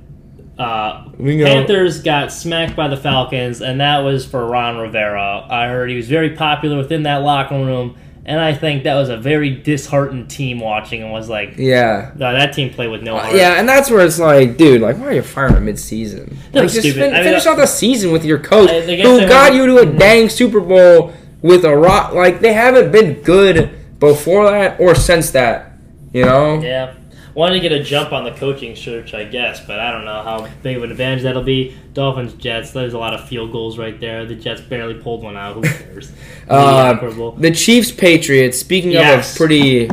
Uh, 0.57 1.05
We 1.17 1.37
go- 1.37 1.45
Panthers 1.45 2.01
got 2.01 2.31
smacked 2.31 2.75
by 2.75 2.87
the 2.87 2.97
Falcons, 2.97 3.61
and 3.61 3.79
that 3.81 3.99
was 3.99 4.25
for 4.25 4.45
Ron 4.47 4.77
Rivera. 4.77 5.45
I 5.49 5.67
heard 5.67 5.89
he 5.89 5.95
was 5.97 6.07
very 6.07 6.31
popular 6.31 6.77
within 6.77 7.03
that 7.03 7.17
locker 7.23 7.55
room, 7.55 7.95
and 8.25 8.39
I 8.39 8.53
think 8.53 8.83
that 8.83 8.95
was 8.95 9.09
a 9.09 9.17
very 9.17 9.51
disheartened 9.51 10.29
team 10.29 10.59
watching 10.59 11.03
and 11.03 11.11
was 11.11 11.29
like, 11.29 11.55
yeah. 11.57 12.11
no, 12.15 12.33
that 12.33 12.53
team 12.53 12.73
played 12.73 12.89
with 12.89 13.03
no 13.03 13.15
uh, 13.15 13.21
heart. 13.23 13.35
Yeah, 13.35 13.53
and 13.59 13.69
that's 13.69 13.89
where 13.91 14.05
it's 14.05 14.19
like, 14.19 14.57
dude, 14.57 14.81
like, 14.81 14.97
why 14.97 15.05
are 15.07 15.13
you 15.13 15.21
firing 15.21 15.55
him 15.55 15.65
mid-season? 15.65 16.37
That 16.51 16.63
Like, 16.63 16.71
just 16.71 16.87
fin- 16.95 17.13
I 17.13 17.17
mean, 17.17 17.23
finish 17.23 17.45
uh, 17.45 17.51
off 17.51 17.57
the 17.57 17.65
season 17.67 18.11
with 18.11 18.25
your 18.25 18.39
coach, 18.39 18.69
I 18.69 18.81
who 18.81 19.27
got 19.27 19.51
were- 19.51 19.57
you 19.57 19.65
to 19.67 19.77
a 19.79 19.85
dang 19.85 20.29
Super 20.29 20.59
Bowl 20.59 21.13
with 21.41 21.63
a 21.65 21.75
rock. 21.77 22.13
Like, 22.13 22.39
they 22.39 22.53
haven't 22.53 22.91
been 22.91 23.21
good 23.21 23.69
before 23.99 24.49
that 24.49 24.79
or 24.79 24.95
since 24.95 25.31
that. 25.31 25.73
You 26.13 26.25
know? 26.25 26.61
Yeah. 26.61 26.93
Wanted 27.35 27.55
to 27.55 27.59
get 27.59 27.73
a 27.73 27.83
jump 27.83 28.13
on 28.13 28.23
the 28.23 28.31
coaching 28.31 28.75
search, 28.77 29.13
I 29.13 29.25
guess, 29.25 29.59
but 29.59 29.77
I 29.79 29.91
don't 29.91 30.05
know 30.05 30.23
how 30.23 30.47
big 30.63 30.77
of 30.77 30.83
an 30.83 30.91
advantage 30.91 31.23
that'll 31.23 31.43
be. 31.43 31.75
Dolphins, 31.93 32.33
Jets, 32.35 32.71
there's 32.71 32.93
a 32.93 32.97
lot 32.97 33.13
of 33.13 33.27
field 33.27 33.51
goals 33.51 33.77
right 33.77 33.99
there. 33.99 34.25
The 34.25 34.35
Jets 34.35 34.61
barely 34.61 34.93
pulled 34.93 35.21
one 35.21 35.35
out. 35.35 35.55
Who 35.55 35.61
cares? 35.63 36.13
Uh, 36.49 36.93
the 37.37 37.51
Chiefs 37.51 37.91
Patriots. 37.91 38.57
Speaking 38.57 38.91
Yes. 38.91 39.31
of 39.31 39.35
a 39.35 39.37
pretty, 39.37 39.87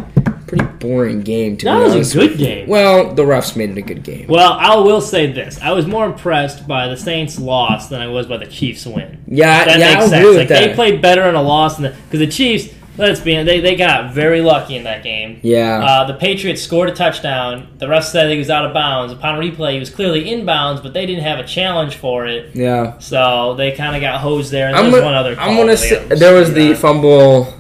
pretty 0.47 0.65
boring 0.79 1.23
game 1.23 1.57
to 1.57 1.65
That 1.65 1.79
was 1.97 2.15
a 2.15 2.19
good 2.29 2.39
game. 2.39 2.69
Well, 2.69 3.13
the 3.13 3.23
refs 3.25 3.57
made 3.57 3.71
it 3.71 3.79
a 3.79 3.83
good 3.83 4.05
game. 4.05 4.27
Well, 4.29 4.53
I 4.53 4.77
will 4.77 5.01
say 5.01 5.31
this: 5.33 5.59
I 5.61 5.73
was 5.73 5.87
more 5.87 6.07
impressed 6.07 6.69
by 6.69 6.87
the 6.87 6.97
Saints' 6.97 7.41
loss 7.41 7.89
than 7.89 8.01
I 8.01 8.07
was 8.07 8.27
by 8.27 8.37
the 8.37 8.47
Chiefs' 8.47 8.87
win. 8.87 9.23
Yeah, 9.27 9.65
That 9.65 9.79
yeah, 9.81 9.89
makes 9.95 10.03
I'll 10.03 10.09
sense. 10.11 10.15
agree 10.21 10.29
with 10.29 10.39
like 10.39 10.49
that. 10.49 10.61
they 10.69 10.75
played 10.75 11.03
better 11.03 11.25
in 11.25 11.35
a 11.35 11.43
loss 11.43 11.79
than 11.79 11.93
because 12.05 12.21
the 12.21 12.27
Chiefs. 12.29 12.73
Let's 13.03 13.21
be 13.21 13.43
they 13.43 13.61
they 13.61 13.75
got 13.77 14.13
very 14.15 14.41
lucky 14.41 14.77
in 14.77 14.85
that 14.85 15.03
game. 15.03 15.41
yeah, 15.43 15.85
Uh, 15.85 16.05
the 16.07 16.15
Patriots 16.15 16.63
scored 16.63 16.89
a 16.89 16.93
touchdown. 16.95 17.67
The 17.79 17.89
ref 17.89 18.05
said 18.05 18.31
he 18.31 18.39
was 18.39 18.49
out 18.49 18.65
of 18.65 18.73
bounds. 18.73 19.13
Upon 19.13 19.41
replay, 19.41 19.75
he 19.75 19.81
was 19.81 19.91
clearly 19.91 20.25
inbounds, 20.25 20.83
but 20.83 20.95
they 20.95 21.05
didn't 21.05 21.25
have 21.25 21.39
a 21.39 21.45
challenge 21.45 21.97
for 21.97 22.27
it. 22.27 22.55
yeah. 22.55 22.99
So 23.01 23.55
they 23.57 23.73
kind 23.73 23.97
of 23.97 24.01
got 24.01 24.21
hosed 24.21 24.53
there. 24.53 24.69
And 24.69 24.77
I'm 24.77 24.85
there 24.85 24.93
was 24.93 25.01
gonna, 25.01 25.07
one 25.07 25.15
other. 25.15 25.35
I'm 25.39 25.57
gonna 25.57 25.77
say 25.77 26.05
there 26.07 26.35
was 26.35 26.55
the 26.55 26.75
fumble. 26.75 27.53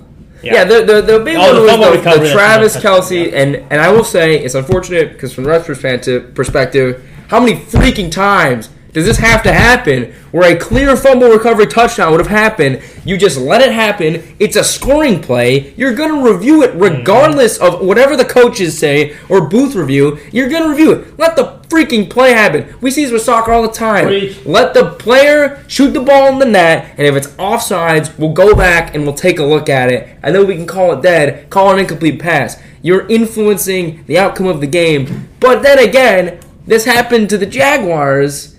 Yeah, 0.44 0.64
the, 0.64 0.84
the 0.84 1.02
the 1.02 1.18
big 1.24 1.36
Oh, 1.38 1.64
one 1.66 1.78
was 1.80 2.02
the, 2.04 2.18
the 2.20 2.30
Travis 2.32 2.76
Kelce, 2.76 3.30
yeah. 3.30 3.38
and 3.40 3.56
and 3.70 3.80
I 3.80 3.90
will 3.92 4.02
say 4.04 4.38
it's 4.38 4.54
unfortunate 4.56 5.12
because 5.12 5.32
from 5.32 5.44
the 5.44 5.50
ref's 5.50 5.66
perspective, 5.66 6.34
perspective, 6.34 7.04
how 7.28 7.38
many 7.40 7.60
freaking 7.60 8.10
times 8.10 8.68
does 8.92 9.06
this 9.06 9.16
have 9.18 9.42
to 9.44 9.52
happen 9.52 10.12
where 10.32 10.54
a 10.54 10.58
clear 10.58 10.96
fumble 10.96 11.30
recovery 11.30 11.66
touchdown 11.66 12.10
would 12.10 12.20
have 12.20 12.28
happened? 12.28 12.82
You 13.06 13.16
just 13.16 13.38
let 13.38 13.62
it 13.62 13.72
happen. 13.72 14.22
It's 14.38 14.56
a 14.56 14.62
scoring 14.62 15.22
play. 15.22 15.72
You're 15.78 15.94
gonna 15.94 16.22
review 16.22 16.62
it 16.62 16.74
regardless 16.74 17.56
of 17.56 17.80
whatever 17.80 18.16
the 18.16 18.24
coaches 18.26 18.76
say 18.76 19.16
or 19.30 19.48
booth 19.48 19.74
review. 19.74 20.18
You're 20.30 20.50
gonna 20.50 20.68
review 20.68 20.92
it. 20.92 21.18
Let 21.18 21.36
the 21.36 21.62
freaking 21.68 22.10
play 22.10 22.32
happen. 22.32 22.74
We 22.82 22.90
see 22.90 23.04
this 23.04 23.12
with 23.12 23.22
soccer 23.22 23.50
all 23.50 23.62
the 23.62 23.68
time. 23.68 24.08
Preach. 24.08 24.44
Let 24.44 24.74
the 24.74 24.90
player 24.90 25.64
shoot 25.68 25.92
the 25.92 26.00
ball 26.00 26.28
in 26.28 26.38
the 26.38 26.44
net, 26.44 26.94
and 26.98 27.06
if 27.06 27.16
it's 27.16 27.28
offsides, 27.36 28.16
we'll 28.18 28.34
go 28.34 28.54
back 28.54 28.94
and 28.94 29.04
we'll 29.04 29.14
take 29.14 29.38
a 29.38 29.44
look 29.44 29.70
at 29.70 29.90
it, 29.90 30.06
and 30.22 30.34
then 30.34 30.46
we 30.46 30.54
can 30.54 30.66
call 30.66 30.92
it 30.92 31.02
dead, 31.02 31.48
call 31.48 31.72
an 31.72 31.78
incomplete 31.78 32.20
pass. 32.20 32.60
You're 32.82 33.06
influencing 33.08 34.04
the 34.06 34.18
outcome 34.18 34.48
of 34.48 34.60
the 34.60 34.66
game. 34.66 35.30
But 35.40 35.62
then 35.62 35.78
again, 35.78 36.40
this 36.66 36.84
happened 36.84 37.30
to 37.30 37.38
the 37.38 37.46
Jaguars 37.46 38.51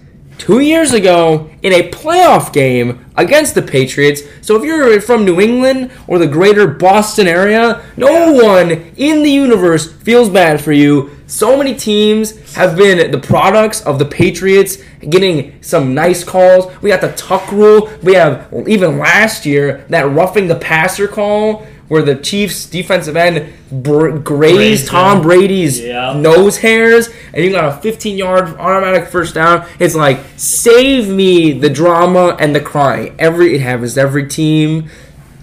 two 0.43 0.60
years 0.60 0.91
ago 0.91 1.49
in 1.62 1.71
a 1.71 1.89
playoff 1.89 2.51
game 2.51 3.06
against 3.15 3.56
the 3.56 3.62
Patriots. 3.62 4.23
So 4.41 4.58
if 4.58 4.63
you're 4.63 4.99
from 4.99 5.23
New 5.23 5.39
England 5.39 5.89
or 6.06 6.19
the 6.19 6.27
greater 6.27 6.67
Boston 6.67 7.27
area, 7.27 7.82
no 7.95 8.34
one 8.34 8.71
in 8.97 9.23
the 9.23 9.32
universe 9.32 9.93
feels 10.01 10.27
bad 10.27 10.60
for 10.60 10.73
you. 10.73 11.12
So 11.27 11.56
many 11.56 11.73
teams 11.73 12.53
have 12.56 12.75
been 12.75 13.10
the 13.10 13.19
products 13.19 13.86
of 13.86 13.99
the 13.99 14.06
Patriots 14.06 14.79
getting 15.10 15.63
some 15.63 15.93
nice 15.93 16.25
calls. 16.25 16.69
We 16.82 16.89
got 16.89 16.99
the 16.99 17.13
tuck 17.13 17.49
rule. 17.53 17.89
We 18.03 18.15
have 18.15 18.51
even 18.67 18.99
last 18.99 19.45
year 19.45 19.86
that 19.88 20.12
roughing 20.12 20.49
the 20.49 20.56
passer 20.56 21.08
call 21.08 21.65
where 21.93 22.01
the 22.01 22.15
Chiefs 22.15 22.65
defensive 22.65 23.15
end 23.15 23.53
br- 23.71 24.17
grazed 24.17 24.88
Tom. 24.88 25.21
Brady's 25.21 25.79
Yeah. 25.79 26.13
nose 26.17 26.58
hairs 26.58 27.08
and 27.36 27.45
you 27.45 27.51
got 27.51 27.65
a 27.65 27.77
15 27.82 28.17
yard 28.17 28.56
automatic 28.58 29.08
first 29.10 29.36
down. 29.36 29.63
It's 29.77 29.93
like 29.93 30.17
save 30.36 31.08
me 31.08 31.51
the 31.51 31.69
drama 31.69 32.36
and 32.39 32.56
the 32.56 32.60
crying. 32.60 33.13
Every 33.19 33.53
it 33.53 33.62
happens 33.62 33.93
to 33.93 34.01
every 34.01 34.27
team. 34.27 34.89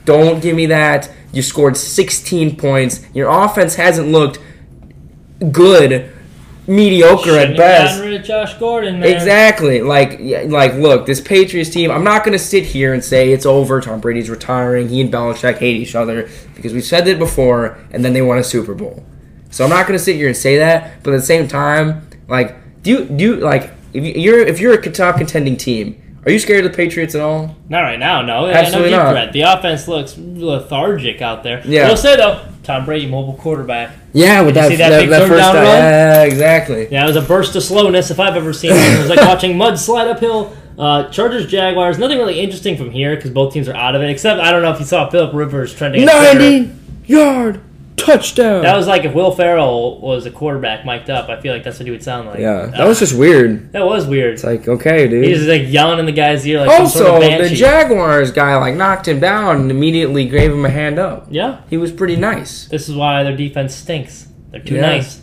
Don't 0.04 0.42
give 0.42 0.56
me 0.56 0.66
that. 0.66 1.08
You 1.32 1.40
scored 1.42 1.76
16 1.76 2.56
points. 2.56 3.02
Your 3.14 3.28
offense 3.30 3.76
hasn't 3.76 4.08
looked 4.08 4.40
good, 5.52 6.10
mediocre 6.70 7.24
Shouldn't 7.30 7.50
at 7.52 7.56
best. 7.56 7.96
gotten 7.98 8.10
rid 8.12 8.20
of 8.20 8.26
Josh 8.26 8.54
Gordon. 8.54 9.00
Man. 9.00 9.08
Exactly. 9.12 9.80
Like, 9.82 10.20
like, 10.20 10.74
look, 10.74 11.06
this 11.06 11.20
Patriots 11.20 11.70
team. 11.70 11.90
I'm 11.90 12.04
not 12.04 12.24
going 12.24 12.32
to 12.32 12.38
sit 12.38 12.64
here 12.64 12.94
and 12.94 13.04
say 13.04 13.32
it's 13.32 13.44
over. 13.46 13.80
Tom 13.80 14.00
Brady's 14.00 14.30
retiring. 14.30 14.88
He 14.88 15.00
and 15.00 15.12
Belichick 15.12 15.58
hate 15.58 15.76
each 15.76 15.94
other 15.94 16.28
because 16.54 16.72
we've 16.72 16.84
said 16.84 17.04
that 17.06 17.18
before, 17.18 17.78
and 17.90 18.04
then 18.04 18.12
they 18.12 18.22
won 18.22 18.38
a 18.38 18.44
Super 18.44 18.74
Bowl. 18.74 19.04
So 19.50 19.64
I'm 19.64 19.70
not 19.70 19.86
going 19.86 19.98
to 19.98 20.04
sit 20.04 20.16
here 20.16 20.28
and 20.28 20.36
say 20.36 20.58
that. 20.58 21.02
But 21.02 21.12
at 21.14 21.16
the 21.20 21.26
same 21.26 21.48
time, 21.48 22.08
like, 22.28 22.82
do 22.82 22.90
you 22.90 23.04
do 23.04 23.24
you, 23.24 23.36
like 23.36 23.70
if 23.92 24.04
you- 24.04 24.22
you're 24.22 24.38
if 24.40 24.60
you're 24.60 24.74
a 24.74 24.90
top 24.92 25.16
contending 25.18 25.56
team, 25.56 26.00
are 26.24 26.30
you 26.30 26.38
scared 26.38 26.64
of 26.64 26.70
the 26.70 26.76
Patriots 26.76 27.14
at 27.16 27.20
all? 27.20 27.56
Not 27.68 27.80
right 27.80 27.98
now, 27.98 28.22
no. 28.22 28.46
Absolutely 28.46 28.92
no 28.92 28.98
not. 29.02 29.10
threat. 29.10 29.32
The 29.32 29.40
offense 29.42 29.88
looks 29.88 30.16
lethargic 30.16 31.20
out 31.20 31.42
there. 31.42 31.62
Yeah. 31.64 31.88
We'll 31.88 31.96
say 31.96 32.16
though, 32.16 32.44
Tom 32.62 32.84
Brady, 32.84 33.06
mobile 33.06 33.34
quarterback. 33.34 33.96
Yeah, 34.12 34.42
with 34.42 34.54
Did 34.54 34.64
that 34.64 34.68
see 34.68 34.76
that 34.76 34.90
that, 34.90 35.00
big 35.00 35.10
that 35.10 35.28
third 35.28 35.36
down 35.36 35.54
run? 35.54 35.64
Yeah, 35.64 36.22
exactly. 36.24 36.88
Yeah, 36.90 37.04
it 37.04 37.06
was 37.06 37.16
a 37.16 37.22
burst 37.22 37.56
of 37.56 37.62
slowness 37.62 38.10
if 38.10 38.20
I've 38.20 38.36
ever 38.36 38.52
seen 38.52 38.72
it. 38.72 38.76
It 38.76 38.98
was 38.98 39.08
like 39.08 39.20
watching 39.20 39.56
mud 39.56 39.78
slide 39.78 40.08
uphill. 40.08 40.56
Uh, 40.78 41.08
Chargers, 41.10 41.46
Jaguars. 41.46 41.98
Nothing 41.98 42.18
really 42.18 42.40
interesting 42.40 42.76
from 42.76 42.90
here 42.90 43.16
because 43.16 43.30
both 43.30 43.52
teams 43.52 43.68
are 43.68 43.76
out 43.76 43.94
of 43.94 44.02
it. 44.02 44.10
Except 44.10 44.40
I 44.40 44.50
don't 44.50 44.62
know 44.62 44.72
if 44.72 44.80
you 44.80 44.86
saw 44.86 45.08
Philip 45.10 45.34
Rivers 45.34 45.74
trending. 45.74 46.04
90 46.04 46.72
yard 47.06 47.60
touchdown. 48.00 48.62
That 48.62 48.76
was 48.76 48.86
like 48.86 49.04
if 49.04 49.14
Will 49.14 49.30
Ferrell 49.32 50.00
was 50.00 50.26
a 50.26 50.30
quarterback 50.30 50.84
mic'd 50.84 51.10
up. 51.10 51.28
I 51.28 51.40
feel 51.40 51.52
like 51.52 51.62
that's 51.64 51.78
what 51.78 51.86
he 51.86 51.90
would 51.90 52.02
sound 52.02 52.28
like. 52.28 52.38
yeah, 52.38 52.66
that 52.66 52.80
Ah, 52.80 52.86
was 52.88 52.98
just 52.98 53.16
weird. 53.16 53.72
that 53.72 53.84
was 53.86 54.06
weird. 54.06 54.34
It's 54.34 54.44
like 54.44 54.66
okay, 54.68 55.08
dude. 55.08 55.24
He's 55.24 55.46
like 55.46 55.62
yelling 55.66 55.98
in 55.98 56.06
the 56.06 56.12
guy's 56.12 56.46
ear 56.46 56.60
like 56.60 56.70
some 56.70 56.82
also, 56.82 56.98
sort 57.20 57.22
of 57.24 57.48
the. 57.48 57.54
Jaguars 57.54 58.30
guy 58.32 58.56
like 58.56 58.74
knocked 58.74 59.08
him 59.08 59.20
down 59.20 59.60
and 59.62 59.70
immediately 59.70 60.28
gave 60.28 60.52
him 60.52 60.64
a 60.64 60.70
hand 60.70 60.98
up. 60.98 61.26
yeah, 61.30 61.60
He 61.70 61.76
was 61.76 61.92
pretty 61.92 62.16
nice. 62.16 62.66
this 62.68 62.88
is 62.88 62.94
why 62.94 63.22
their 63.22 63.36
defense 63.36 63.74
stinks. 63.74 64.28
They're 64.50 64.60
too 64.60 64.74
Yeah. 64.76 64.80
nice. 64.82 65.20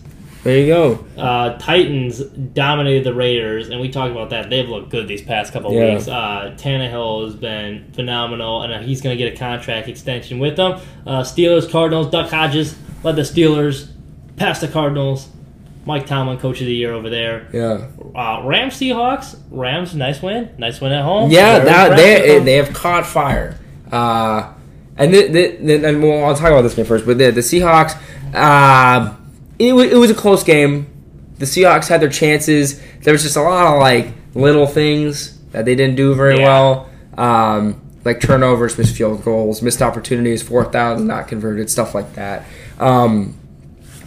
There 0.48 0.58
you 0.60 0.68
go. 0.68 1.06
Uh, 1.18 1.58
Titans 1.58 2.20
dominated 2.22 3.04
the 3.04 3.14
Raiders, 3.14 3.68
and 3.68 3.82
we 3.82 3.90
talked 3.90 4.14
about 4.14 4.30
that. 4.30 4.50
They've 4.50 4.68
looked 4.70 4.90
good 4.92 5.06
these 5.10 5.22
past 5.22 5.52
couple 5.52 5.74
Yeah. 5.74 5.96
weeks. 5.96 6.08
Uh, 6.08 6.54
Tannehill 6.56 7.26
has 7.26 7.36
been 7.36 7.92
phenomenal, 7.92 8.62
and 8.62 8.72
uh, 8.72 8.80
he's 8.80 9.02
going 9.02 9.18
to 9.18 9.22
get 9.22 9.34
a 9.34 9.38
contract 9.38 9.90
extension 9.90 10.40
with 10.40 10.56
them. 10.56 10.80
Uh, 11.06 11.20
Steelers, 11.24 11.70
Cardinals, 11.70 12.10
Duck 12.10 12.30
Hodges 12.30 12.78
led 13.04 13.18
the 13.18 13.24
Steelers 13.24 13.88
past 14.38 14.62
the 14.62 14.70
Cardinals. 14.70 15.28
Mike 15.86 16.06
Tomlin, 16.06 16.38
coach 16.38 16.62
of 16.62 16.66
the 16.68 16.74
year 16.74 16.94
over 16.94 17.10
there. 17.10 17.48
Yeah. 17.52 17.88
Uh, 18.16 18.42
Rams, 18.46 18.76
Seahawks. 18.76 19.38
Rams, 19.52 19.96
nice 19.96 20.22
win. 20.22 20.50
Nice 20.58 20.80
win 20.80 20.94
at 20.94 21.04
home. 21.04 21.30
Yeah, 21.30 21.56
Very 21.60 21.66
that 21.66 21.90
impressive. 21.92 22.26
they 22.26 22.40
they 22.40 22.54
have 22.56 22.74
caught 22.74 23.06
fire. 23.06 23.60
Uh, 23.92 24.54
and 24.98 25.14
the, 25.14 25.28
the, 25.28 25.58
the, 25.58 25.88
and 25.90 26.02
well, 26.02 26.24
I'll 26.24 26.36
talk 26.36 26.52
about 26.52 26.62
this 26.62 26.74
game 26.74 26.86
first. 26.86 27.06
But 27.06 27.18
the 27.18 27.32
the 27.32 27.42
Seahawks, 27.42 27.98
uh, 28.34 29.14
it 29.60 29.74
was, 29.74 29.92
it 29.92 29.96
was 29.98 30.10
a 30.12 30.16
close 30.16 30.44
game. 30.44 30.88
The 31.40 31.46
Seahawks 31.46 31.88
had 31.88 32.02
their 32.02 32.10
chances. 32.10 32.82
There 33.02 33.14
was 33.14 33.24
just 33.24 33.36
a 33.38 33.42
lot 33.42 33.74
of 33.74 33.80
like 33.80 34.08
little 34.34 34.68
things 34.68 35.38
that 35.52 35.66
they 35.66 35.76
didn't 35.76 35.96
do 35.96 36.14
very 36.16 36.38
Yeah. 36.40 36.46
well, 36.46 36.90
um, 37.18 37.82
like 38.06 38.20
turnovers, 38.22 38.78
missed 38.78 38.96
field 38.96 39.24
goals, 39.24 39.62
missed 39.62 39.82
opportunities, 39.82 40.42
fourth 40.42 40.72
downs 40.72 41.02
not 41.02 41.28
converted, 41.28 41.70
stuff 41.70 41.94
like 41.94 42.14
that. 42.14 42.46
Um, 42.80 43.36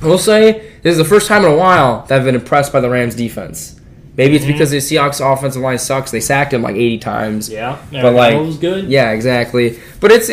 I 0.02 0.06
will 0.06 0.18
say 0.18 0.72
this 0.82 0.92
is 0.92 0.98
the 0.98 1.04
first 1.04 1.28
time 1.28 1.44
in 1.44 1.52
a 1.52 1.56
while 1.56 2.04
that 2.06 2.18
I've 2.18 2.24
been 2.24 2.34
impressed 2.34 2.72
by 2.72 2.80
the 2.80 2.88
Rams 2.90 3.14
defense. 3.14 3.76
Maybe 4.16 4.36
it's 4.36 4.44
because 4.44 4.70
the 4.70 4.78
Seahawks 4.78 5.20
offensive 5.20 5.62
line 5.62 5.78
sucks. 5.78 6.10
They 6.10 6.20
sacked 6.20 6.52
him 6.52 6.62
like 6.62 6.74
80 6.76 6.98
times. 6.98 7.48
Yeah, 7.48 7.78
But 7.92 8.12
like, 8.14 8.36
was 8.36 8.58
good. 8.58 8.86
yeah, 8.88 9.12
exactly. 9.12 9.78
But 10.00 10.10
it's 10.12 10.30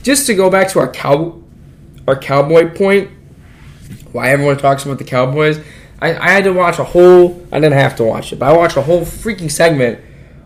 just 0.02 0.26
to 0.26 0.34
go 0.34 0.50
back 0.50 0.68
to 0.70 0.80
our 0.80 0.90
cow, 0.90 1.40
our 2.08 2.16
cowboy 2.16 2.74
point. 2.74 3.10
Why 4.12 4.28
everyone 4.28 4.58
talks 4.58 4.84
about 4.84 4.98
the 4.98 5.04
Cowboys? 5.04 5.58
I, 6.00 6.14
I 6.16 6.30
had 6.30 6.44
to 6.44 6.52
watch 6.52 6.78
a 6.78 6.84
whole. 6.84 7.46
I 7.52 7.60
didn't 7.60 7.78
have 7.78 7.96
to 7.96 8.04
watch 8.04 8.32
it, 8.32 8.38
but 8.38 8.52
I 8.52 8.56
watched 8.56 8.76
a 8.76 8.82
whole 8.82 9.02
freaking 9.02 9.50
segment 9.50 10.00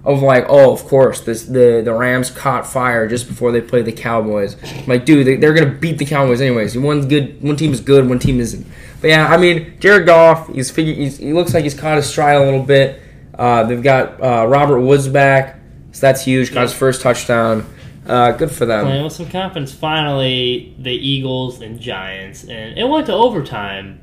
of 0.04 0.22
like, 0.22 0.46
oh, 0.48 0.72
of 0.72 0.84
course, 0.84 1.20
this 1.20 1.44
the 1.44 1.82
the 1.84 1.92
Rams 1.92 2.30
caught 2.30 2.66
fire 2.66 3.08
just 3.08 3.26
before 3.26 3.50
they 3.50 3.60
played 3.60 3.86
the 3.86 3.92
Cowboys. 3.92 4.56
I'm 4.62 4.86
like, 4.86 5.04
dude, 5.04 5.26
they, 5.26 5.36
they're 5.36 5.52
gonna 5.54 5.72
beat 5.72 5.98
the 5.98 6.04
Cowboys 6.04 6.40
anyways. 6.40 6.78
One's 6.78 7.06
good, 7.06 7.42
one 7.42 7.56
team 7.56 7.72
is 7.72 7.80
good, 7.80 8.08
one 8.08 8.20
team 8.20 8.38
isn't. 8.38 8.66
But 9.00 9.08
yeah, 9.08 9.26
I 9.26 9.36
mean, 9.36 9.78
Jared 9.80 10.06
Goff, 10.06 10.48
he's 10.48 10.70
figure, 10.70 10.94
he's, 10.94 11.18
he 11.18 11.32
looks 11.32 11.52
like 11.52 11.64
he's 11.64 11.74
caught 11.74 11.96
his 11.96 12.06
stride 12.08 12.36
a 12.36 12.44
little 12.44 12.62
bit. 12.62 13.02
Uh, 13.34 13.64
they've 13.64 13.82
got 13.82 14.22
uh, 14.22 14.46
Robert 14.46 14.80
Woods 14.80 15.08
back, 15.08 15.58
so 15.92 16.00
that's 16.00 16.24
huge. 16.24 16.54
Got 16.54 16.62
his 16.62 16.72
first 16.72 17.02
touchdown. 17.02 17.66
Uh, 18.06 18.32
good 18.32 18.50
for 18.50 18.66
them. 18.66 18.84
Playing 18.86 19.04
with 19.04 19.12
some 19.12 19.28
confidence. 19.28 19.72
Finally, 19.72 20.74
the 20.78 20.92
Eagles 20.92 21.60
and 21.60 21.80
Giants, 21.80 22.44
and 22.44 22.78
it 22.78 22.88
went 22.88 23.06
to 23.06 23.12
overtime. 23.12 24.00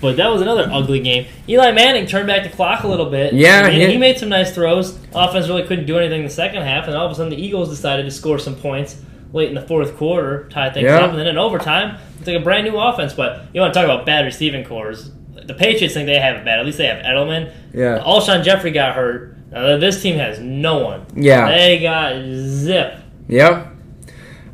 But 0.00 0.16
that 0.16 0.28
was 0.28 0.42
another 0.42 0.68
ugly 0.70 0.98
game. 0.98 1.26
Eli 1.48 1.70
Manning 1.70 2.06
turned 2.06 2.26
back 2.26 2.42
the 2.42 2.48
clock 2.48 2.82
a 2.82 2.88
little 2.88 3.08
bit. 3.08 3.34
Yeah, 3.34 3.68
and 3.68 3.80
yeah. 3.80 3.86
he 3.86 3.96
made 3.96 4.18
some 4.18 4.28
nice 4.28 4.52
throws. 4.52 4.98
Offense 5.14 5.48
really 5.48 5.62
couldn't 5.62 5.86
do 5.86 5.96
anything 5.96 6.20
in 6.20 6.26
the 6.26 6.32
second 6.32 6.62
half, 6.62 6.88
and 6.88 6.96
all 6.96 7.06
of 7.06 7.12
a 7.12 7.14
sudden 7.14 7.30
the 7.30 7.40
Eagles 7.40 7.68
decided 7.68 8.02
to 8.04 8.10
score 8.10 8.38
some 8.38 8.56
points 8.56 9.00
late 9.32 9.48
in 9.48 9.54
the 9.54 9.62
fourth 9.62 9.96
quarter, 9.96 10.48
tie 10.50 10.70
things 10.70 10.86
Yeah. 10.86 10.98
up, 10.98 11.10
and 11.10 11.18
then 11.20 11.28
in 11.28 11.38
overtime, 11.38 11.96
it's 12.18 12.26
like 12.26 12.36
a 12.36 12.40
brand 12.40 12.66
new 12.66 12.76
offense. 12.78 13.14
But 13.14 13.46
you 13.54 13.60
want 13.60 13.72
to 13.72 13.78
talk 13.80 13.84
about 13.84 14.04
bad 14.04 14.24
receiving 14.24 14.64
corps? 14.64 15.10
The 15.46 15.54
Patriots 15.54 15.94
think 15.94 16.06
they 16.06 16.18
have 16.18 16.36
it 16.36 16.44
bad. 16.44 16.58
At 16.58 16.66
least 16.66 16.78
they 16.78 16.86
have 16.86 17.04
Edelman. 17.04 17.52
Yeah. 17.72 18.02
Alshon 18.04 18.42
Jeffery 18.44 18.72
got 18.72 18.94
hurt. 18.94 19.36
Now, 19.50 19.76
this 19.76 20.02
team 20.02 20.16
has 20.16 20.38
no 20.38 20.78
one. 20.78 21.06
Yeah. 21.14 21.48
They 21.48 21.78
got 21.78 22.22
zip. 22.24 22.96
Yep. 23.32 23.66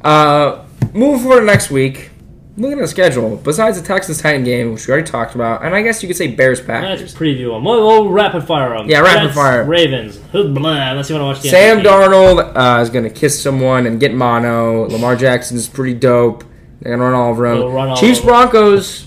Uh, 0.05 0.65
moving 0.95 1.21
forward 1.21 1.41
to 1.41 1.47
next 1.47 1.71
week. 1.71 2.11
Looking 2.57 2.79
at 2.79 2.83
the 2.83 2.89
schedule, 2.89 3.37
besides 3.37 3.81
the 3.81 3.87
Texans 3.87 4.21
Titan 4.21 4.43
game, 4.43 4.73
which 4.73 4.85
we 4.89 4.93
already 4.93 5.09
talked 5.09 5.37
about, 5.37 5.65
and 5.65 5.77
I 5.77 5.83
guess 5.83 6.03
you 6.03 6.09
could 6.09 6.17
say 6.17 6.35
Bears 6.35 6.59
Let's 6.59 6.67
Packers. 6.67 7.15
preview 7.15 7.53
them. 7.55 7.63
We'll, 7.63 7.87
we'll 7.87 8.09
rapid 8.09 8.45
fire 8.45 8.77
them. 8.77 8.89
Yeah, 8.89 8.99
rapid 8.99 9.33
fire. 9.33 9.63
Ravens. 9.63 10.17
Blah, 10.17 10.91
unless 10.91 11.09
you 11.09 11.15
want 11.15 11.23
to 11.23 11.25
watch 11.25 11.41
the 11.41 11.51
Sam. 11.51 11.83
Darnold 11.83 12.57
uh, 12.57 12.81
is 12.81 12.91
going 12.91 13.05
to 13.05 13.11
kiss 13.11 13.41
someone 13.41 13.87
and 13.87 14.01
get 14.01 14.13
mono. 14.13 14.89
Lamar 14.89 15.15
Jackson 15.15 15.57
is 15.57 15.69
pretty 15.69 15.95
dope. 15.95 16.43
They're 16.81 16.97
going 16.97 16.99
to 16.99 17.05
run 17.05 17.15
all 17.15 17.31
over 17.31 17.49
They'll 17.49 17.79
all 17.79 17.97
Chiefs 17.97 18.19
over. 18.19 18.29
Broncos, 18.29 19.05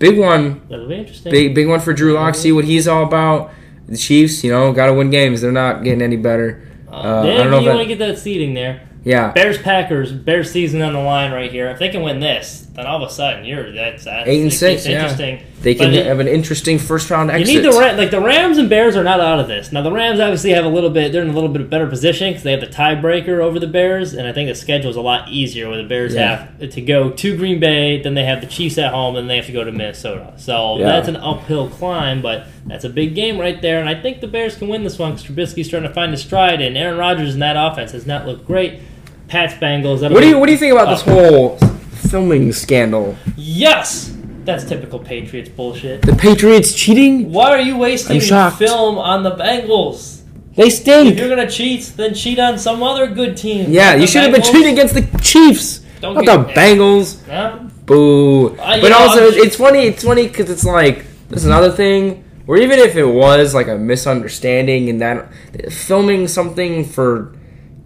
big 0.00 0.18
one. 0.18 0.66
That'll 0.68 0.88
be 0.88 0.96
interesting. 0.96 1.30
Big 1.30 1.54
big 1.54 1.68
one 1.68 1.78
for 1.78 1.92
Drew 1.92 2.14
Lock. 2.14 2.34
See 2.34 2.50
what 2.50 2.64
he's 2.64 2.88
all 2.88 3.04
about. 3.04 3.52
The 3.86 3.96
Chiefs, 3.96 4.42
you 4.42 4.50
know, 4.50 4.72
got 4.72 4.86
to 4.86 4.94
win 4.94 5.10
games. 5.10 5.40
They're 5.40 5.52
not 5.52 5.84
getting 5.84 6.02
any 6.02 6.16
better. 6.16 6.68
Uh, 6.90 7.20
I 7.20 7.36
don't 7.36 7.50
know 7.50 7.60
you 7.60 7.68
if 7.70 7.76
want 7.76 7.88
to 7.88 7.94
get 7.94 7.98
that 8.00 8.18
seeding 8.18 8.54
there. 8.54 8.88
Yeah. 9.04 9.32
Bears 9.32 9.58
Packers. 9.58 10.12
Bears 10.12 10.50
season 10.50 10.80
on 10.82 10.92
the 10.92 11.00
line 11.00 11.32
right 11.32 11.50
here. 11.50 11.68
If 11.70 11.78
they 11.78 11.88
can 11.88 12.02
win 12.02 12.20
this, 12.20 12.66
then 12.74 12.86
all 12.86 13.02
of 13.02 13.08
a 13.08 13.12
sudden 13.12 13.44
you're 13.44 13.72
that's, 13.72 14.04
that's 14.04 14.28
Eight 14.28 14.42
and 14.42 14.52
six, 14.52 14.86
yeah. 14.86 15.02
Interesting. 15.02 15.42
They 15.60 15.74
can 15.76 15.92
it- 15.94 16.06
have 16.06 16.18
an 16.18 16.26
interesting 16.28 16.78
first 16.78 17.08
round 17.10 17.30
exit. 17.30 17.48
You 17.54 17.62
need 17.62 17.68
the 17.70 17.76
like 17.96 18.10
the 18.10 18.20
Rams 18.20 18.58
and 18.58 18.68
Bears 18.68 18.96
are 18.96 19.04
not 19.04 19.20
out 19.20 19.38
of 19.38 19.46
this. 19.48 19.70
Now 19.72 19.82
the 19.82 19.92
Rams 19.92 20.18
obviously 20.20 20.50
have 20.50 20.64
a 20.64 20.68
little 20.68 20.90
bit. 20.90 21.12
They're 21.12 21.22
in 21.22 21.28
a 21.30 21.32
little 21.32 21.48
bit 21.48 21.60
of 21.62 21.70
better 21.70 21.86
position 21.86 22.30
because 22.30 22.42
they 22.42 22.50
have 22.52 22.60
the 22.60 22.66
tiebreaker 22.66 23.40
over 23.40 23.58
the 23.60 23.66
Bears, 23.68 24.12
and 24.14 24.26
I 24.26 24.32
think 24.32 24.48
the 24.48 24.54
schedule 24.54 24.90
is 24.90 24.96
a 24.96 25.00
lot 25.00 25.28
easier 25.28 25.68
where 25.68 25.76
the 25.80 25.88
Bears 25.88 26.14
Yeah. 26.14 26.46
have 26.58 26.70
to 26.70 26.80
go 26.80 27.10
to 27.10 27.36
Green 27.36 27.60
Bay, 27.60 28.00
then 28.02 28.14
they 28.14 28.24
have 28.24 28.40
the 28.40 28.46
Chiefs 28.46 28.78
at 28.78 28.92
home, 28.92 29.14
and 29.16 29.28
they 29.30 29.36
have 29.36 29.46
to 29.46 29.52
go 29.52 29.62
to 29.62 29.70
Minnesota. 29.72 30.32
So 30.36 30.78
Yeah. 30.78 30.86
that's 30.86 31.08
an 31.08 31.16
uphill 31.16 31.68
climb, 31.68 32.22
but 32.22 32.46
that's 32.66 32.84
a 32.84 32.88
big 32.90 33.14
game 33.14 33.38
right 33.38 33.60
there. 33.62 33.78
And 33.78 33.88
I 33.88 33.94
think 33.94 34.20
the 34.20 34.26
Bears 34.28 34.56
can 34.56 34.66
win 34.68 34.82
this 34.84 34.98
one 34.98 35.12
because 35.12 35.26
Trubisky's 35.28 35.68
starting 35.68 35.88
to 35.88 35.94
find 35.94 36.10
his 36.12 36.22
stride, 36.22 36.60
and 36.60 36.76
Aaron 36.76 36.98
Rodgers 36.98 37.34
in 37.34 37.40
that 37.40 37.56
offense 37.56 37.92
has 37.92 38.06
not 38.06 38.26
looked 38.26 38.46
great. 38.46 38.80
Pats 39.32 39.54
Bengals. 39.54 40.02
What 40.12 40.20
do 40.20 40.28
you 40.28 40.38
What 40.38 40.44
do 40.44 40.52
you 40.52 40.58
think 40.58 40.72
about 40.74 40.90
this 40.90 41.00
whole 41.00 41.56
filming 42.10 42.52
scandal? 42.52 43.16
Yes, 43.34 44.14
that's 44.44 44.62
typical 44.64 44.98
Patriots 44.98 45.48
bullshit. 45.48 46.02
The 46.02 46.14
Patriots 46.14 46.74
cheating? 46.74 47.32
Why 47.32 47.48
are 47.50 47.60
you 47.60 47.78
wasting 47.78 48.16
I'm 48.16 48.22
shocked. 48.22 48.58
film 48.58 48.98
on 48.98 49.22
the 49.22 49.30
Bengals? 49.30 50.20
They 50.54 50.68
stink. 50.68 51.12
If 51.12 51.18
you're 51.18 51.30
gonna 51.30 51.48
cheat, 51.50 51.92
then 51.96 52.12
cheat 52.12 52.38
on 52.38 52.58
some 52.58 52.82
other 52.82 53.06
good 53.06 53.34
team. 53.38 53.70
Yeah, 53.70 53.92
Not 53.92 53.94
you 53.94 54.00
the 54.02 54.06
should 54.08 54.22
have 54.24 54.32
been 54.32 54.42
Bengals. 54.42 54.52
cheating 54.52 54.72
against 54.74 54.94
the 54.96 55.18
Chiefs, 55.22 55.80
Don't 56.02 56.14
not 56.14 56.26
get- 56.26 56.48
the 56.48 56.52
Bengals. 56.60 57.16
Huh? 57.26 57.58
Boo. 57.86 58.48
Uh, 58.48 58.80
but 58.82 58.90
know, 58.90 58.98
also, 58.98 59.24
I'm- 59.30 59.32
it's 59.36 59.56
funny. 59.56 59.86
It's 59.86 60.04
funny 60.04 60.26
because 60.28 60.50
it's 60.50 60.64
like 60.66 61.06
there's 61.30 61.46
another 61.46 61.70
thing 61.70 62.22
where 62.44 62.60
even 62.60 62.78
if 62.78 62.96
it 62.96 63.06
was 63.06 63.54
like 63.54 63.68
a 63.68 63.78
misunderstanding 63.78 64.90
and 64.90 65.00
that 65.00 65.32
filming 65.72 66.28
something 66.28 66.84
for 66.84 67.32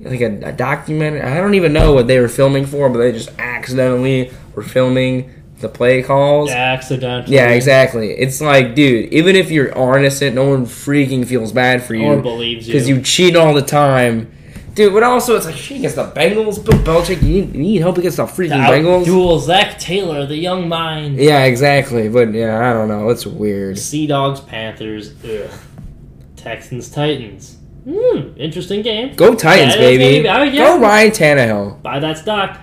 like 0.00 0.20
a, 0.20 0.40
a 0.48 0.52
documentary, 0.52 1.22
I 1.22 1.36
don't 1.36 1.54
even 1.54 1.72
know 1.72 1.92
what 1.92 2.06
they 2.06 2.18
were 2.20 2.28
filming 2.28 2.66
for, 2.66 2.88
but 2.88 2.98
they 2.98 3.12
just 3.12 3.30
accidentally 3.38 4.30
were 4.54 4.62
filming 4.62 5.32
the 5.60 5.68
play 5.68 6.02
calls. 6.02 6.50
Accidentally. 6.50 7.34
Yeah, 7.34 7.48
exactly. 7.48 8.10
It's 8.10 8.40
like, 8.40 8.74
dude, 8.74 9.12
even 9.12 9.36
if 9.36 9.50
you're 9.50 9.68
innocent, 9.98 10.34
no 10.34 10.48
one 10.50 10.66
freaking 10.66 11.26
feels 11.26 11.52
bad 11.52 11.82
for 11.82 11.94
you 11.94 12.04
Or 12.04 12.20
believes 12.20 12.68
you. 12.68 12.74
because 12.74 12.88
you 12.88 13.00
cheat 13.00 13.36
all 13.36 13.54
the 13.54 13.62
time, 13.62 14.30
dude. 14.74 14.92
But 14.92 15.02
also, 15.02 15.34
it's 15.34 15.46
like 15.46 15.54
shit 15.56 15.78
against 15.78 15.96
the 15.96 16.10
Bengals. 16.10 16.62
Bill 16.62 16.78
Belichick, 16.80 17.22
you 17.22 17.28
need, 17.28 17.54
you 17.54 17.62
need 17.62 17.80
help 17.80 17.96
against 17.96 18.18
the 18.18 18.24
freaking 18.24 18.66
Bengals. 18.68 19.06
Duel 19.06 19.38
Zac 19.38 19.78
Taylor, 19.78 20.26
the 20.26 20.36
young 20.36 20.68
mind. 20.68 21.16
Yeah, 21.16 21.44
exactly. 21.44 22.10
But 22.10 22.34
yeah, 22.34 22.68
I 22.68 22.74
don't 22.74 22.88
know. 22.88 23.08
It's 23.08 23.24
weird. 23.26 23.78
Sea 23.78 24.06
Dogs, 24.06 24.40
Panthers. 24.40 25.14
Ugh. 25.24 25.50
Texans, 26.36 26.90
Titans. 26.90 27.55
Hmm, 27.88 28.36
interesting 28.36 28.82
game. 28.82 29.14
Go 29.14 29.34
Titans, 29.34 29.74
Yeah, 29.74 29.80
baby. 29.80 30.28
oh, 30.28 30.42
yeah. 30.42 30.64
Go 30.64 30.80
Ryan 30.80 31.10
Tannehill. 31.12 31.82
Buy 31.82 32.00
that 32.00 32.18
stock. 32.18 32.58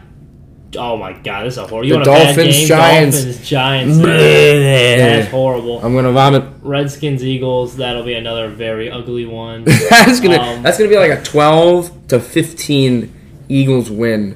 Oh 0.75 0.97
my 0.97 1.13
god, 1.13 1.45
this 1.45 1.53
is 1.53 1.57
a 1.59 1.67
horrible. 1.67 1.85
You 1.87 1.93
The 1.93 1.97
want 1.99 2.07
a 2.07 2.11
bad 2.11 2.25
Dolphins, 2.35 2.55
game? 2.57 2.67
Giants. 2.67 3.23
Dolphins, 3.23 3.47
Giants. 3.47 3.97
That's 3.99 5.31
horrible. 5.31 5.79
I'm 5.85 5.93
gonna 5.93 6.11
vomit. 6.11 6.43
Redskins, 6.61 7.23
Eagles. 7.23 7.77
That'll 7.77 8.03
be 8.03 8.15
another 8.15 8.49
very 8.49 8.89
ugly 8.89 9.25
one. 9.25 9.63
that's 9.89 10.19
gonna 10.19 10.39
Um, 10.39 10.63
that's 10.63 10.77
gonna 10.77 10.89
be 10.89 10.97
like 10.97 11.11
a 11.11 11.21
12 11.21 12.07
to 12.07 12.19
15 12.19 13.13
Eagles 13.49 13.91
win. 13.91 14.35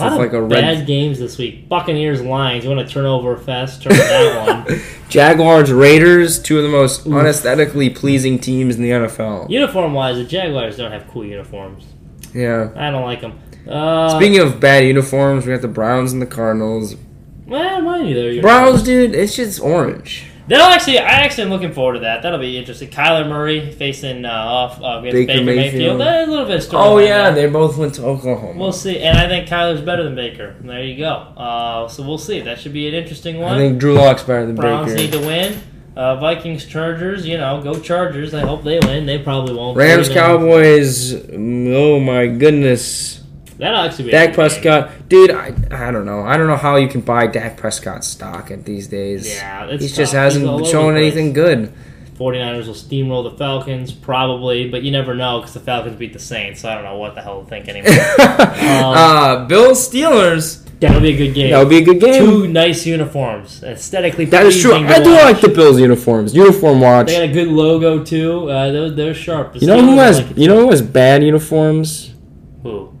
Off 0.00 0.12
of 0.12 0.18
like 0.18 0.32
a 0.32 0.46
bad 0.46 0.86
games 0.86 1.18
this 1.18 1.38
week. 1.38 1.68
Buccaneers, 1.68 2.20
Lions. 2.22 2.64
You 2.64 2.70
want 2.70 2.86
to 2.86 2.92
turn 2.92 3.04
over 3.06 3.36
fast? 3.36 3.82
Turn 3.82 3.92
that 3.92 4.64
one. 4.68 4.80
Jaguars, 5.08 5.70
Raiders, 5.72 6.40
two 6.42 6.56
of 6.58 6.62
the 6.64 6.68
most 6.70 7.06
unesthetically 7.06 7.90
pleasing 7.90 8.38
teams 8.38 8.76
in 8.76 8.82
the 8.82 8.90
NFL. 8.90 9.48
Uniform 9.50 9.92
wise, 9.94 10.16
the 10.16 10.24
Jaguars 10.24 10.76
don't 10.76 10.92
have 10.92 11.06
cool 11.08 11.24
uniforms. 11.24 11.84
Yeah. 12.34 12.70
I 12.76 12.90
don't 12.90 13.04
like 13.04 13.20
them. 13.20 13.38
Uh, 13.68 14.08
Speaking 14.18 14.40
of 14.40 14.60
bad 14.60 14.84
uniforms, 14.84 15.46
we 15.46 15.52
got 15.52 15.62
the 15.62 15.68
Browns 15.68 16.12
and 16.12 16.20
the 16.20 16.26
Cardinals. 16.26 16.96
well, 17.46 17.80
mind 17.80 18.08
you, 18.08 18.14
they're 18.14 18.42
Browns, 18.42 18.82
dude, 18.82 19.14
it's 19.14 19.36
just 19.36 19.60
orange. 19.60 20.26
That'll 20.46 20.66
actually, 20.66 20.98
I 20.98 21.22
actually 21.22 21.44
am 21.44 21.50
looking 21.50 21.72
forward 21.72 21.94
to 21.94 22.00
that. 22.00 22.22
That'll 22.22 22.38
be 22.38 22.58
interesting. 22.58 22.90
Kyler 22.90 23.26
Murray 23.26 23.72
facing 23.72 24.26
uh, 24.26 24.28
off 24.28 24.80
uh, 24.80 24.98
against 24.98 25.14
Baker 25.14 25.26
Baker, 25.32 25.44
Mayfield. 25.44 25.98
Mayfield. 25.98 26.00
A 26.00 26.30
little 26.30 26.46
bit 26.46 26.56
of 26.56 26.62
story. 26.62 26.82
Oh 26.84 26.98
yeah, 26.98 27.30
they 27.30 27.46
both 27.48 27.78
went 27.78 27.94
to 27.94 28.04
Oklahoma. 28.04 28.60
We'll 28.60 28.72
see, 28.72 28.98
and 28.98 29.16
I 29.16 29.26
think 29.26 29.48
Kyler's 29.48 29.80
better 29.80 30.04
than 30.04 30.14
Baker. 30.14 30.54
There 30.60 30.82
you 30.82 30.98
go. 30.98 31.12
Uh, 31.12 31.88
so 31.88 32.02
we'll 32.02 32.18
see. 32.18 32.40
That 32.40 32.60
should 32.60 32.74
be 32.74 32.86
an 32.88 32.94
interesting 32.94 33.38
one. 33.38 33.54
I 33.54 33.58
think 33.58 33.78
Drew 33.78 33.94
Lock's 33.94 34.22
better 34.22 34.44
than 34.44 34.56
Browns 34.56 34.92
Baker. 34.92 35.02
need 35.02 35.12
to 35.12 35.26
win. 35.26 35.60
Uh, 35.96 36.16
Vikings, 36.16 36.66
Chargers. 36.66 37.26
You 37.26 37.38
know, 37.38 37.62
go 37.62 37.80
Chargers. 37.80 38.34
I 38.34 38.40
hope 38.40 38.64
they 38.64 38.80
win. 38.80 39.06
They 39.06 39.18
probably 39.18 39.54
won't. 39.54 39.78
Rams, 39.78 40.10
Cowboys. 40.10 41.14
Oh 41.32 42.00
my 42.00 42.26
goodness. 42.26 43.23
That'll 43.58 43.80
actually 43.80 44.04
be. 44.04 44.10
a 44.10 44.12
Dak 44.12 44.28
good 44.28 44.30
game. 44.30 44.34
Prescott, 44.34 45.08
dude. 45.08 45.30
I, 45.30 45.54
I 45.70 45.90
don't 45.90 46.04
know. 46.04 46.22
I 46.22 46.36
don't 46.36 46.46
know 46.48 46.56
how 46.56 46.76
you 46.76 46.88
can 46.88 47.00
buy 47.00 47.26
Dak 47.26 47.56
Prescott 47.56 48.04
stock 48.04 48.50
at 48.50 48.64
these 48.64 48.88
days. 48.88 49.32
Yeah, 49.32 49.66
it's 49.66 49.82
he 49.84 49.88
just 49.90 50.12
hasn't 50.12 50.42
He's 50.42 50.48
all 50.48 50.60
over 50.60 50.70
shown 50.70 50.96
anything 50.96 51.32
good. 51.32 51.72
49ers 52.16 52.66
will 52.66 52.74
steamroll 52.74 53.28
the 53.28 53.36
Falcons, 53.36 53.92
probably, 53.92 54.70
but 54.70 54.82
you 54.82 54.92
never 54.92 55.14
know 55.14 55.40
because 55.40 55.54
the 55.54 55.60
Falcons 55.60 55.96
beat 55.96 56.12
the 56.12 56.18
Saints, 56.18 56.60
so 56.60 56.68
I 56.68 56.74
don't 56.76 56.84
know 56.84 56.96
what 56.96 57.14
the 57.14 57.22
hell 57.22 57.42
to 57.42 57.48
think 57.48 57.68
anymore. 57.68 57.90
um, 58.20 58.94
uh, 58.94 59.44
Bills 59.46 59.88
Steelers. 59.88 60.64
that'll 60.78 61.00
be 61.00 61.14
a 61.14 61.16
good 61.16 61.34
game. 61.34 61.50
That'll 61.50 61.68
be 61.68 61.78
a 61.78 61.84
good 61.84 62.00
game. 62.00 62.24
Two 62.24 62.46
nice 62.46 62.86
uniforms, 62.86 63.64
aesthetically 63.64 64.26
that 64.26 64.46
is 64.46 64.60
true. 64.60 64.74
I 64.74 65.02
do 65.02 65.10
like 65.10 65.40
the 65.40 65.48
Bills 65.48 65.80
uniforms. 65.80 66.34
Uniform 66.36 66.80
watch. 66.80 67.08
They 67.08 67.14
got 67.14 67.24
a 67.24 67.32
good 67.32 67.48
logo 67.48 68.04
too. 68.04 68.48
Uh, 68.48 68.70
they're, 68.70 68.90
they're 68.90 69.14
sharp. 69.14 69.54
The 69.54 69.58
You 69.60 69.66
know 69.66 69.80
who 69.82 69.96
has 69.96 70.22
like 70.22 70.36
you 70.36 70.46
know 70.46 70.60
who 70.60 70.70
has 70.70 70.82
bad 70.82 71.24
uniforms? 71.24 72.14
who? 72.62 72.93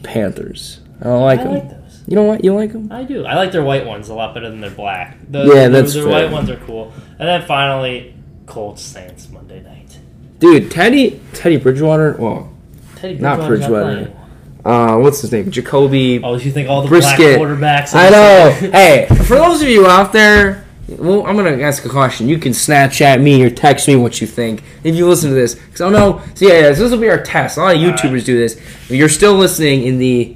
The 0.00 0.08
Panthers. 0.08 0.80
I 1.00 1.04
don't 1.04 1.22
like 1.22 1.40
I 1.40 1.44
them. 1.44 1.52
like 1.54 1.70
those. 1.70 2.02
You 2.06 2.14
know 2.16 2.24
what? 2.24 2.44
You 2.44 2.54
like 2.54 2.72
them? 2.72 2.90
I 2.90 3.04
do. 3.04 3.24
I 3.26 3.34
like 3.34 3.52
their 3.52 3.62
white 3.62 3.84
ones 3.86 4.08
a 4.08 4.14
lot 4.14 4.34
better 4.34 4.48
than 4.50 4.60
their 4.60 4.70
black. 4.70 5.18
The, 5.30 5.40
Yeah, 5.44 5.54
their- 5.54 5.68
that's 5.70 5.94
their 5.94 6.04
fair. 6.04 6.12
white 6.12 6.30
ones 6.32 6.48
are 6.50 6.56
cool. 6.56 6.92
And 7.18 7.28
then 7.28 7.42
finally, 7.46 8.14
Colts 8.46 8.82
Saints 8.82 9.28
Monday 9.30 9.62
night. 9.62 9.98
Dude, 10.38 10.70
Teddy 10.70 11.20
Teddy 11.34 11.56
Bridgewater. 11.56 12.16
Well, 12.18 12.52
Teddy 12.96 13.16
Not 13.18 13.46
Bridgewater. 13.46 13.94
playing. 13.94 14.16
uh, 14.64 14.96
what's 14.98 15.20
his 15.20 15.32
name? 15.32 15.50
Jacoby. 15.50 16.20
Oh, 16.22 16.36
you 16.36 16.50
think 16.52 16.68
all 16.68 16.82
the 16.82 16.88
Brisket. 16.88 17.38
black 17.38 17.48
quarterbacks? 17.88 17.94
I 17.94 18.08
know. 18.10 18.70
hey, 18.70 19.06
for 19.26 19.34
those 19.36 19.60
of 19.62 19.68
you 19.68 19.86
out 19.86 20.12
there, 20.12 20.64
well, 20.88 21.26
I'm 21.26 21.36
gonna 21.36 21.58
ask 21.62 21.84
a 21.84 21.88
question. 21.88 22.28
You 22.28 22.38
can 22.38 22.52
Snapchat 22.52 23.20
me 23.20 23.42
or 23.44 23.50
text 23.50 23.86
me 23.88 23.96
what 23.96 24.20
you 24.20 24.26
think 24.26 24.62
if 24.84 24.94
you 24.94 25.06
listen 25.06 25.28
to 25.28 25.34
this. 25.34 25.54
Because 25.54 25.82
I 25.82 25.90
know. 25.90 26.22
So 26.34 26.46
yeah, 26.46 26.54
yeah, 26.54 26.68
this 26.70 26.78
will 26.90 26.98
be 26.98 27.10
our 27.10 27.22
test. 27.22 27.58
A 27.58 27.60
lot 27.60 27.76
of 27.76 27.82
All 27.82 27.88
right. 27.88 27.94
YouTubers 27.98 28.24
do 28.24 28.38
this. 28.38 28.56
If 28.56 28.92
you're 28.92 29.08
still 29.10 29.34
listening 29.34 29.82
in 29.84 29.98
the 29.98 30.34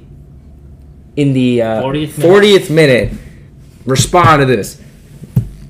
in 1.15 1.33
the 1.33 1.61
uh, 1.61 1.83
40th 1.83 2.17
minute. 2.17 2.61
40th 2.63 2.69
minute, 2.69 3.13
respond 3.85 4.41
to 4.41 4.45
this. 4.45 4.79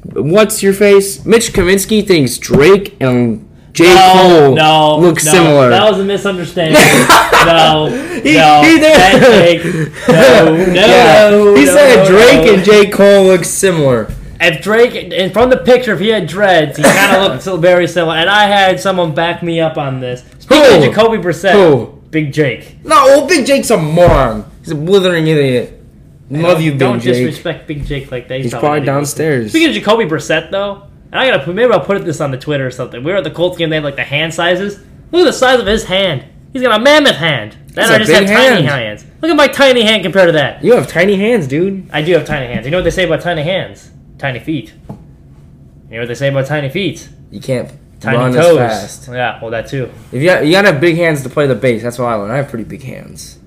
What's 0.04 0.62
your 0.62 0.74
face? 0.74 1.26
Mitch 1.26 1.54
Kaminsky 1.54 2.06
thinks 2.06 2.38
Drake 2.38 2.96
and 3.02 3.50
J. 3.74 3.86
Cole 3.86 4.56
no, 4.56 5.00
look 5.00 5.16
no, 5.16 5.32
similar. 5.32 5.70
That 5.70 5.90
was 5.90 6.00
a 6.00 6.06
misunderstanding. 6.06 6.74
no, 7.46 7.88
He- 8.22 8.36
no, 8.36 8.62
he 8.64 8.80
did. 8.80 9.62
Jake, 9.62 10.08
no, 10.08 10.56
no, 10.56 10.74
Yeah, 10.74 11.30
no. 11.32 11.56
he 11.56 11.66
no, 11.66 11.74
said 11.74 12.06
Drake 12.06 12.46
no. 12.46 12.54
and 12.54 12.64
J. 12.64 12.90
Cole 12.90 13.24
look 13.26 13.44
similar. 13.46 14.14
If 14.46 14.62
Drake, 14.62 15.12
and 15.14 15.32
from 15.32 15.50
the 15.50 15.58
picture, 15.58 15.94
if 15.94 16.00
he 16.00 16.10
had 16.10 16.28
dreads, 16.28 16.78
he 16.78 16.84
kind 16.84 17.16
of 17.16 17.32
looked 17.32 17.44
so 17.50 17.58
very 17.58 17.88
similar. 17.88 18.16
And 18.16 18.30
I 18.30 18.46
had 18.46 18.80
someone 18.80 19.14
back 19.16 19.42
me 19.44 19.60
up 19.60 19.78
on 19.78 20.00
this. 20.00 20.24
Speaking 20.40 20.64
Who? 20.66 20.76
of 20.78 20.84
Jacoby 20.84 21.18
Brissett, 21.18 21.54
Who? 21.54 22.02
Big 22.10 22.34
Jake. 22.34 22.84
No, 22.84 22.96
well, 23.06 23.28
Big 23.28 23.46
Jake's 23.46 23.70
a 23.72 23.78
moron. 23.78 24.50
He's 24.60 24.72
a 24.72 24.76
blithering 24.76 25.28
idiot. 25.28 25.82
Love 26.30 26.62
you, 26.62 26.72
Big 26.72 26.80
Jake. 26.80 26.88
Don't 26.88 27.02
disrespect 27.04 27.68
Big 27.68 27.86
Jake 27.86 28.12
like 28.12 28.28
that. 28.28 28.42
He's 28.42 28.52
not 28.52 28.60
probably 28.62 28.86
downstairs. 28.86 29.50
Speaking 29.52 29.70
of 29.70 29.76
Jacoby 29.76 30.06
Brissett, 30.06 30.52
though, 30.52 30.84
and 31.12 31.16
I 31.20 31.30
gotta 31.30 31.44
put 31.44 31.56
maybe 31.56 31.72
I'll 31.72 31.80
put 31.80 32.04
this 32.06 32.22
on 32.22 32.32
the 32.32 32.38
Twitter 32.38 32.66
or 32.66 32.72
something. 32.72 33.04
We 33.04 33.12
were 33.12 33.18
at 33.18 33.24
the 33.24 33.32
Colts 33.32 33.58
game. 33.58 33.70
They 33.70 33.76
had 33.78 33.84
like 33.84 33.96
the 33.96 34.04
hand 34.04 34.34
sizes. 34.34 34.80
Look 35.12 35.22
at 35.22 35.26
the 35.26 35.34
size 35.34 35.60
of 35.60 35.68
his 35.68 35.86
hand. 35.86 36.26
He's 36.54 36.62
got 36.62 36.80
a 36.80 36.84
mammoth 36.84 37.16
hand. 37.16 37.54
Then 37.54 37.88
That's 37.88 37.92
I 37.92 37.98
just 38.00 38.12
have 38.12 38.22
big 38.28 38.30
tiny 38.36 38.64
hand. 38.64 38.68
hands. 38.68 39.06
Look 39.22 39.32
at 39.32 39.38
my 39.38 39.48
tiny 39.48 39.84
hand 39.84 40.04
compared 40.04 40.28
to 40.28 40.34
that. 40.34 40.64
You 40.64 40.74
have 40.74 40.88
tiny 40.88 41.16
hands, 41.16 41.48
dude. 41.48 41.90
I 41.92 42.02
do 42.04 42.14
have 42.14 42.26
tiny 42.26 42.52
hands. 42.54 42.66
You 42.66 42.72
know 42.72 42.78
what 42.78 42.84
they 42.84 42.92
say 42.92 43.06
about 43.06 43.22
tiny 43.22 43.44
hands? 43.44 43.90
Tiny 44.24 44.40
feet. 44.40 44.72
You 44.88 45.96
know 45.96 46.00
what 46.00 46.08
they 46.08 46.16
say 46.16 46.30
about 46.30 46.46
tiny 46.46 46.70
feet? 46.70 47.10
You 47.30 47.42
can't 47.42 47.70
Tiny 48.00 48.18
run 48.18 48.32
toes. 48.32 48.58
as 48.58 48.82
fast. 48.98 49.10
Yeah, 49.12 49.38
well 49.42 49.52
that 49.52 49.68
too. 49.68 49.92
If 50.14 50.22
you 50.22 50.30
got, 50.30 50.46
you 50.46 50.54
gotta 50.54 50.72
have 50.72 50.80
big 50.80 50.96
hands 50.96 51.24
to 51.24 51.30
play 51.30 51.46
the 51.46 51.56
bass. 51.56 51.84
That's 51.84 52.00
what 52.00 52.06
I 52.06 52.16
learned. 52.16 52.32
I 52.32 52.38
have 52.38 52.48
pretty 52.48 52.64
big 52.64 52.84
hands. 52.84 53.38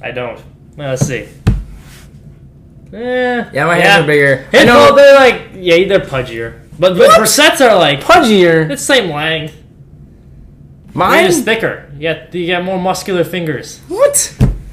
I 0.00 0.12
don't. 0.12 0.40
Well, 0.76 0.90
let's 0.90 1.04
see. 1.04 1.26
Eh, 2.92 3.50
Yeah, 3.52 3.66
my 3.66 3.76
hands 3.80 4.04
are 4.04 4.06
bigger. 4.06 4.46
Know. 4.52 4.64
well, 4.66 4.94
they're 4.94 5.14
like 5.16 5.42
yeah, 5.56 5.88
they're 5.88 5.98
pudgier. 5.98 6.68
But 6.78 6.96
but? 6.96 7.18
Brissett's 7.18 7.60
are 7.60 7.74
like 7.76 7.98
Pudgier. 8.00 8.70
it's 8.70 8.82
same 8.82 9.10
length. 9.10 9.56
Mine 10.94 11.24
is 11.24 11.42
thicker. 11.42 11.90
Yeah, 11.98 12.28
you 12.30 12.46
got 12.46 12.62
more 12.64 12.78
muscular 12.78 13.24
fingers. 13.24 13.80
What? 13.88 14.01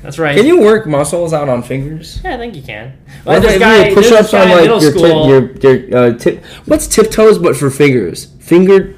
That's 0.01 0.17
right. 0.17 0.35
Can 0.37 0.45
you 0.45 0.61
work 0.61 0.87
muscles 0.87 1.33
out 1.33 1.49
on 1.49 1.61
fingers? 1.63 2.21
Yeah, 2.23 2.35
I 2.35 2.37
think 2.37 2.55
you 2.55 2.61
can. 2.61 2.97
Well, 3.25 3.41
this 3.41 3.59
guy, 3.59 3.93
push 3.93 4.09
push-ups 4.09 4.33
on 4.33 4.49
like 4.49 4.65
your 4.81 4.93
tip, 4.93 5.61
your 5.63 5.73
your 5.73 5.97
uh, 5.97 6.17
tip? 6.17 6.43
What's 6.65 6.87
tiptoes 6.87 7.37
but 7.37 7.55
for 7.57 7.69
fingers? 7.69 8.25
Finger 8.39 8.95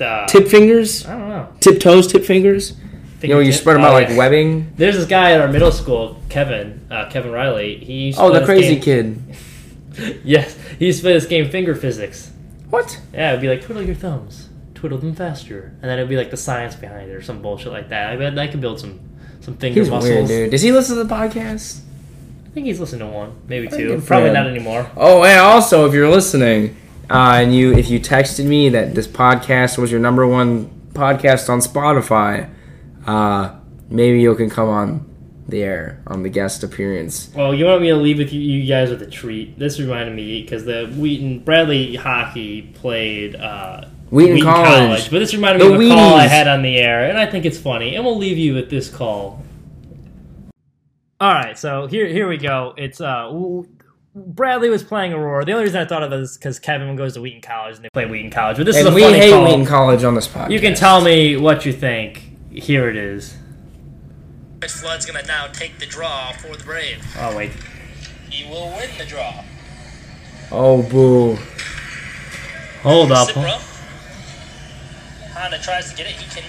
uh, 0.00 0.26
tip 0.26 0.48
fingers? 0.48 1.06
I 1.06 1.18
don't 1.18 1.28
know. 1.30 1.48
Tiptoes, 1.60 2.06
tip 2.06 2.24
fingers? 2.24 2.74
You 3.22 3.28
know, 3.28 3.38
you 3.40 3.52
spread 3.52 3.76
them 3.76 3.84
Oh, 3.84 3.86
out 3.88 3.92
like 3.92 4.08
yeah. 4.08 4.16
webbing. 4.16 4.72
There's 4.76 4.96
this 4.96 5.06
guy 5.06 5.30
at 5.32 5.40
our 5.40 5.46
middle 5.48 5.70
school, 5.70 6.20
Kevin, 6.28 6.84
uh, 6.90 7.08
Kevin 7.08 7.30
Riley. 7.30 7.76
He 7.78 8.06
used 8.06 8.18
to 8.18 8.24
Oh, 8.24 8.32
the 8.32 8.44
crazy 8.44 8.76
game- 8.78 9.24
kid. 9.96 10.18
Yes, 10.24 10.58
he 10.78 10.86
used 10.86 11.00
to 11.00 11.02
play 11.04 11.12
this 11.12 11.26
game, 11.26 11.50
Finger 11.50 11.74
Physics. 11.74 12.32
What? 12.70 12.98
Yeah, 13.12 13.28
it'd 13.30 13.42
be 13.42 13.48
like 13.48 13.60
twiddle 13.62 13.82
your 13.82 13.94
thumbs, 13.94 14.48
twiddle 14.74 14.96
them 14.98 15.14
faster, 15.14 15.74
and 15.82 15.90
then 15.90 15.98
it'd 15.98 16.08
be 16.08 16.16
like 16.16 16.30
the 16.30 16.36
science 16.36 16.74
behind 16.74 17.10
it 17.10 17.14
or 17.14 17.20
some 17.22 17.42
bullshit 17.42 17.72
like 17.72 17.90
that. 17.90 18.10
I 18.10 18.16
bet 18.16 18.38
I 18.38 18.46
could 18.48 18.60
build 18.62 18.80
some 18.80 18.98
some 19.42 19.56
finger 19.56 19.80
He's 19.80 19.90
muscles. 19.90 20.14
weird, 20.14 20.28
dude. 20.28 20.50
Does 20.50 20.62
he 20.62 20.72
listen 20.72 20.96
to 20.96 21.04
the 21.04 21.14
podcast? 21.14 21.80
I 22.46 22.50
think 22.54 22.66
he's 22.66 22.80
listened 22.80 23.00
to 23.00 23.06
one, 23.06 23.34
maybe 23.48 23.68
two. 23.68 24.00
Probably 24.06 24.30
not 24.30 24.46
anymore. 24.46 24.90
Oh, 24.96 25.24
and 25.24 25.38
also, 25.40 25.86
if 25.86 25.94
you're 25.94 26.08
listening, 26.10 26.76
uh, 27.10 27.40
and 27.42 27.54
you 27.54 27.72
if 27.72 27.88
you 27.90 27.98
texted 27.98 28.46
me 28.46 28.68
that 28.70 28.94
this 28.94 29.06
podcast 29.06 29.78
was 29.78 29.90
your 29.90 30.00
number 30.00 30.26
one 30.26 30.70
podcast 30.92 31.48
on 31.48 31.60
Spotify, 31.60 32.48
uh, 33.06 33.54
maybe 33.88 34.20
you 34.20 34.34
can 34.34 34.50
come 34.50 34.68
on 34.68 35.08
the 35.48 35.62
air 35.62 36.02
on 36.06 36.22
the 36.22 36.28
guest 36.28 36.62
appearance. 36.62 37.30
Well, 37.34 37.52
you 37.54 37.64
want 37.64 37.82
me 37.82 37.88
to 37.88 37.96
leave 37.96 38.18
with 38.18 38.32
you, 38.32 38.40
you 38.40 38.66
guys 38.66 38.90
with 38.90 39.02
a 39.02 39.10
treat? 39.10 39.58
This 39.58 39.80
reminded 39.80 40.14
me 40.14 40.42
because 40.42 40.64
the 40.64 40.86
Wheaton 40.96 41.40
Bradley 41.40 41.96
hockey 41.96 42.62
played 42.62 43.34
uh, 43.34 43.86
Wheaton, 44.12 44.42
College. 44.42 45.10
but 45.10 45.20
this 45.20 45.32
reminded 45.32 45.66
me 45.66 45.74
of 45.74 45.80
a 45.80 45.88
call 45.88 46.14
I 46.16 46.26
had 46.26 46.46
on 46.46 46.60
the 46.60 46.76
air, 46.76 47.08
and 47.08 47.18
I 47.18 47.24
think 47.24 47.46
it's 47.46 47.56
funny. 47.56 47.96
And 47.96 48.04
we'll 48.04 48.18
leave 48.18 48.36
you 48.36 48.52
with 48.52 48.68
this 48.68 48.90
call. 48.90 49.42
All 51.18 51.32
right, 51.32 51.56
so 51.56 51.86
here 51.86 52.06
here 52.06 52.28
we 52.28 52.36
go. 52.36 52.74
It's 52.76 53.00
uh, 53.00 53.32
Bradley 54.14 54.68
was 54.68 54.82
playing 54.82 55.14
Aurora. 55.14 55.46
The 55.46 55.52
only 55.52 55.64
reason 55.64 55.80
I 55.80 55.86
thought 55.86 56.02
of 56.02 56.12
it 56.12 56.20
is 56.20 56.36
because 56.36 56.58
Kevin 56.58 56.94
goes 56.94 57.14
to 57.14 57.22
Wheaton 57.22 57.40
College 57.40 57.76
and 57.76 57.84
they 57.84 57.88
play 57.90 58.04
Wheaton 58.04 58.30
College. 58.30 58.58
But 58.58 58.66
this 58.66 58.76
is 58.76 58.84
a 58.84 58.92
we 58.92 59.02
funny 59.02 59.16
hate 59.16 59.30
call. 59.30 59.44
Wheaton 59.44 59.64
College 59.64 60.04
on 60.04 60.14
this 60.14 60.28
podcast. 60.28 60.50
You 60.50 60.60
can 60.60 60.74
tell 60.74 61.00
me 61.00 61.38
what 61.38 61.64
you 61.64 61.72
think. 61.72 62.30
Here 62.52 62.90
it 62.90 62.96
is. 62.96 63.34
Flood's 64.68 65.06
gonna 65.06 65.26
now 65.26 65.46
take 65.46 65.78
the 65.78 65.86
draw 65.86 66.32
for 66.32 66.54
the 66.54 66.64
Braves. 66.64 67.02
Oh 67.18 67.34
wait. 67.34 67.52
He 68.28 68.48
will 68.50 68.68
win 68.72 68.90
the 68.98 69.06
draw. 69.06 69.42
Oh, 70.50 70.82
boo. 70.82 71.38
Hold 72.82 73.10
up. 73.10 73.28
Cipra. 73.28 73.71
Honda 75.34 75.58
tries 75.58 75.90
to 75.90 75.96
get 75.96 76.06
it. 76.06 76.12
He 76.16 76.26
can 76.28 76.44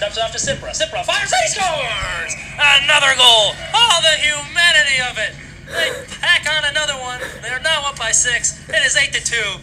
dumps 0.00 0.16
it 0.16 0.22
off 0.22 0.32
to 0.32 0.38
Cipra. 0.38 0.70
Cipra 0.72 1.04
fires 1.04 1.32
and 1.32 1.42
he 1.44 1.48
scores! 1.52 2.32
Another 2.56 3.12
goal! 3.16 3.52
Oh, 3.74 3.96
the 4.02 4.16
humanity 4.20 4.98
of 5.10 5.18
it! 5.18 5.32
They 5.68 5.92
tack 6.20 6.46
on 6.48 6.68
another 6.70 6.94
one. 7.00 7.20
They're 7.42 7.60
now 7.60 7.82
up 7.88 7.98
by 7.98 8.10
six. 8.12 8.68
It 8.68 8.84
is 8.84 8.96
eight 8.96 9.12
to 9.14 9.22
two. 9.22 9.58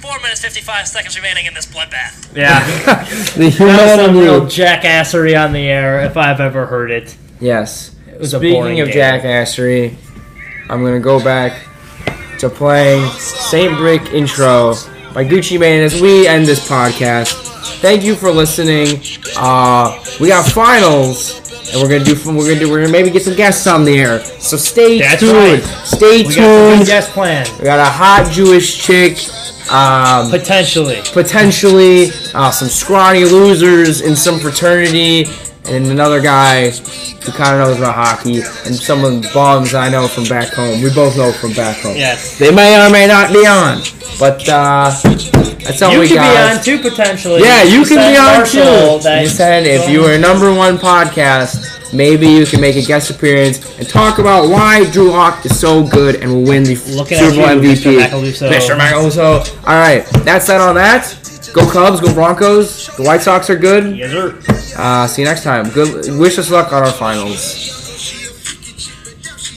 Four 0.00 0.18
minutes 0.20 0.40
fifty-five 0.40 0.88
seconds 0.88 1.16
remaining 1.16 1.46
in 1.46 1.54
this 1.54 1.66
bloodbath. 1.66 2.34
Yeah. 2.36 2.58
The 3.36 3.50
That's 3.50 4.02
some 4.02 4.16
real 4.16 4.40
jackassery 4.42 5.38
on 5.42 5.52
the 5.52 5.68
air 5.68 6.00
if 6.04 6.16
I've 6.16 6.40
ever 6.40 6.66
heard 6.66 6.90
it. 6.90 7.16
Yes. 7.40 7.94
It 8.08 8.18
was 8.18 8.34
a 8.34 8.38
boring 8.40 8.76
Speaking 8.76 8.80
of 8.80 8.88
game. 8.88 8.96
jackassery, 9.20 9.94
I'm 10.68 10.82
gonna 10.82 11.00
go 11.00 11.22
back 11.22 11.66
to 12.38 12.48
playing 12.48 13.08
Saint 13.12 13.76
Brick 13.76 14.02
intro 14.12 14.74
by 15.14 15.24
Gucci 15.24 15.58
Mane 15.60 15.82
as 15.82 16.00
we 16.00 16.26
end 16.26 16.46
this 16.46 16.66
podcast. 16.68 17.50
Thank 17.82 18.04
you 18.04 18.14
for 18.14 18.30
listening. 18.30 19.02
Uh, 19.36 20.02
we 20.20 20.28
got 20.28 20.46
finals, 20.50 21.38
and 21.72 21.82
we're 21.82 21.88
gonna 21.88 22.04
do. 22.04 22.14
We're 22.24 22.46
gonna 22.46 22.60
do. 22.60 22.70
We're 22.70 22.80
gonna 22.82 22.92
maybe 22.92 23.10
get 23.10 23.22
some 23.22 23.34
guests 23.34 23.66
on 23.66 23.84
the 23.84 23.98
air. 23.98 24.20
So 24.40 24.56
stay 24.56 25.00
That's 25.00 25.20
tuned. 25.20 25.34
right. 25.34 25.62
Stay 25.84 26.18
We 26.18 26.34
got 26.34 26.74
tuned. 26.76 26.86
guest 26.86 27.10
plan. 27.10 27.44
We 27.58 27.64
got 27.64 27.80
a 27.80 27.84
hot 27.90 28.30
Jewish 28.30 28.78
chick 28.80 29.18
Um, 29.72 30.30
Potentially. 30.30 31.00
potentially 31.14 32.10
uh, 32.34 32.50
some 32.50 32.68
scrawny 32.68 33.24
losers 33.24 34.02
in 34.02 34.14
some 34.14 34.38
fraternity, 34.38 35.24
and 35.64 35.86
another 35.86 36.20
guy 36.20 36.70
who 36.70 37.32
kind 37.32 37.54
of 37.58 37.66
knows 37.68 37.78
about 37.78 37.94
hockey, 37.94 38.42
and 38.66 38.74
some 38.76 39.02
of 39.02 39.22
the 39.22 39.30
bums 39.32 39.72
I 39.74 39.88
know 39.88 40.08
from 40.08 40.24
back 40.24 40.52
home. 40.52 40.82
We 40.82 40.92
both 40.92 41.16
know 41.16 41.32
from 41.32 41.52
back 41.54 41.78
home. 41.78 41.96
Yes. 41.96 42.38
They 42.38 42.54
may 42.54 42.76
or 42.84 42.90
may 42.90 43.06
not 43.06 43.32
be 43.32 43.46
on, 43.46 43.80
but 44.18 44.46
uh, 44.48 44.90
that's 45.64 45.80
all 45.80 45.92
You 45.94 46.00
we 46.00 46.08
could 46.08 46.16
got. 46.16 46.52
be 46.52 46.58
on 46.58 46.62
too 46.64 46.78
potentially. 46.90 47.40
Yeah, 47.42 47.62
you 47.62 47.84
can 47.86 47.96
be 47.96 48.18
on 48.18 48.38
Marshall 48.38 48.98
too. 49.00 49.20
You 49.22 49.26
said 49.28 49.66
if 49.66 49.88
you 49.88 50.02
were 50.02 50.12
a 50.12 50.18
number 50.18 50.52
one 50.52 50.76
podcast, 50.76 51.81
maybe 51.92 52.26
you 52.26 52.46
can 52.46 52.60
make 52.60 52.76
a 52.76 52.82
guest 52.82 53.10
appearance 53.10 53.78
and 53.78 53.88
talk 53.88 54.18
about 54.18 54.48
why 54.48 54.90
Drew 54.90 55.10
Lock 55.10 55.44
is 55.46 55.58
so 55.58 55.86
good 55.86 56.16
and 56.16 56.32
will 56.32 56.44
win 56.44 56.64
the 56.64 56.76
Looking 56.96 57.18
Super 57.18 57.36
Bowl 57.36 57.62
you, 57.62 57.72
MVP. 57.74 57.98
Mr. 57.98 58.08
Macaluso. 58.08 58.50
Mr. 58.50 58.78
Macaluso. 58.78 59.66
All 59.66 59.74
right, 59.74 60.04
that's 60.24 60.46
that 60.46 60.60
on 60.60 60.74
that. 60.76 61.18
Go 61.52 61.70
Cubs, 61.70 62.00
go 62.00 62.12
Broncos. 62.14 62.88
The 62.96 63.02
White 63.02 63.20
Sox 63.20 63.50
are 63.50 63.58
good. 63.58 63.96
Yes, 63.96 64.10
sir. 64.10 64.38
Uh, 64.76 65.06
see 65.06 65.22
you 65.22 65.28
next 65.28 65.42
time. 65.44 65.68
Good. 65.70 66.18
Wish 66.18 66.38
us 66.38 66.50
luck 66.50 66.72
on 66.72 66.82
our 66.82 66.92
finals. 66.92 67.81